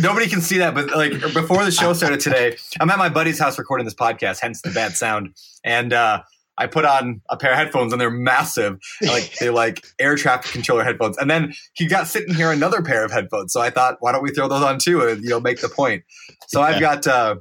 [0.00, 3.38] nobody can see that, but like before the show started today, I'm at my buddy's
[3.38, 5.92] house recording this podcast, hence the bad sound, and.
[5.92, 6.22] uh
[6.56, 10.52] I put on a pair of headphones and they're massive, like they're like air traffic
[10.52, 11.16] controller headphones.
[11.18, 13.52] And then he got sitting here another pair of headphones.
[13.52, 15.68] So I thought, why don't we throw those on too and you know make the
[15.68, 16.04] point?
[16.46, 17.36] So I've got uh,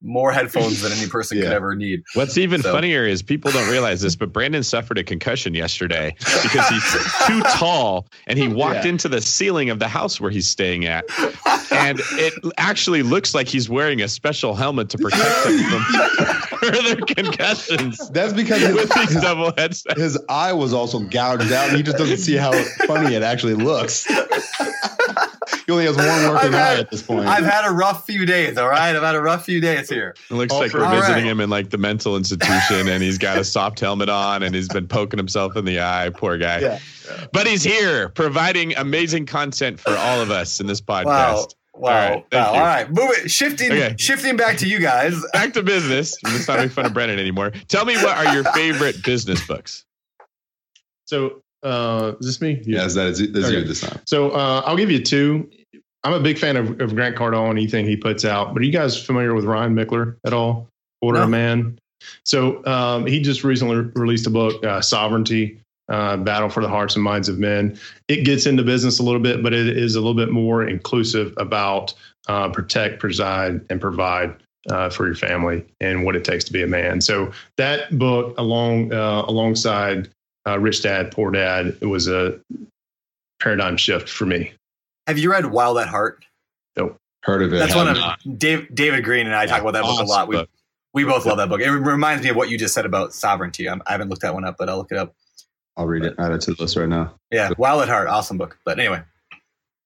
[0.00, 1.44] more headphones than any person yeah.
[1.44, 2.02] could ever need.
[2.14, 2.72] What's even so.
[2.72, 6.92] funnier is people don't realize this, but Brandon suffered a concussion yesterday because he's
[7.26, 8.90] too tall and he walked yeah.
[8.90, 11.04] into the ceiling of the house where he's staying at.
[11.72, 15.82] And it actually looks like he's wearing a special helmet to protect him from
[16.58, 18.08] further concussions.
[18.10, 20.00] That's because his, with these double headsets.
[20.00, 22.52] His eye was also gouged out and he just doesn't see how
[22.86, 24.06] funny it actually looks.
[25.68, 27.26] He only has one working had, eye at this point.
[27.26, 28.56] I've had a rough few days.
[28.56, 30.14] All right, I've had a rough few days here.
[30.30, 31.24] It looks like we're visiting right.
[31.24, 34.68] him in like the mental institution, and he's got a soft helmet on, and he's
[34.68, 36.10] been poking himself in the eye.
[36.16, 36.60] Poor guy.
[36.60, 36.78] Yeah.
[37.06, 37.26] yeah.
[37.34, 41.04] But he's here, providing amazing content for all of us in this podcast.
[41.04, 41.46] Wow.
[41.74, 41.90] Wow.
[41.90, 42.24] All right.
[42.32, 42.46] Wow.
[42.46, 42.88] All right.
[42.88, 43.30] Move it.
[43.30, 43.94] Shifting okay.
[43.98, 45.22] shifting back to you guys.
[45.34, 46.16] Back to business.
[46.24, 47.52] Let's not making fun of Brandon anymore.
[47.68, 49.84] Tell me what are your favorite business books?
[51.04, 52.62] So uh is this me?
[52.64, 53.58] Yes, that is that's okay.
[53.58, 54.00] you this time.
[54.06, 55.50] So uh I'll give you two.
[56.08, 58.54] I'm a big fan of, of Grant Cardone, anything he puts out.
[58.54, 60.66] But are you guys familiar with Ryan Michler at all?
[61.02, 61.24] Order no.
[61.26, 61.78] a Man.
[62.24, 65.60] So um, he just recently released a book, uh, Sovereignty,
[65.90, 67.78] uh, Battle for the Hearts and Minds of Men.
[68.08, 71.34] It gets into business a little bit, but it is a little bit more inclusive
[71.36, 71.92] about
[72.26, 74.34] uh, protect, preside, and provide
[74.70, 77.02] uh, for your family and what it takes to be a man.
[77.02, 80.08] So that book, along uh, alongside
[80.46, 82.40] uh, Rich Dad Poor Dad, it was a
[83.40, 84.54] paradigm shift for me.
[85.08, 86.26] Have you read Wild at Heart?
[86.76, 87.00] Nope.
[87.22, 87.58] Heard of it.
[87.58, 90.28] That's one of Dave, David Greene and I yeah, talk about that book a lot.
[90.28, 90.46] We
[90.92, 91.62] we both love that book.
[91.62, 93.68] It reminds me of what you just said about sovereignty.
[93.70, 95.14] I'm, I have not looked that one up, but I'll look it up.
[95.78, 96.14] I'll read it.
[96.18, 97.14] Add it to the list right now.
[97.30, 98.58] Yeah, Wild at Heart, awesome book.
[98.66, 99.00] But anyway.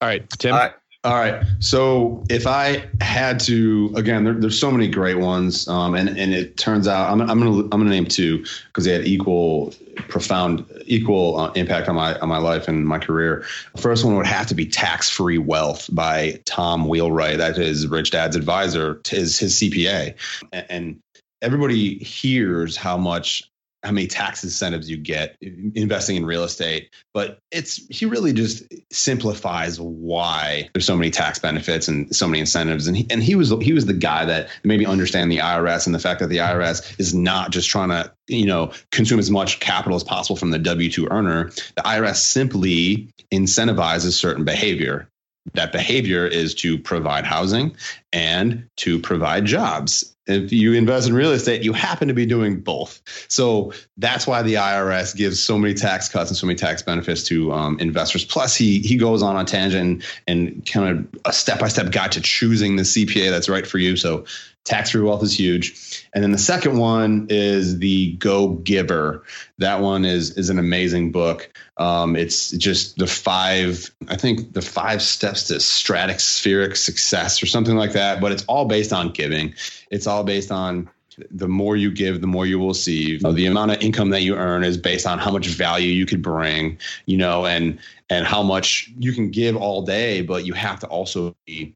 [0.01, 0.55] All right, Tim.
[0.55, 0.73] All right.
[1.05, 1.43] All right.
[1.59, 6.33] So if I had to, again, there, there's so many great ones, um, and and
[6.33, 9.75] it turns out I'm, I'm gonna I'm gonna name two because they had equal
[10.09, 13.45] profound equal uh, impact on my on my life and my career.
[13.75, 17.39] The first one would have to be Tax Free Wealth by Tom Wheelwright.
[17.39, 20.15] That is Rich Dad's advisor, is his CPA,
[20.53, 21.01] and, and
[21.43, 23.51] everybody hears how much
[23.83, 28.65] how many tax incentives you get investing in real estate but it's he really just
[28.91, 32.87] simplifies why there's so many tax benefits and so many incentives.
[32.87, 35.87] And he, and he was he was the guy that made me understand the IRS
[35.87, 39.31] and the fact that the IRS is not just trying to you know consume as
[39.31, 41.51] much capital as possible from the W2 earner.
[41.77, 45.09] The IRS simply incentivizes certain behavior.
[45.55, 47.77] That behavior is to provide housing
[48.13, 52.61] and to provide jobs if you invest in real estate, you happen to be doing
[52.61, 53.03] both.
[53.29, 57.25] So that's why the IRS gives so many tax cuts and so many tax benefits
[57.25, 58.25] to um, investors.
[58.25, 62.13] Plus, he he goes on a tangent and, kind of a step by step guide
[62.13, 63.97] to choosing the CPA that's right for you.
[63.97, 64.25] So
[64.65, 66.07] tax free wealth is huge.
[66.15, 69.25] And then the second one is the Go Giver.
[69.59, 71.51] That one is is an amazing book.
[71.79, 77.77] Um, it's just the five, I think the five steps to stratospheric success or something
[77.77, 78.02] like that.
[78.21, 79.55] But it's all based on giving.
[79.91, 80.89] It's all based on
[81.31, 83.21] the more you give, the more you will receive.
[83.23, 86.23] The amount of income that you earn is based on how much value you could
[86.23, 90.81] bring, you know, and and how much you can give all day, but you have
[90.81, 91.75] to also be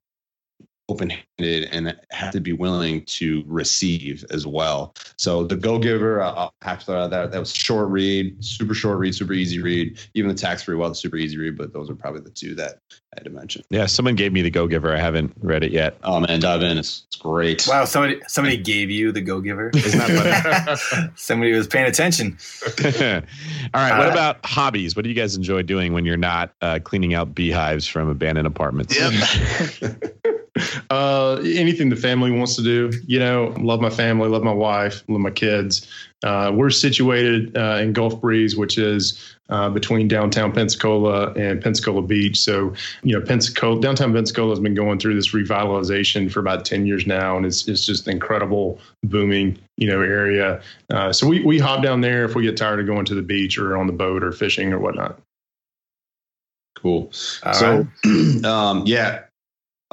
[0.89, 4.95] open-handed and have to be willing to receive as well.
[5.17, 8.99] So the Go Giver, I'll have to throw that that was short read, super short
[8.99, 9.99] read, super easy read.
[10.15, 12.81] Even the tax free, well, super easy read, but those are probably the two that
[13.17, 13.65] I had to mention.
[13.71, 14.95] Yeah, someone gave me the Go Giver.
[14.95, 15.97] I haven't read it yet.
[16.05, 16.77] Oh man, dive in.
[16.77, 17.67] It's, it's great.
[17.67, 19.71] Wow, somebody somebody gave you the Go Giver.
[19.75, 21.09] Isn't that funny?
[21.17, 22.37] somebody was paying attention.
[22.85, 23.23] All
[23.73, 23.99] right.
[23.99, 24.97] What about hobbies?
[24.97, 28.47] What do you guys enjoy doing when you're not uh, cleaning out beehives from abandoned
[28.47, 28.99] apartments?
[30.91, 32.91] uh, anything the family wants to do.
[33.07, 35.87] You know, love my family, love my wife, love my kids.
[36.23, 42.03] Uh, we're situated uh, in Gulf Breeze, which is uh, between downtown Pensacola and Pensacola
[42.03, 42.39] Beach.
[42.39, 46.87] So, you know, Pensacola, downtown Pensacola has been going through this revitalization for about 10
[46.87, 50.61] years now, and it's, it's just incredible, booming, you know, area.
[50.91, 53.23] Uh, so we, we hop down there if we get tired of going to the
[53.23, 55.21] beach or on the boat or fishing or whatnot.
[56.77, 57.11] Cool.
[57.45, 58.45] All so, right.
[58.45, 59.23] um, yeah,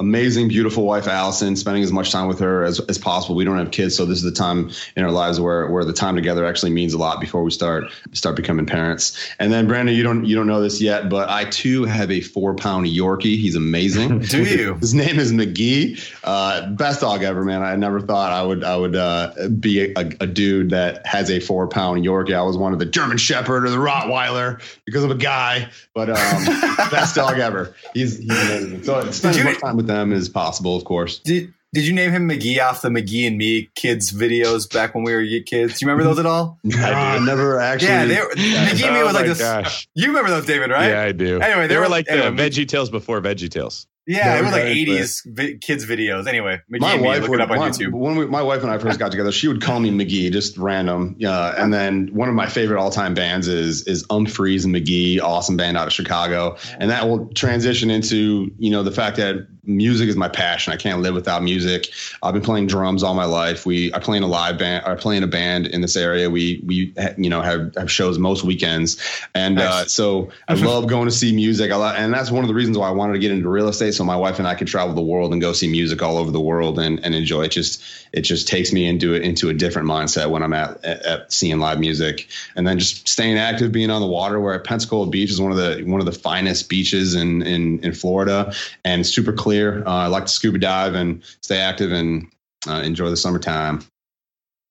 [0.00, 3.36] amazing, beautiful wife, Allison, spending as much time with her as, as possible.
[3.36, 5.92] We don't have kids, so this is the time in our lives where, where the
[5.92, 9.16] time together actually means a lot before we start start becoming parents.
[9.38, 12.20] And then Brandon, you don't you don't know this yet, but I too have a
[12.20, 13.38] four pound Yorkie.
[13.38, 14.18] He's amazing.
[14.34, 14.74] Do you?
[14.74, 16.14] His name is McGee.
[16.24, 17.62] Uh, best dog ever, man.
[17.62, 21.38] I never thought I would I would uh, be a, a, dude that has a
[21.38, 22.34] four pound Yorkie.
[22.34, 26.10] I was one of the German Shepherd or the Rottweiler because of a guy, but
[26.10, 26.16] um,
[26.90, 27.74] best dog ever.
[27.92, 28.82] He's he's amazing.
[28.82, 31.18] So spend much time with with them as possible, of course.
[31.20, 35.04] Did Did you name him McGee off the McGee and Me kids videos back when
[35.04, 35.78] we were kids?
[35.78, 36.58] Do you remember those at all?
[36.74, 37.88] I, never actually.
[37.88, 39.38] Yeah, they were, McGee and Me oh was like this.
[39.38, 39.88] Gosh.
[39.94, 40.70] You remember those, David?
[40.70, 40.88] Right?
[40.88, 41.40] Yeah, I do.
[41.40, 43.86] Anyway, they, they were, were, like anyway, the Veggie Tales before Veggie Tales.
[44.06, 46.26] Yeah, it was like '80s vi- kids videos.
[46.26, 47.92] Anyway, McGee my wife look would, it up on my, YouTube.
[47.92, 50.58] When we, my wife and I first got together, she would call me McGee, just
[50.58, 51.16] random.
[51.24, 55.20] Uh, and then one of my favorite all time bands is is Umphrey's and McGee,
[55.20, 59.46] awesome band out of Chicago, and that will transition into you know the fact that
[59.66, 60.72] music is my passion.
[60.72, 61.90] I can't live without music.
[62.22, 63.66] I've been playing drums all my life.
[63.66, 64.84] We I play in a live band.
[64.86, 66.30] I play in a band in this area.
[66.30, 69.00] We we you know have, have shows most weekends,
[69.34, 69.84] and uh, nice.
[69.84, 71.70] uh, so I love going to see music.
[71.70, 73.68] I love, and that's one of the reasons why I wanted to get into real
[73.68, 73.93] estate.
[73.94, 76.30] So my wife and I could travel the world and go see music all over
[76.30, 77.52] the world and, and enjoy it.
[77.52, 81.02] Just it just takes me into it into a different mindset when I'm at, at,
[81.06, 84.40] at seeing live music, and then just staying active, being on the water.
[84.40, 87.92] Where Pensacola Beach is one of the one of the finest beaches in in, in
[87.94, 88.52] Florida,
[88.84, 89.86] and super clear clear.
[89.86, 92.28] Uh, I like to scuba dive and stay active and
[92.66, 93.84] uh, enjoy the summertime.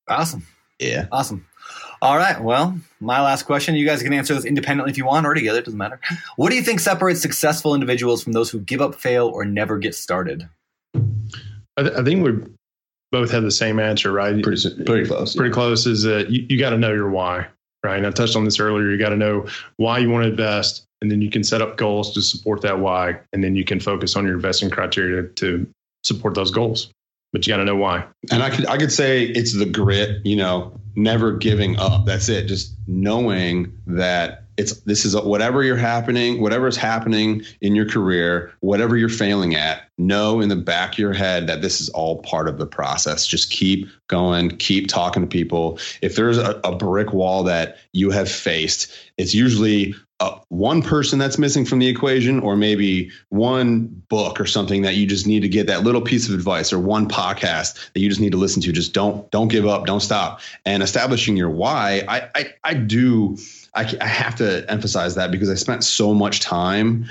[0.10, 0.46] Awesome.
[0.80, 1.08] Yeah.
[1.12, 1.46] Awesome.
[2.04, 2.38] All right.
[2.44, 3.76] Well, my last question.
[3.76, 5.60] You guys can answer this independently if you want or together.
[5.60, 6.02] It doesn't matter.
[6.36, 9.78] What do you think separates successful individuals from those who give up, fail, or never
[9.78, 10.50] get started?
[11.78, 12.34] I, th- I think we
[13.14, 14.44] both have the same answer, right?
[14.44, 15.34] Pretty, pretty close.
[15.34, 15.54] Pretty yeah.
[15.54, 17.48] close is that you, you got to know your why,
[17.86, 18.00] right?
[18.00, 18.92] And I touched on this earlier.
[18.92, 19.48] You got to know
[19.78, 22.80] why you want to invest and then you can set up goals to support that
[22.80, 25.68] why and then you can focus on your investing criteria to, to
[26.04, 26.92] support those goals
[27.34, 28.06] but you got to know why.
[28.32, 32.06] And i could i could say it's the grit you know never giving up.
[32.06, 32.46] That's it.
[32.46, 38.54] Just knowing that it's this is whatever you're happening whatever is happening in your career
[38.60, 42.22] whatever you're failing at know in the back of your head that this is all
[42.22, 43.26] part of the process.
[43.26, 45.80] Just keep going keep talking to people.
[46.04, 51.20] If there's a, a brick wall that you have faced it's usually uh, one person
[51.20, 55.42] that's missing from the equation, or maybe one book or something that you just need
[55.42, 58.38] to get that little piece of advice, or one podcast that you just need to
[58.38, 58.72] listen to.
[58.72, 60.40] Just don't don't give up, don't stop.
[60.66, 63.38] And establishing your why, I I, I do.
[63.76, 67.06] I, I have to emphasize that because I spent so much time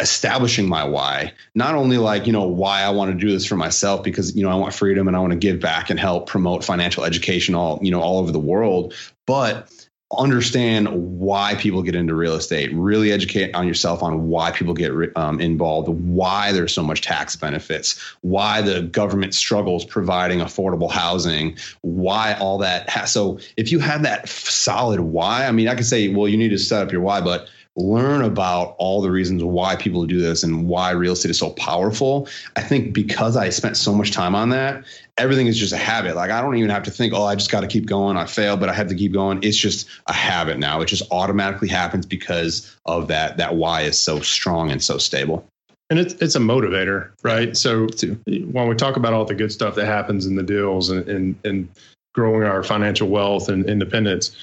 [0.00, 3.56] establishing my why not only like you know why i want to do this for
[3.56, 6.26] myself because you know i want freedom and i want to give back and help
[6.28, 8.92] promote financial education all you know all over the world
[9.24, 10.88] but understand
[11.18, 12.72] why people get into real estate.
[12.72, 17.34] Really educate on yourself on why people get um, involved why there's so much tax
[17.34, 22.88] benefits why the government struggles providing affordable housing why all that.
[22.88, 26.36] Has so if you have that solid why i mean i could say well you
[26.36, 30.18] need to set up your why but learn about all the reasons why people do
[30.20, 32.26] this and why real estate is so powerful.
[32.56, 34.84] I think because I spent so much time on that,
[35.18, 36.16] everything is just a habit.
[36.16, 38.16] Like I don't even have to think, oh, I just got to keep going.
[38.16, 39.40] I failed, but I have to keep going.
[39.42, 40.80] It's just a habit now.
[40.80, 43.36] It just automatically happens because of that.
[43.36, 45.46] That why is so strong and so stable.
[45.90, 47.56] And it's it's a motivator, right?
[47.56, 47.86] So
[48.26, 51.36] when we talk about all the good stuff that happens in the deals and and,
[51.44, 51.68] and
[52.14, 54.34] growing our financial wealth and independence,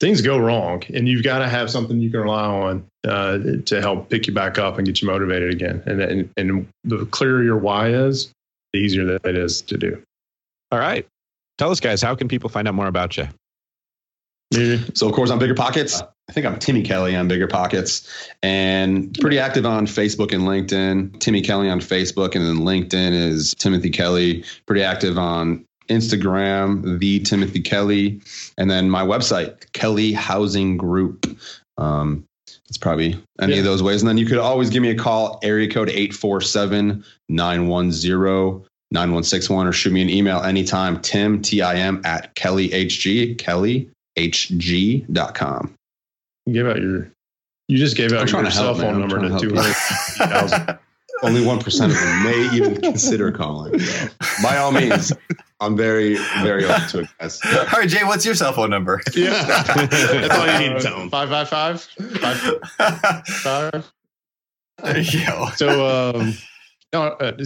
[0.00, 3.80] things go wrong and you've got to have something you can rely on uh, to
[3.80, 7.42] help pick you back up and get you motivated again and, and, and the clearer
[7.42, 8.32] your why is
[8.72, 10.00] the easier that it is to do
[10.70, 11.06] all right
[11.58, 13.28] Tell us, guys, how can people find out more about you?
[14.94, 19.12] So of course on Bigger Pockets, I think I'm Timmy Kelly on Bigger Pockets, and
[19.18, 21.20] pretty active on Facebook and LinkedIn.
[21.20, 24.44] Timmy Kelly on Facebook, and then LinkedIn is Timothy Kelly.
[24.64, 28.20] Pretty active on Instagram, the Timothy Kelly,
[28.56, 31.26] and then my website, Kelly Housing Group.
[31.76, 32.24] Um,
[32.68, 33.58] it's probably any yeah.
[33.60, 34.02] of those ways.
[34.02, 39.72] And then you could always give me a call, area code 847 910 9161, or
[39.72, 43.36] shoot me an email anytime, Tim, T I M, at KellyHG,
[44.16, 45.74] KellyHG.com.
[46.50, 47.10] Give out your,
[47.68, 50.78] you just gave out your cell phone number to, to 200,000.
[51.22, 53.78] only one percent of them may even consider calling.
[53.78, 54.08] So,
[54.42, 55.12] by all means,
[55.60, 57.40] I'm very, very open to it, Yes.
[57.44, 59.00] All right, Jay, what's your cell phone number?
[59.14, 59.42] Yeah,
[59.74, 61.10] that's all you need to tell them.
[61.10, 63.92] Five five five five five.
[64.82, 65.48] There you go.
[65.56, 66.34] So, um,
[66.92, 67.36] no, uh,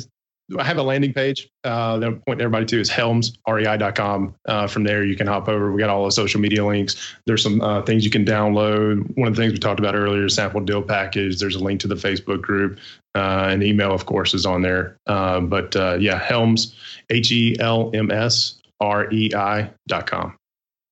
[0.59, 4.35] I have a landing page uh, that I'm pointing everybody to is helmsrei.com.
[4.47, 5.73] Uh, from there, you can hop over.
[5.73, 7.15] We got all the social media links.
[7.27, 9.16] There's some uh, things you can download.
[9.16, 11.39] One of the things we talked about earlier, sample deal package.
[11.39, 12.79] There's a link to the Facebook group.
[13.15, 14.97] Uh, and email, of course, is on there.
[15.07, 16.74] Uh, but uh, yeah, Helms,
[17.11, 20.35] H E L M S R E I dot com.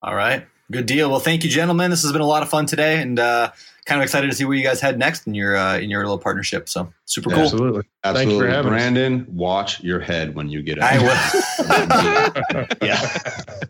[0.03, 0.47] All right.
[0.71, 1.11] Good deal.
[1.11, 1.91] Well, thank you, gentlemen.
[1.91, 3.51] This has been a lot of fun today, and uh,
[3.87, 6.03] kind of excited to see where you guys head next in your uh, in your
[6.03, 6.69] little partnership.
[6.69, 7.41] So super cool.
[7.41, 7.83] Absolutely.
[8.03, 8.41] Thank you Absolutely.
[8.41, 8.79] for having us.
[8.79, 10.93] Brandon, watch your head when you get out.
[10.93, 12.67] I will.
[12.87, 12.97] yeah.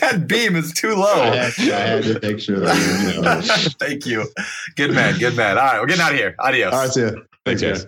[0.00, 1.22] that beam is too low.
[1.22, 3.40] I had, I had to make sure that you know.
[3.80, 4.26] Thank you.
[4.76, 5.18] Good man.
[5.18, 5.58] Good man.
[5.58, 6.34] All right, we're getting out of here.
[6.38, 6.72] Adios.
[6.72, 7.10] All right, see ya.
[7.44, 7.86] Thanks, Thanks, guys.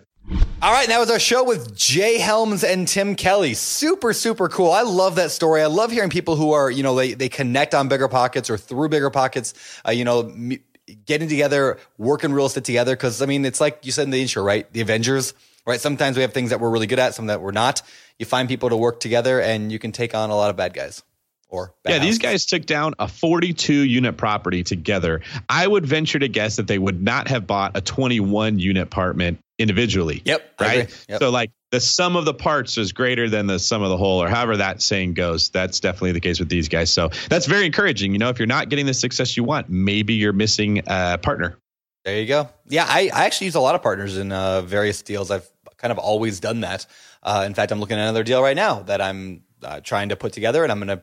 [0.61, 3.55] All right, that was our show with Jay Helms and Tim Kelly.
[3.55, 4.73] Super, super cool.
[4.73, 5.63] I love that story.
[5.63, 8.59] I love hearing people who are, you know, they, they connect on bigger pockets or
[8.59, 9.55] through bigger pockets,
[9.87, 10.59] uh, you know, m-
[11.07, 12.97] getting together, working real estate together.
[12.97, 14.71] Cause I mean, it's like you said in the intro, right?
[14.73, 15.35] The Avengers,
[15.67, 15.81] right?
[15.81, 17.83] Sometimes we have things that we're really good at, some that we're not.
[18.19, 20.75] You find people to work together and you can take on a lot of bad
[20.75, 21.03] guys
[21.49, 25.21] or bad Yeah, these guys took down a 42 unit property together.
[25.49, 29.39] I would venture to guess that they would not have bought a 21 unit apartment
[29.59, 30.23] individually.
[30.25, 30.55] Yep.
[30.61, 31.07] Right.
[31.09, 31.21] Yep.
[31.21, 34.23] So, like, the sum of the parts is greater than the sum of the whole,
[34.23, 35.51] or however that saying goes.
[35.51, 36.91] That's definitely the case with these guys.
[36.91, 38.13] So, that's very encouraging.
[38.13, 41.59] You know, if you're not getting the success you want, maybe you're missing a partner.
[42.05, 42.49] There you go.
[42.67, 45.31] Yeah, I, I actually use a lot of partners in uh, various deals.
[45.31, 46.87] I've kind of always done that.
[47.23, 50.17] Uh, in fact, I'm looking at another deal right now that I'm uh, trying to
[50.17, 51.03] put together, and I'm going to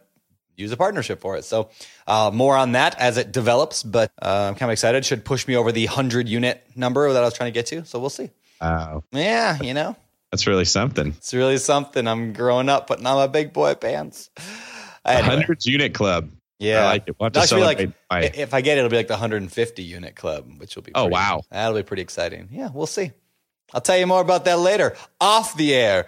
[0.55, 1.43] use a partnership for it.
[1.43, 1.69] So
[2.07, 3.83] uh, more on that as it develops.
[3.83, 5.05] But uh, I'm kind of excited.
[5.05, 7.85] Should push me over the hundred unit number that I was trying to get to.
[7.85, 8.31] So we'll see.
[8.61, 9.03] Wow.
[9.11, 9.95] Yeah, you know,
[10.35, 11.13] That's really something.
[11.17, 12.05] it's really something.
[12.07, 14.29] I'm growing up, putting on my big boy pants.
[15.05, 16.29] Anyway, hundreds unit club.
[16.59, 17.15] yeah, I like it.
[17.17, 19.13] We'll have to That'll be like i- if I get it, it'll be like the
[19.13, 21.41] 150 unit club, which will be Oh, pretty- wow.
[21.51, 22.49] that'll be pretty exciting.
[22.51, 23.11] Yeah, we'll see.
[23.73, 26.07] I'll tell you more about that later off the air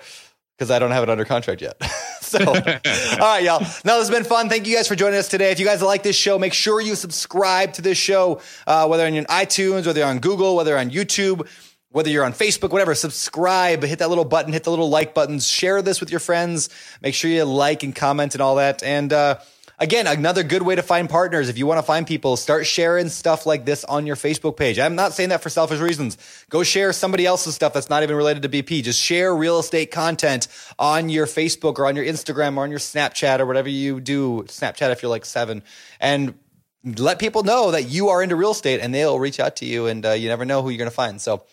[0.57, 1.81] because I don't have it under contract yet.
[2.21, 3.59] so, all right, y'all.
[3.85, 4.49] No, this has been fun.
[4.49, 5.51] Thank you guys for joining us today.
[5.51, 9.05] If you guys like this show, make sure you subscribe to this show, uh, whether
[9.05, 11.47] on iTunes, whether on Google, whether on YouTube.
[11.91, 15.47] Whether you're on Facebook, whatever, subscribe, hit that little button, hit the little like buttons,
[15.47, 16.69] share this with your friends.
[17.01, 18.83] Make sure you like and comment and all that.
[18.83, 19.39] And uh,
[19.79, 21.47] again, another good way to find partners.
[21.47, 24.79] If you want to find people, start sharing stuff like this on your Facebook page.
[24.79, 26.17] I'm not saying that for selfish reasons.
[26.49, 28.83] Go share somebody else's stuff that's not even related to BP.
[28.83, 32.79] Just share real estate content on your Facebook or on your Instagram or on your
[32.79, 34.43] Snapchat or whatever you do.
[34.43, 35.63] Snapchat if you're like seven.
[36.01, 36.37] And
[36.83, 39.87] let people know that you are into real estate and they'll reach out to you
[39.87, 41.19] and uh, you never know who you're going to find.
[41.21, 41.43] So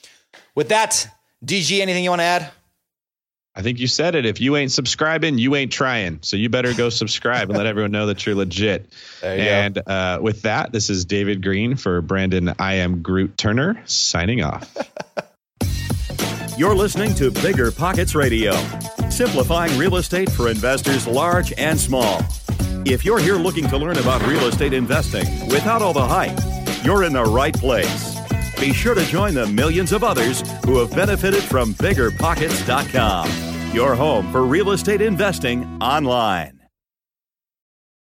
[0.54, 1.08] with that,
[1.44, 2.50] DG, anything you want to add?
[3.56, 4.26] I think you said it.
[4.26, 6.18] If you ain't subscribing, you ain't trying.
[6.22, 8.92] So you better go subscribe and let everyone know that you're legit.
[9.22, 13.80] You and uh, with that, this is David Greene for Brandon I am Groot Turner
[13.84, 14.76] signing off.
[16.56, 18.54] You're listening to Bigger Pockets Radio,
[19.10, 22.24] simplifying real estate for investors large and small.
[22.86, 26.38] If you're here looking to learn about real estate investing without all the hype,
[26.84, 28.13] you're in the right place.
[28.64, 34.32] Be sure to join the millions of others who have benefited from biggerpockets.com, your home
[34.32, 36.62] for real estate investing online.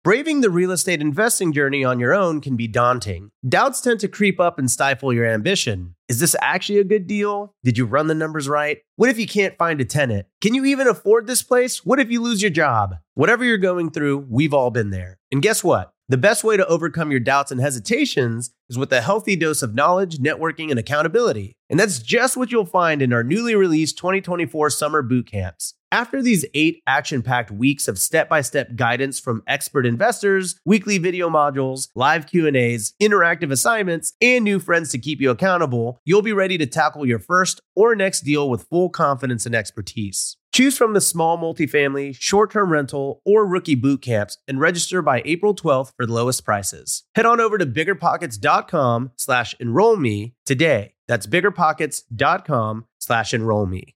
[0.04, 3.32] Braving the real estate investing journey on your own can be daunting.
[3.48, 5.96] Doubts tend to creep up and stifle your ambition.
[6.10, 7.56] Is this actually a good deal?
[7.64, 8.80] Did you run the numbers right?
[8.98, 10.26] What if you can't find a tenant?
[10.42, 11.86] Can you even afford this place?
[11.86, 12.96] What if you lose your job?
[13.14, 15.18] Whatever you're going through, we've all been there.
[15.32, 15.94] And guess what?
[16.10, 19.74] The best way to overcome your doubts and hesitations is with a healthy dose of
[19.74, 21.56] knowledge, networking, and accountability.
[21.70, 25.76] And that's just what you'll find in our newly released 2024 summer boot camps.
[25.94, 30.98] After these eight action packed weeks of step by step guidance from expert investors, weekly
[30.98, 36.32] video modules, live Q&As, interactive assignments, and new friends to keep you accountable, you'll be
[36.32, 40.38] ready to tackle your first or next deal with full confidence and expertise.
[40.54, 45.54] Choose from the small multifamily, short-term rental, or rookie boot camps and register by April
[45.54, 47.04] 12th for the lowest prices.
[47.16, 50.94] Head on over to biggerpockets.com slash enroll me today.
[51.10, 53.96] That's biggerpockets.com slash enroll me.